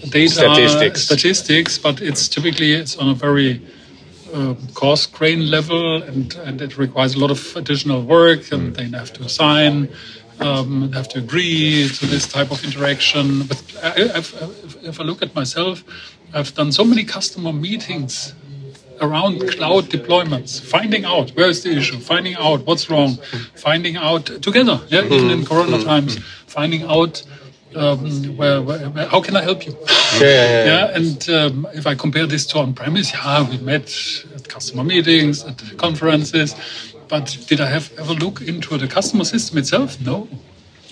data 0.08 0.28
Statistics. 0.28 1.02
statistics, 1.02 1.78
but 1.78 2.00
it's 2.00 2.29
typically 2.29 2.72
it's 2.72 2.96
on 2.96 3.08
a 3.10 3.14
very 3.14 3.60
uh, 4.33 4.54
cost 4.75 5.12
grain 5.12 5.50
level 5.50 6.02
and, 6.02 6.35
and 6.46 6.62
it 6.62 6.79
requires 6.79 7.14
a 7.14 7.18
lot 7.18 7.31
of 7.31 7.56
additional 7.56 8.02
work 8.02 8.52
and 8.52 8.75
they 8.75 8.87
have 8.96 9.12
to 9.12 9.29
sign 9.29 9.88
um, 10.40 10.90
have 10.92 11.08
to 11.08 11.18
agree 11.18 11.88
to 11.88 12.06
this 12.06 12.27
type 12.27 12.50
of 12.50 12.64
interaction. 12.64 13.44
But 13.44 13.62
I, 13.83 13.92
if 14.85 15.00
i 15.00 15.02
look 15.02 15.22
at 15.22 15.35
myself 15.35 15.83
i've 16.35 16.54
done 16.54 16.70
so 16.72 16.85
many 16.85 17.04
customer 17.04 17.52
meetings 17.52 18.35
around 19.01 19.40
cloud 19.51 19.85
deployments 19.85 20.61
finding 20.61 21.05
out 21.05 21.31
where 21.31 21.49
is 21.49 21.63
the 21.63 21.71
issue 21.71 21.99
finding 21.99 22.35
out 22.35 22.65
what's 22.67 22.88
wrong 22.90 23.17
finding 23.55 23.97
out 23.97 24.27
together 24.42 24.81
yeah 24.88 25.03
even 25.03 25.31
in 25.31 25.45
corona 25.45 25.83
times 25.83 26.19
finding 26.47 26.83
out 26.85 27.23
um, 27.77 28.37
where, 28.37 28.63
where, 28.63 28.88
where, 28.90 29.07
how 29.07 29.21
can 29.21 29.35
I 29.37 29.42
help 29.42 29.67
you? 29.67 29.73
Yeah, 29.73 30.21
yeah, 30.21 30.29
yeah. 30.29 30.65
yeah 30.65 30.97
and 30.97 31.31
um, 31.31 31.67
if 31.75 31.87
I 31.88 31.97
compare 31.97 32.25
this 32.25 32.47
to 32.47 32.59
on-premise, 32.59 33.13
yeah, 33.13 33.51
we 33.51 33.59
met 33.59 33.92
at 34.35 34.49
customer 34.49 34.85
meetings, 34.85 35.45
at 35.45 35.61
conferences, 35.77 36.55
but 37.09 37.37
did 37.49 37.61
I 37.61 37.67
have 37.67 37.92
ever 37.99 38.15
look 38.15 38.40
into 38.42 38.79
the 38.79 38.87
customer 38.87 39.25
system 39.25 39.59
itself? 39.59 40.01
No. 40.01 40.29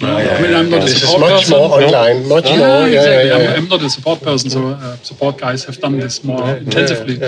Oh, 0.00 0.06
I 0.16 0.42
mean, 0.42 0.54
I'm 0.54 0.68
not 0.68 0.82
a 0.82 0.88
support 0.88 1.20
much 1.20 1.30
person. 1.42 1.58
more 1.58 1.80
online, 1.80 2.28
much 2.28 2.46
Yeah, 2.46 2.56
more. 2.56 2.88
Yeah, 2.88 3.00
exactly. 3.00 3.28
yeah, 3.28 3.50
I'm. 3.52 3.62
I'm 3.62 3.68
not 3.68 3.82
a 3.82 3.90
support 3.90 4.20
person, 4.20 4.50
so 4.50 4.68
uh, 4.68 4.96
support 4.96 5.38
guys 5.38 5.64
have 5.64 5.78
done 5.78 5.98
this 5.98 6.24
more 6.24 6.56
intensively. 6.56 7.20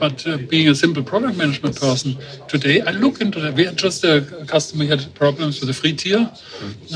Yeah. 0.00 0.08
But 0.08 0.26
uh, 0.26 0.36
being 0.48 0.68
a 0.68 0.74
simple 0.74 1.02
product 1.02 1.36
management 1.36 1.80
person, 1.80 2.16
today 2.48 2.80
I 2.80 2.90
look 2.92 3.20
into 3.20 3.40
that. 3.40 3.54
We 3.54 3.64
had 3.64 3.76
just 3.76 4.04
a, 4.04 4.16
a 4.40 4.44
customer 4.46 4.84
who 4.84 4.90
had 4.90 5.14
problems 5.14 5.60
with 5.60 5.68
the 5.68 5.74
free 5.74 5.94
tier. 5.94 6.30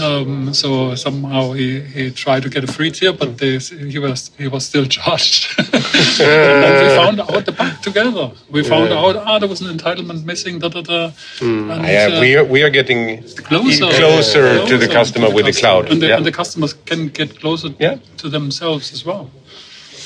Um, 0.01 0.55
so 0.55 0.95
somehow 0.95 1.53
he, 1.53 1.81
he 1.81 2.11
tried 2.11 2.43
to 2.43 2.49
get 2.49 2.65
a 2.65 2.67
free 2.73 2.91
tier, 2.91 3.13
but 3.13 3.39
they, 3.39 3.59
he 3.59 3.99
was 3.99 4.31
he 4.39 4.49
was 4.49 4.65
still 4.65 4.87
charged. 4.97 5.47
and 5.59 6.73
we 6.83 6.89
found 6.97 7.21
out 7.21 7.45
the 7.47 7.53
bug 7.53 7.83
together. 7.83 8.31
We 8.51 8.63
found 8.63 8.93
out 8.93 9.17
ah 9.17 9.39
there 9.39 9.49
was 9.49 9.61
an 9.61 9.77
entitlement 9.77 10.25
missing. 10.25 10.59
Da 10.59 10.69
da 10.69 10.83
da. 10.83 11.11
And, 11.41 11.85
Yeah, 11.87 12.09
uh, 12.17 12.21
we 12.21 12.37
are 12.37 12.45
we 12.45 12.63
are 12.63 12.71
getting 12.71 13.23
closer, 13.49 13.87
closer 14.01 14.67
to 14.67 14.79
the 14.79 14.89
customer 14.89 15.29
with 15.31 15.45
the 15.47 15.53
customer. 15.53 15.83
cloud. 15.83 15.91
and 15.93 16.01
the, 16.03 16.07
Yeah. 16.09 16.17
and 16.17 16.27
the 16.27 16.33
customers 16.33 16.75
can 16.87 17.09
get 17.09 17.41
closer 17.41 17.69
Yeah. 17.79 17.97
to 18.19 18.29
themselves 18.29 18.93
as 18.93 19.05
well. 19.05 19.31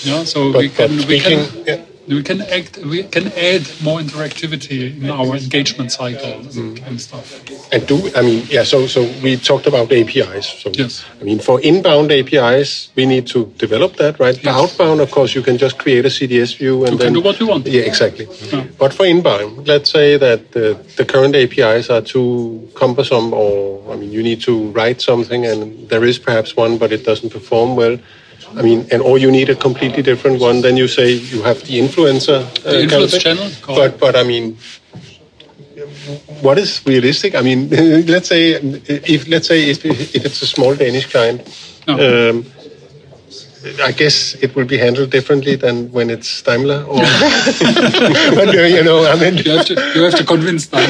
Yeah, 0.05 0.25
so 0.25 0.53
But- 0.53 0.59
we 0.63 0.69
can 0.69 0.97
but 0.99 1.07
we 1.09 1.21
can 1.21 1.39
yeah. 1.67 1.81
We 2.09 2.23
can 2.23 2.41
act 2.43 2.79
we 2.79 3.03
can 3.03 3.27
add 3.53 3.63
more 3.83 3.99
interactivity 4.01 4.81
in 5.03 5.11
our 5.11 5.37
engagement 5.37 5.91
cycle 5.93 6.35
Mm. 6.47 6.87
and 6.87 7.01
stuff. 7.01 7.27
And 7.73 7.87
do 7.87 7.97
I 8.15 8.23
mean 8.23 8.43
yeah? 8.49 8.65
So 8.65 8.87
so 8.87 9.01
we 9.23 9.37
talked 9.37 9.67
about 9.67 9.91
APIs. 9.93 10.47
So 10.63 10.71
Yes. 10.73 11.05
I 11.21 11.25
mean 11.25 11.39
for 11.41 11.61
inbound 11.61 12.13
APIs, 12.13 12.89
we 12.97 13.07
need 13.07 13.27
to 13.35 13.53
develop 13.59 13.97
that, 13.97 14.19
right? 14.21 14.37
For 14.37 14.47
Yes. 14.51 14.57
outbound, 14.61 15.01
of 15.01 15.11
course, 15.11 15.35
you 15.35 15.43
can 15.43 15.57
just 15.59 15.79
create 15.79 16.05
a 16.07 16.11
CDS 16.11 16.55
view 16.61 16.85
and 16.85 16.93
You 16.93 16.99
then 16.99 17.07
can 17.09 17.15
do 17.15 17.21
what 17.29 17.41
you 17.41 17.47
want. 17.47 17.67
Yeah, 17.67 17.83
exactly. 17.83 18.27
Yeah. 18.53 18.65
But 18.79 18.93
for 18.95 19.05
inbound, 19.07 19.67
let's 19.67 19.91
say 19.91 20.17
that 20.19 20.53
the, 20.53 20.77
the 20.97 21.05
current 21.05 21.35
APIs 21.35 21.91
are 21.91 22.03
too 22.03 22.69
cumbersome, 22.75 23.33
or 23.35 23.83
I 23.93 23.97
mean, 23.97 24.13
you 24.13 24.23
need 24.23 24.41
to 24.43 24.55
write 24.77 25.01
something, 25.01 25.45
and 25.47 25.89
there 25.89 26.05
is 26.05 26.19
perhaps 26.19 26.57
one, 26.57 26.79
but 26.79 26.93
it 26.93 27.05
doesn't 27.05 27.31
perform 27.31 27.75
well. 27.77 27.99
I 28.57 28.63
mean, 28.63 28.87
and 28.91 29.03
or 29.03 29.19
you 29.19 29.31
need 29.31 29.51
a 29.51 29.55
completely 29.55 30.03
different 30.03 30.41
one. 30.41 30.63
Then 30.63 30.77
you 30.77 30.89
say 30.89 31.13
you 31.13 31.43
have 31.43 31.61
the 31.67 31.79
influencer. 31.79 32.41
Uh, 32.65 32.71
The 32.73 32.83
influence 32.83 33.13
concept. 33.13 33.23
channel, 33.25 33.49
But 33.67 33.99
but 34.01 34.17
I 34.17 34.23
mean, 34.23 34.57
what 36.41 36.59
is 36.59 36.81
realistic? 36.87 37.35
I 37.35 37.43
mean, 37.43 37.69
let's 38.07 38.29
say 38.29 38.53
if 38.55 39.29
let's 39.29 39.49
say 39.49 39.71
if, 39.71 39.85
if 39.85 40.25
it's 40.25 40.43
a 40.43 40.47
small 40.47 40.75
Danish 40.75 41.07
client. 41.11 41.41
No. 41.87 41.95
Um, 42.31 42.47
I 43.83 43.93
guess 43.93 44.35
it 44.35 44.55
will 44.55 44.65
be 44.65 44.79
handled 44.79 45.11
differently 45.11 45.57
than 45.57 45.91
when 45.93 46.11
it's 46.11 46.43
Daimler, 46.43 46.83
or 46.85 46.99
but, 48.39 48.55
you 48.55 48.83
know, 48.83 49.07
I 49.07 49.17
mean, 49.19 49.39
You 49.39 49.57
have 49.57 49.67
to 49.67 49.75
you 49.95 50.03
have 50.03 50.15
to 50.15 50.25
convince 50.25 50.67
them. 50.67 50.81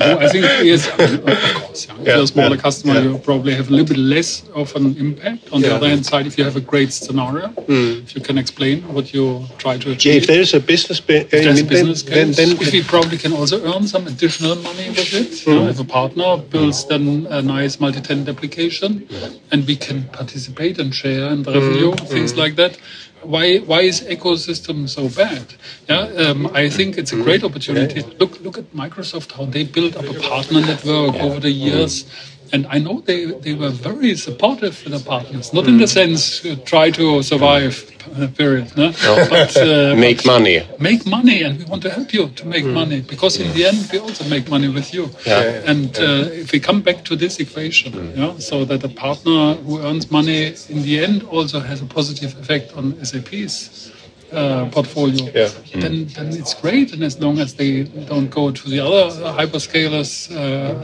no, 0.00 0.18
I 0.18 0.28
think 0.28 0.44
yes, 0.62 0.88
of 0.88 1.24
course. 1.24 1.86
Yeah. 1.86 1.94
If 1.94 2.06
Yeah, 2.06 2.14
you're 2.14 2.24
a 2.24 2.26
smaller 2.26 2.56
yeah, 2.56 2.62
customer, 2.62 2.94
yeah. 2.94 3.02
you 3.02 3.18
probably 3.18 3.54
have 3.54 3.68
a 3.68 3.70
little 3.70 3.86
bit 3.86 3.98
less 3.98 4.42
of 4.54 4.74
an 4.76 4.96
impact. 4.96 5.52
On 5.52 5.60
the 5.60 5.74
other 5.74 5.88
hand 5.88 6.04
side, 6.04 6.26
if 6.26 6.38
you 6.38 6.44
have 6.44 6.56
a 6.56 6.60
great 6.60 6.92
scenario, 6.92 7.48
hmm. 7.48 8.02
if 8.04 8.14
you 8.14 8.20
can 8.20 8.38
explain 8.38 8.82
what 8.94 9.12
you 9.14 9.44
try 9.58 9.78
to 9.78 9.92
achieve. 9.92 10.22
if 10.22 10.26
there 10.26 10.40
is 10.40 10.54
a 10.54 10.60
business, 10.60 11.00
be- 11.00 11.26
I 11.32 11.52
mean, 11.54 11.66
business 11.66 12.02
then, 12.02 12.28
case. 12.28 12.36
then, 12.36 12.50
if 12.60 12.72
we 12.72 12.82
probably 12.82 13.18
can 13.18 13.32
also 13.32 13.56
earn 13.72 13.86
some 13.86 14.06
additional 14.06 14.56
money 14.56 14.88
with 14.90 15.12
it. 15.14 15.46
you 15.46 15.54
know, 15.54 15.62
hmm. 15.64 15.68
if 15.68 15.80
a 15.80 15.84
partner 15.84 16.36
builds 16.36 16.86
then 16.86 17.26
a 17.30 17.40
nice 17.42 17.80
multi-tenant 17.80 18.28
application, 18.28 18.90
hmm. 19.10 19.36
and 19.52 19.66
we 19.66 19.76
can 19.76 20.04
participate 20.20 20.78
and 20.78 20.94
share 20.94 21.28
the 21.42 21.52
revenue, 21.52 21.92
mm-hmm. 21.92 22.06
things 22.06 22.32
mm-hmm. 22.32 22.40
like 22.40 22.56
that. 22.56 22.78
Why 23.22 23.58
why 23.58 23.80
is 23.82 24.00
ecosystem 24.02 24.88
so 24.88 25.08
bad? 25.08 25.44
Yeah, 25.88 26.28
um, 26.28 26.46
I 26.54 26.68
think 26.68 26.96
it's 26.98 27.12
a 27.12 27.14
mm-hmm. 27.14 27.24
great 27.24 27.44
opportunity. 27.44 28.02
Look 28.20 28.40
look 28.40 28.58
at 28.58 28.66
Microsoft 28.72 29.32
how 29.32 29.44
they 29.44 29.64
built 29.64 29.96
up 29.96 30.04
a 30.04 30.14
partner 30.20 30.60
network 30.60 31.14
over 31.16 31.40
the 31.40 31.50
years. 31.50 32.04
And 32.52 32.66
I 32.66 32.78
know 32.78 33.00
they, 33.00 33.26
they 33.26 33.54
were 33.54 33.70
very 33.70 34.14
supportive 34.16 34.76
for 34.76 34.88
the 34.90 34.98
partners, 35.00 35.52
not 35.52 35.66
in 35.66 35.78
the 35.78 35.86
sense 35.86 36.44
uh, 36.44 36.56
try 36.64 36.90
to 36.92 37.22
survive, 37.22 37.74
uh, 38.16 38.26
period, 38.36 38.74
no? 38.76 38.92
but 39.28 39.56
uh, 39.56 39.94
Make 40.06 40.18
but- 40.18 40.26
money. 40.26 40.66
make 40.78 41.04
money 41.06 41.42
and 41.42 41.58
we 41.58 41.64
want 41.64 41.82
to 41.82 41.90
help 41.90 42.12
you 42.12 42.28
to 42.28 42.46
make 42.46 42.64
money 42.64 43.00
because 43.02 43.38
in 43.38 43.52
the 43.54 43.64
end 43.66 43.88
we 43.92 43.98
also 43.98 44.24
make 44.28 44.48
money 44.48 44.68
with 44.68 44.94
you. 44.94 45.10
Yeah. 45.26 45.70
and 45.70 45.96
uh, 45.98 46.28
if 46.42 46.52
we 46.52 46.60
come 46.60 46.80
back 46.80 47.04
to 47.04 47.16
this 47.16 47.38
equation 47.38 47.92
yeah, 48.16 48.38
so 48.38 48.64
that 48.64 48.80
the 48.80 48.88
partner 48.88 49.54
who 49.64 49.80
earns 49.80 50.10
money 50.10 50.54
in 50.68 50.82
the 50.82 51.00
end 51.04 51.22
also 51.24 51.60
has 51.60 51.82
a 51.82 51.86
positive 51.86 52.32
effect 52.40 52.72
on 52.76 52.84
sap's 53.04 53.87
uh, 54.32 54.66
portfolio 54.76 55.24
Yeah. 55.34 55.48
then 55.82 55.94
then 56.16 56.28
it's 56.40 56.54
great 56.64 56.92
and 56.92 57.02
as 57.02 57.18
long 57.24 57.38
as 57.44 57.54
they 57.54 57.72
don't 58.10 58.30
go 58.30 58.44
to 58.50 58.64
the 58.72 58.80
other 58.86 59.04
hyperscalers 59.40 60.10
uh, 60.30 60.38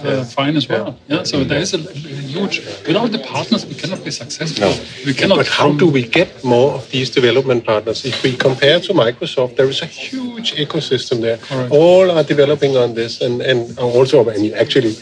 uh, 0.08 0.24
fine 0.24 0.56
as 0.56 0.66
well 0.68 0.96
yeah 1.08 1.22
so 1.24 1.44
there 1.44 1.60
is 1.60 1.74
a, 1.74 1.78
a 1.78 1.92
huge 2.34 2.56
without 2.88 3.10
the 3.12 3.22
partners 3.34 3.66
we 3.66 3.74
cannot 3.74 4.02
be 4.04 4.10
successful 4.10 4.72
we 5.06 5.12
cannot 5.14 5.36
But 5.42 5.48
how 5.60 5.70
do 5.82 5.86
we 5.98 6.02
get 6.18 6.28
more 6.54 6.70
of 6.78 6.82
these 6.94 7.08
development 7.10 7.60
partners? 7.64 7.98
If 8.04 8.22
we 8.22 8.30
compare 8.48 8.78
to 8.86 8.92
Microsoft, 9.04 9.52
there 9.58 9.68
is 9.74 9.80
a 9.82 9.86
huge 9.86 10.48
ecosystem 10.64 11.16
there. 11.26 11.38
Correct. 11.48 11.70
All 11.80 12.06
are 12.16 12.24
developing 12.34 12.72
on 12.84 12.88
this, 13.00 13.12
and 13.26 13.34
and 13.50 13.58
also, 13.78 14.16
I 14.34 14.36
mean, 14.42 14.54
actually, 14.64 14.94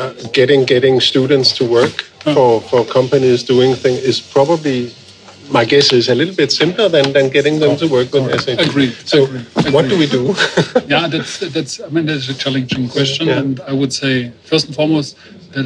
uh, 0.00 0.12
getting 0.38 0.60
getting 0.74 1.00
students 1.00 1.48
to 1.58 1.64
work 1.78 1.96
for 2.34 2.60
for 2.68 2.80
companies 2.98 3.38
doing 3.52 3.74
things 3.82 4.00
is 4.10 4.18
probably. 4.36 4.78
My 5.50 5.64
guess 5.64 5.92
is 5.92 6.08
a 6.08 6.14
little 6.14 6.34
bit 6.34 6.50
simpler 6.50 6.88
than, 6.88 7.12
than 7.12 7.28
getting 7.30 7.60
them 7.60 7.76
to 7.76 7.86
work 7.86 8.12
with 8.12 8.40
SAP. 8.40 8.58
Agreed, 8.58 8.94
So, 9.04 9.24
agreed, 9.24 9.72
what 9.72 9.88
do 9.88 9.96
we 9.98 10.06
do? 10.06 10.34
yeah, 10.86 11.06
that's 11.06 11.38
that's. 11.38 11.80
I 11.80 11.88
mean, 11.88 12.06
that's 12.06 12.28
a 12.28 12.34
challenging 12.34 12.88
question, 12.88 13.28
Yeah. 13.28 13.38
and 13.38 13.60
I 13.60 13.72
would 13.72 13.92
say 13.92 14.32
first 14.44 14.66
and 14.66 14.74
foremost, 14.74 15.16
the, 15.52 15.62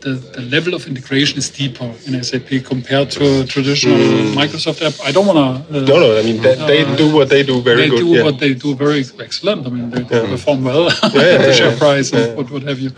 the 0.00 0.12
the 0.36 0.42
level 0.42 0.74
of 0.74 0.86
integration 0.86 1.38
is 1.38 1.48
deeper 1.48 1.92
in 2.06 2.22
SAP 2.22 2.64
compared 2.64 3.10
to 3.12 3.44
traditional 3.46 3.96
Microsoft 4.34 4.82
app. 4.86 4.94
I 5.06 5.12
don't 5.12 5.26
want 5.26 5.38
to. 5.38 5.78
Uh, 5.78 5.80
no, 5.82 6.00
no. 6.00 6.18
I 6.18 6.22
mean, 6.22 6.42
they, 6.42 6.54
they 6.56 6.96
do 6.96 7.14
what 7.14 7.28
they 7.28 7.42
do 7.42 7.60
very 7.62 7.82
they 7.82 7.88
good. 7.90 7.98
They 7.98 8.02
do 8.04 8.16
yeah. 8.16 8.24
what 8.24 8.38
they 8.38 8.54
do 8.54 8.74
very 8.74 9.04
excellent. 9.20 9.66
I 9.66 9.70
mean, 9.70 9.90
they 9.90 10.02
perform 10.04 10.64
well 10.64 10.84
yeah, 10.88 10.90
at 11.04 11.12
the 11.12 11.46
yeah, 11.46 11.52
share 11.52 11.72
yeah. 11.72 11.78
price 11.78 12.12
and 12.12 12.36
what, 12.36 12.50
what 12.50 12.62
have 12.62 12.80
you. 12.80 12.90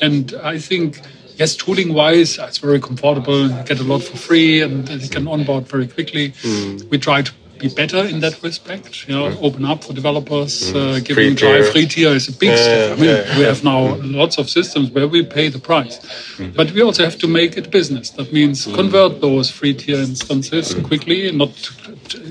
And 0.00 0.34
I 0.42 0.58
think, 0.58 1.00
yes, 1.40 1.56
tooling 1.56 1.90
wise, 1.94 2.38
it's 2.38 2.58
very 2.58 2.80
comfortable. 2.88 3.40
You 3.50 3.62
get 3.64 3.80
a 3.80 3.88
lot 3.92 4.02
for 4.08 4.16
free 4.28 4.60
and 4.62 4.88
you 5.04 5.08
can 5.08 5.26
onboard 5.26 5.64
very 5.74 5.88
quickly. 5.88 6.26
Mm. 6.42 6.88
We 6.90 6.98
try 6.98 7.22
to 7.22 7.32
be 7.58 7.68
better 7.68 8.02
in 8.12 8.20
that 8.20 8.42
respect. 8.42 9.06
You 9.08 9.14
know, 9.16 9.26
open 9.46 9.64
up 9.72 9.84
for 9.84 9.92
developers, 10.02 10.54
uh, 10.70 10.74
Mm. 10.74 10.92
Free 10.94 11.00
giving 11.08 11.36
try 11.36 11.62
free 11.72 11.86
tier 11.92 12.12
is 12.20 12.26
a 12.28 12.32
big 12.32 12.50
Yeah, 12.50 12.64
step. 12.66 12.90
I 12.92 13.00
mean, 13.00 13.10
yeah, 13.10 13.38
we 13.38 13.44
have 13.50 13.60
now 13.72 13.80
lots 14.22 14.38
of 14.40 14.44
systems 14.58 14.86
where 14.94 15.08
we 15.14 15.20
pay 15.38 15.46
the 15.56 15.62
price, 15.70 15.96
Mm. 16.38 16.54
but 16.58 16.66
we 16.74 16.80
also 16.86 17.02
have 17.08 17.18
to 17.24 17.28
make 17.40 17.52
it 17.60 17.66
business. 17.78 18.06
That 18.18 18.28
means 18.38 18.56
convert 18.80 19.12
those 19.26 19.46
free 19.58 19.74
tier 19.80 20.00
instances 20.10 20.64
Mm. 20.74 20.82
quickly, 20.90 21.18
not 21.42 21.52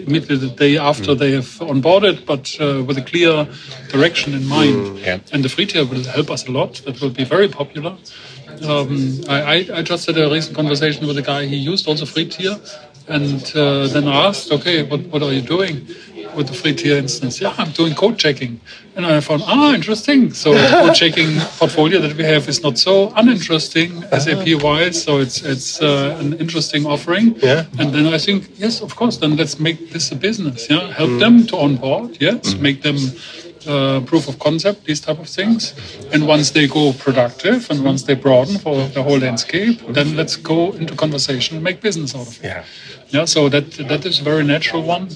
immediately 0.05 0.37
the 0.47 0.53
day 0.65 0.73
after 0.91 1.11
they 1.21 1.31
have 1.39 1.49
onboarded, 1.73 2.17
but 2.31 2.43
uh, 2.59 2.65
with 2.87 2.97
a 2.97 3.05
clear 3.11 3.33
direction 3.93 4.29
in 4.39 4.43
mind. 4.57 4.77
And 5.33 5.39
the 5.45 5.49
free 5.55 5.67
tier 5.71 5.85
will 5.91 6.03
help 6.17 6.29
us 6.35 6.41
a 6.49 6.51
lot. 6.59 6.71
That 6.85 6.95
will 7.01 7.15
be 7.21 7.25
very 7.35 7.47
popular. 7.61 7.93
Um, 8.63 9.21
I, 9.29 9.67
I, 9.73 9.81
just 9.81 10.05
had 10.05 10.17
a 10.17 10.29
recent 10.29 10.55
conversation 10.55 11.07
with 11.07 11.17
a 11.17 11.21
guy. 11.21 11.45
He 11.45 11.55
used 11.55 11.87
also 11.87 12.05
free 12.05 12.25
tier, 12.25 12.57
and 13.07 13.43
uh, 13.55 13.87
then 13.87 14.07
I 14.07 14.27
asked, 14.27 14.51
"Okay, 14.51 14.83
what, 14.83 15.01
what 15.07 15.23
are 15.23 15.31
you 15.31 15.41
doing 15.41 15.87
with 16.35 16.47
the 16.47 16.53
free 16.53 16.75
tier 16.75 16.97
instance?" 16.97 17.41
Yeah, 17.41 17.53
I'm 17.57 17.71
doing 17.71 17.95
code 17.95 18.17
checking, 18.17 18.59
and 18.95 19.05
I 19.05 19.19
found 19.21 19.43
ah 19.45 19.73
interesting. 19.73 20.33
So 20.33 20.53
code 20.81 20.95
checking 20.95 21.39
portfolio 21.57 22.01
that 22.01 22.15
we 22.17 22.23
have 22.23 22.47
is 22.49 22.61
not 22.61 22.77
so 22.77 23.13
uninteresting 23.15 24.03
SAP 24.11 24.61
wise. 24.61 25.01
So 25.01 25.19
it's 25.19 25.41
it's 25.43 25.81
uh, 25.81 26.17
an 26.19 26.33
interesting 26.33 26.85
offering. 26.85 27.35
Yeah. 27.37 27.65
And 27.79 27.93
then 27.93 28.07
I 28.07 28.17
think 28.17 28.49
yes, 28.57 28.81
of 28.81 28.95
course. 28.95 29.17
Then 29.17 29.35
let's 29.37 29.59
make 29.59 29.91
this 29.91 30.11
a 30.11 30.15
business. 30.15 30.69
Yeah, 30.69 30.91
help 30.93 31.19
them 31.19 31.47
to 31.47 31.57
onboard. 31.57 32.17
Yes, 32.19 32.55
make 32.55 32.81
them 32.81 32.97
uh, 33.67 33.99
proof 34.01 34.27
of 34.27 34.39
concept, 34.39 34.85
these 34.85 34.99
type 35.01 35.19
of 35.19 35.27
things. 35.27 35.73
And 36.13 36.27
once 36.27 36.51
they 36.51 36.67
go 36.67 36.93
productive 36.93 37.69
and 37.69 37.83
once 37.83 38.03
they 38.03 38.15
broaden 38.15 38.57
for 38.59 38.87
the 38.87 39.03
whole 39.03 39.17
landscape, 39.19 39.81
then 39.89 40.15
let's 40.15 40.35
go 40.35 40.71
into 40.73 40.95
conversation 40.95 41.55
and 41.57 41.63
make 41.63 41.81
business 41.81 42.15
out 42.15 42.27
of 42.27 42.37
it. 42.43 42.47
Yeah. 42.47 42.63
Yeah, 43.11 43.25
so 43.25 43.49
that 43.49 43.71
that 43.89 44.05
is 44.05 44.19
a 44.19 44.23
very 44.23 44.43
natural 44.43 44.83
one. 44.83 45.09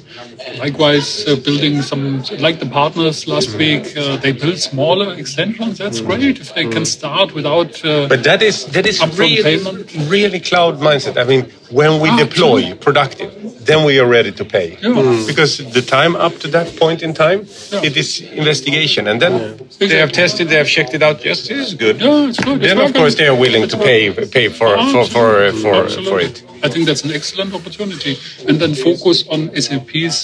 Likewise, 0.57 1.27
uh, 1.27 1.35
building 1.35 1.81
some 1.83 2.23
like 2.39 2.59
the 2.59 2.65
partners 2.65 3.27
last 3.27 3.55
week, 3.55 3.95
uh, 3.95 4.17
they 4.17 4.31
build 4.31 4.57
smaller 4.57 5.13
extensions. 5.13 5.77
That's 5.77 6.01
great 6.01 6.39
if 6.39 6.53
they 6.55 6.65
can 6.67 6.85
start 6.85 7.33
without. 7.33 7.83
Uh, 7.85 8.07
But 8.07 8.23
that 8.23 8.41
is 8.41 8.65
that 8.65 8.85
is 8.87 8.99
really 9.17 9.43
payment. 9.43 9.93
really 10.09 10.39
cloud 10.39 10.79
mindset. 10.79 11.17
I 11.17 11.23
mean, 11.23 11.45
when 11.69 11.99
we 12.01 12.09
Ah, 12.09 12.17
deploy 12.17 12.61
true. 12.65 12.75
productive, 12.75 13.31
then 13.65 13.83
we 13.85 13.99
are 13.99 14.07
ready 14.07 14.31
to 14.31 14.45
pay. 14.45 14.67
Yeah. 14.81 14.89
Mm. 14.89 15.27
Because 15.27 15.57
the 15.77 15.81
time 15.81 16.15
up 16.15 16.33
to 16.43 16.47
that 16.49 16.67
point 16.83 17.01
in 17.01 17.13
time, 17.13 17.39
Yeah. 17.71 17.87
it 17.89 17.95
is 17.97 18.21
investigation, 18.21 19.07
and 19.07 19.17
then 19.23 19.33
they 19.79 19.99
have 20.03 20.11
tested, 20.11 20.49
they 20.49 20.57
have 20.63 20.67
checked 20.77 20.93
it 20.93 21.01
out. 21.07 21.23
Yes, 21.25 21.47
this 21.47 21.59
is 21.67 21.73
good. 21.73 21.95
Yeah, 22.01 22.29
it's 22.29 22.39
good. 22.47 22.57
It's 22.63 22.67
Then 22.67 22.79
of 22.85 22.93
course 22.93 23.15
they 23.15 23.27
are 23.27 23.39
willing 23.45 23.67
to 23.73 23.77
pay 23.77 24.01
pay 24.37 24.47
for 24.49 24.71
for 24.91 25.03
for 25.13 25.51
for, 25.63 25.77
for 26.09 26.19
it. 26.27 26.35
I 26.65 26.69
think 26.69 26.85
that's 26.87 27.03
an 27.07 27.11
excellent 27.19 27.53
opportunity. 27.53 28.13
And 28.47 28.55
then 28.61 28.71
focus 28.75 29.17
on 29.33 29.39
SAP's 29.65 30.17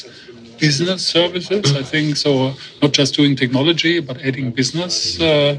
business 0.60 1.02
services. 1.06 1.66
I 1.82 1.84
think 1.84 2.18
so. 2.18 2.54
Not 2.82 2.92
just 3.00 3.16
doing 3.16 3.36
technology, 3.36 4.00
but 4.00 4.16
adding 4.28 4.52
business. 4.52 5.20
Uh, 5.20 5.58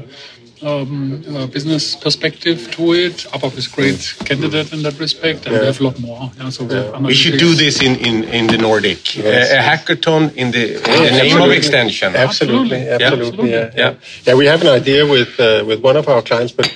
um, 0.63 1.23
uh, 1.35 1.47
business 1.47 1.95
perspective 1.95 2.69
to 2.71 2.93
it. 2.93 3.25
ABAP 3.33 3.57
is 3.57 3.67
a 3.67 3.75
great 3.75 4.15
candidate 4.25 4.73
in 4.73 4.83
that 4.83 4.99
respect, 4.99 5.45
and 5.45 5.59
we 5.59 5.65
have 5.65 5.79
a 5.79 5.83
lot 5.83 5.99
more. 5.99 6.31
Yeah, 6.37 6.49
so 6.49 6.63
we, 6.65 7.07
We 7.07 7.13
should 7.13 7.39
do 7.39 7.53
this 7.55 7.81
in 7.81 7.95
in, 7.95 8.23
in 8.25 8.47
the 8.47 8.57
Nordic. 8.57 9.17
Uh, 9.17 9.57
a 9.57 9.61
hackathon 9.69 10.33
in 10.35 10.51
the, 10.51 10.75
in 10.75 11.13
the 11.13 11.23
name 11.23 11.41
of 11.41 11.51
extension. 11.51 12.15
Absolutely, 12.15 12.87
Absolutely. 12.87 13.05
absolutely, 13.05 13.51
Yeah. 13.51 13.71
yeah, 13.75 13.89
yeah. 13.91 13.93
Yeah, 14.25 14.35
we 14.35 14.45
have 14.45 14.61
an 14.61 14.69
idea 14.81 15.05
with 15.05 15.39
uh, 15.39 15.63
with 15.65 15.79
one 15.83 15.97
of 15.97 16.07
our 16.07 16.21
clients, 16.21 16.51
but 16.53 16.67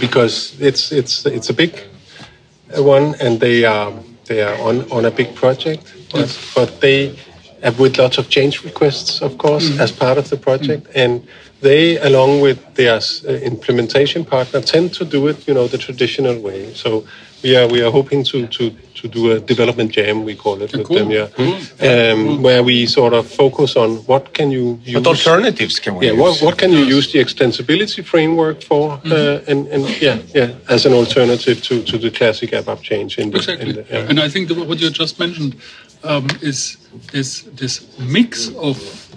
because 0.00 0.56
it's 0.60 0.92
it's 0.92 1.26
it's 1.26 1.50
a 1.50 1.54
big 1.54 1.72
one, 2.76 3.14
and 3.20 3.40
they 3.40 3.64
are 3.64 3.92
they 4.26 4.42
are 4.42 4.56
on 4.68 4.90
on 4.90 5.04
a 5.04 5.10
big 5.10 5.34
project, 5.34 5.82
but, 6.12 6.28
but 6.54 6.80
they 6.80 7.08
have 7.08 7.29
with 7.78 7.98
lots 7.98 8.18
of 8.18 8.28
change 8.28 8.64
requests, 8.64 9.22
of 9.22 9.38
course, 9.38 9.78
as 9.78 9.92
part 9.92 10.18
of 10.18 10.28
the 10.30 10.36
project, 10.36 10.86
and 10.94 11.26
they, 11.60 11.98
along 11.98 12.40
with 12.40 12.58
their 12.74 12.96
uh, 12.96 13.32
implementation 13.42 14.24
partner, 14.24 14.60
tend 14.60 14.94
to 14.94 15.04
do 15.04 15.28
it, 15.28 15.46
you 15.46 15.54
know, 15.54 15.68
the 15.68 15.78
traditional 15.78 16.38
way. 16.40 16.72
So 16.74 17.04
we 17.42 17.56
are 17.56 17.66
we 17.68 17.82
are 17.82 17.90
hoping 17.90 18.24
to 18.24 18.46
to 18.46 18.70
to 19.00 19.08
do 19.08 19.32
a 19.32 19.40
development 19.40 19.92
jam, 19.92 20.24
we 20.24 20.34
call 20.34 20.60
it, 20.62 20.72
with 20.72 20.86
cool, 20.86 20.98
them, 20.98 21.10
yeah, 21.10 21.28
cool. 21.28 21.54
Um, 21.80 22.42
where 22.42 22.62
we 22.62 22.86
sort 22.86 23.14
of 23.14 23.26
focus 23.26 23.76
on 23.76 23.96
what 24.06 24.34
can 24.34 24.50
you 24.50 24.78
use. 24.84 24.94
What 24.96 25.06
alternatives 25.06 25.78
can 25.78 25.96
we 25.96 26.06
Yeah, 26.06 26.12
use? 26.12 26.20
what, 26.20 26.42
what 26.42 26.58
can 26.58 26.70
you 26.70 26.84
use 26.84 27.10
the 27.12 27.18
extensibility 27.18 28.04
framework 28.04 28.62
for? 28.62 29.00
Uh, 29.04 29.40
and, 29.48 29.66
and 29.68 30.02
yeah, 30.02 30.18
yeah, 30.34 30.54
as 30.68 30.84
an 30.86 30.92
alternative 30.92 31.62
to, 31.62 31.82
to 31.84 31.96
the 31.96 32.10
classic 32.10 32.50
ABAP 32.50 32.82
change 32.82 33.18
in 33.18 33.30
the, 33.30 33.38
Exactly. 33.38 33.70
in 33.70 33.76
the 33.76 33.86
yeah. 33.88 34.08
And 34.10 34.20
I 34.20 34.28
think 34.28 34.48
that 34.48 34.58
what 34.58 34.78
you 34.78 34.90
just 34.90 35.18
mentioned 35.18 35.54
um, 36.04 36.26
is 36.42 36.76
is 37.12 37.42
this 37.54 37.98
mix 37.98 38.48
of 38.56 38.76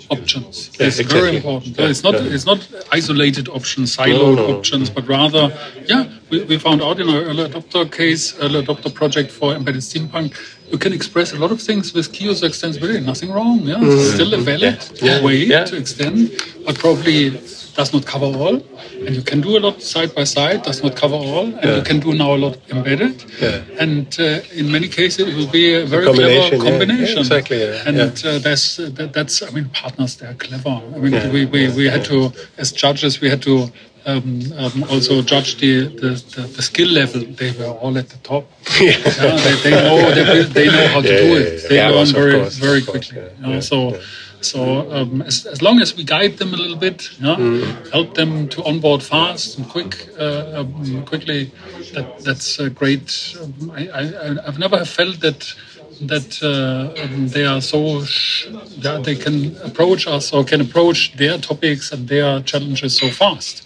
options 0.09 0.69
Yeah, 0.79 0.87
is 0.87 0.99
exactly. 0.99 1.21
very 1.21 1.35
important. 1.37 1.77
Yeah, 1.77 1.87
it's 1.89 2.03
not 2.03 2.13
yeah. 2.15 2.33
it's 2.35 2.45
not 2.45 2.67
isolated 2.91 3.47
options, 3.49 3.95
siloed 3.95 4.19
No, 4.19 4.35
no, 4.35 4.47
no. 4.47 4.57
options, 4.57 4.89
but 4.89 5.07
rather, 5.07 5.51
yeah, 5.87 6.05
we, 6.29 6.43
we 6.43 6.57
found 6.57 6.81
out 6.81 6.99
in 6.99 7.09
our 7.09 7.21
early 7.21 7.45
adopter 7.49 7.89
case, 7.91 8.37
early 8.39 8.61
adopter 8.63 8.93
project 8.93 9.31
for 9.31 9.53
embedded 9.53 9.81
steampunk, 9.81 10.35
you 10.71 10.77
can 10.77 10.93
express 10.93 11.33
a 11.33 11.37
lot 11.37 11.51
of 11.51 11.61
things 11.61 11.93
with 11.93 12.21
user 12.21 12.47
extensibility. 12.47 13.03
Nothing 13.03 13.31
wrong. 13.31 13.59
Yeah, 13.61 13.77
it's 13.81 14.13
still 14.13 14.33
a 14.33 14.37
valid 14.37 14.77
way 15.23 15.47
Mm. 15.47 15.65
To 15.65 15.77
extend, 15.77 16.31
but 16.65 16.77
probably 16.79 17.31
does 17.75 17.91
not 17.93 18.05
cover 18.05 18.25
all. 18.25 18.61
And 19.05 19.15
you 19.15 19.21
can 19.21 19.41
do 19.41 19.57
a 19.57 19.59
lot 19.59 19.81
side 19.81 20.13
by 20.15 20.23
side, 20.23 20.63
does 20.63 20.83
not 20.83 20.95
cover 20.95 21.15
all, 21.15 21.45
and 21.61 21.75
you 21.77 21.81
can 21.83 21.99
do 21.99 22.13
now 22.13 22.33
a 22.35 22.37
lot 22.45 22.57
embedded. 22.69 23.23
Yeah. 23.41 23.61
And 23.79 24.07
uh, 24.19 24.41
in 24.53 24.71
many 24.71 24.87
cases, 24.87 25.27
it 25.27 25.35
will 25.35 25.49
be 25.51 25.73
a 25.75 25.85
very 25.85 26.05
combination, 26.05 26.59
clever 26.59 26.77
combination. 26.79 27.15
Yeah, 27.17 27.19
exactly, 27.21 27.59
yeah, 27.63 27.83
And 27.87 27.97
yeah. 27.97 28.29
Uh, 28.29 28.39
there's 28.39 28.79
uh, 28.79 28.89
that, 28.93 29.13
that's 29.13 29.41
I 29.41 29.49
mean 29.51 29.69
partners 29.69 30.15
they 30.17 30.27
are 30.27 30.35
clever. 30.35 30.81
I 30.95 30.97
mean 30.99 31.33
we, 31.33 31.45
we, 31.45 31.69
we 31.75 31.85
had 31.89 32.05
to 32.05 32.31
as 32.57 32.71
judges 32.71 33.19
we 33.21 33.29
had 33.29 33.41
to. 33.43 33.71
Um, 34.05 34.41
um, 34.57 34.83
also 34.89 35.21
judge 35.21 35.55
the, 35.61 35.87
the, 35.87 36.09
the, 36.35 36.41
the 36.57 36.61
skill 36.61 36.89
level. 36.89 37.21
They 37.21 37.51
were 37.53 37.71
all 37.71 37.97
at 37.97 38.09
the 38.09 38.17
top. 38.17 38.43
Yeah, 38.81 38.97
they, 39.45 39.55
they 39.63 39.71
know 39.71 40.11
they, 40.11 40.43
they 40.43 40.67
know 40.67 40.87
how 40.89 40.99
to 41.01 41.07
Yeah, 41.09 41.19
do 41.19 41.27
yeah, 41.27 41.39
it. 41.39 41.63
yeah, 41.63 41.69
They 41.69 41.75
yeah. 41.77 41.89
learn 41.89 42.07
very 42.07 42.33
course, 42.33 42.57
very 42.57 42.81
course, 42.81 43.07
quickly. 43.07 43.21
yeah, 43.21 43.29
you 43.39 43.47
know, 43.47 43.53
yeah, 43.53 43.59
so 43.61 43.77
yeah. 43.91 44.01
So 44.45 44.91
um, 44.91 45.21
as, 45.21 45.45
as 45.45 45.61
long 45.61 45.81
as 45.81 45.95
we 45.95 46.03
guide 46.03 46.37
them 46.37 46.53
a 46.53 46.57
little 46.57 46.77
bit, 46.77 47.09
yeah, 47.19 47.35
Mm. 47.35 47.91
help 47.91 48.13
them 48.15 48.47
to 48.49 48.63
onboard 48.63 49.01
fast 49.03 49.57
and 49.57 49.67
quick, 49.69 50.07
uh, 50.19 50.59
um, 50.61 51.03
quickly, 51.05 51.51
that 51.93 52.07
that's 52.23 52.59
a 52.59 52.69
great. 52.69 53.35
Um, 53.41 53.71
I, 53.75 53.87
I, 53.89 54.47
I've 54.47 54.59
never 54.59 54.85
felt 54.85 55.19
that 55.21 55.53
that 56.01 56.41
uh, 56.43 57.01
um, 57.03 57.27
they 57.29 57.45
are 57.45 57.61
so 57.61 58.03
sh- 58.03 58.47
yeah, 58.81 58.97
they 58.97 59.15
can 59.15 59.55
approach 59.63 60.07
us 60.07 60.33
or 60.33 60.43
can 60.43 60.59
approach 60.61 61.15
their 61.17 61.37
topics 61.37 61.91
and 61.91 62.07
their 62.07 62.41
challenges 62.41 62.97
so 62.97 63.09
fast. 63.09 63.63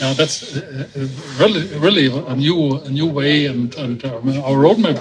Yeah, 0.00 0.12
that's 0.14 0.56
uh, 0.56 0.86
uh, 0.96 1.06
really 1.38 1.66
really 1.78 2.06
a 2.06 2.34
new 2.36 2.76
a 2.84 2.90
new 2.90 3.06
way 3.06 3.46
and 3.46 3.74
and 3.76 4.04
um, 4.04 4.28
our 4.44 4.56
roadmap. 4.66 4.98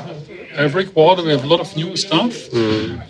Every 0.55 0.85
quarter 0.85 1.23
we 1.23 1.31
have 1.31 1.43
a 1.43 1.47
lot 1.47 1.59
of 1.59 1.75
new 1.75 1.95
stuff, 1.97 2.53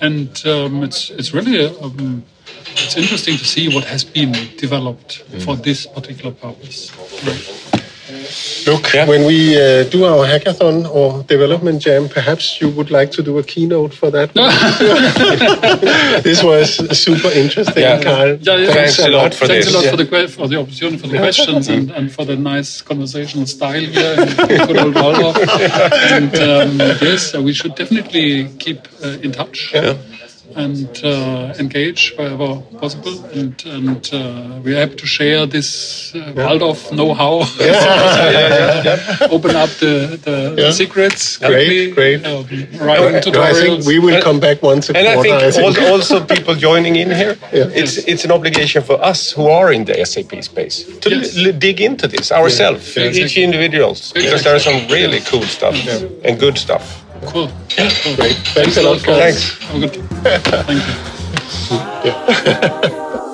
and 0.01 0.29
um, 0.45 0.83
it's 0.83 1.09
it's 1.09 1.33
really 1.33 1.65
um, 1.81 2.23
it's 2.71 2.95
interesting 2.97 3.37
to 3.37 3.45
see 3.45 3.73
what 3.73 3.83
has 3.85 4.03
been 4.03 4.31
developed 4.57 5.23
for 5.43 5.55
this 5.55 5.85
particular 5.85 6.31
purpose. 6.31 6.91
Look, 8.65 8.93
when 9.07 9.25
we 9.25 9.55
uh, 9.57 9.83
do 9.89 10.05
our 10.05 10.25
hackathon 10.25 10.89
or 10.89 11.23
development 11.23 11.81
jam, 11.81 12.07
perhaps 12.07 12.61
you 12.61 12.69
would 12.69 12.91
like 12.91 13.11
to 13.11 13.21
do 13.23 13.37
a 13.39 13.43
keynote 13.43 13.93
for 13.93 14.09
that. 14.11 14.33
this 16.23 16.43
was 16.43 16.75
super 16.97 17.29
interesting, 17.29 17.83
Yeah. 17.83 18.01
Carl. 18.01 18.37
Yeah, 18.41 18.57
yeah. 18.57 18.73
Thanks 18.73 18.99
a 18.99 19.09
lot 19.09 19.33
for 19.33 19.47
Thanks 19.47 19.65
this. 19.65 19.73
a 19.73 19.77
lot 19.77 19.83
Yeah. 19.85 19.91
for 19.91 19.97
the 19.97 20.27
for 20.27 20.47
the 20.47 20.59
opportunity, 20.59 20.97
for 20.97 21.07
the 21.07 21.17
questions, 21.17 21.67
and, 21.67 21.91
and 21.91 22.11
for 22.11 22.25
the 22.25 22.35
nice 22.35 22.81
conversational 22.81 23.45
style 23.45 23.81
here 23.81 24.15
in 24.19 24.27
good 24.67 24.77
old 24.77 24.95
Walldorf. 24.95 25.37
And 26.13 26.33
um, 26.35 26.79
yes, 27.01 27.33
uh, 27.35 27.41
we 27.41 27.53
should 27.53 27.75
definitely 27.75 28.49
keep 28.59 28.79
uh, 29.03 29.17
in 29.23 29.31
touch. 29.31 29.71
Yeah. 29.73 29.97
And 30.55 30.87
uh, 31.03 31.53
engage 31.57 32.13
wherever 32.15 32.61
possible, 32.79 33.23
and 33.33 33.55
and 33.65 34.09
uh, 34.13 34.59
we're 34.63 34.77
happy 34.77 34.95
to 34.95 35.07
share 35.07 35.45
this 35.47 36.13
uh, 36.13 36.19
Walldorf 36.35 36.91
know-how. 36.91 37.41
Open 39.35 39.55
up 39.55 39.69
the, 39.79 40.19
the, 40.23 40.53
the 40.55 40.71
secrets. 40.71 41.37
Great, 41.37 41.93
quickly, 41.93 42.21
great. 42.21 42.25
Um, 42.25 42.45
writing 42.87 43.33
No, 43.33 43.41
I 43.41 43.53
think 43.53 43.85
we 43.85 43.97
will 43.99 44.21
come 44.21 44.39
back 44.39 44.61
once 44.61 44.89
a 44.89 44.97
And 44.97 45.07
I 45.07 45.13
quarter. 45.15 45.51
think 45.51 45.77
al- 45.77 45.91
also 45.93 46.23
people 46.23 46.53
joining 46.55 46.95
in 46.97 47.09
here, 47.11 47.35
Yeah. 47.51 47.69
it's 47.81 47.97
it's 48.11 48.23
an 48.25 48.31
obligation 48.31 48.83
for 48.83 48.97
us 49.11 49.31
who 49.35 49.47
are 49.47 49.73
in 49.73 49.85
the 49.85 49.95
SAP 50.05 50.41
space 50.43 50.83
to 51.01 51.09
Yes. 51.09 51.33
dig 51.59 51.81
into 51.81 52.07
this 52.07 52.31
ourselves, 52.31 52.95
Yeah, 52.95 53.05
each 53.09 53.17
exactly. 53.17 53.43
individuals, 53.43 54.11
because 54.13 54.43
there 54.43 54.55
are 54.55 54.59
some 54.69 54.87
really 54.87 55.21
cool 55.21 55.43
stuff 55.43 55.75
and 56.25 56.39
good 56.39 56.57
stuff. 56.57 56.85
Cool. 57.25 57.49
cool. 58.03 58.15
Great. 58.15 58.35
Thanks 58.53 58.77
a 58.77 58.81
lot, 58.81 59.01
guys. 59.03 59.49
Thanks. 59.71 60.12
Thank 60.23 60.87
you. 60.87 60.93
Yeah. 62.05 63.29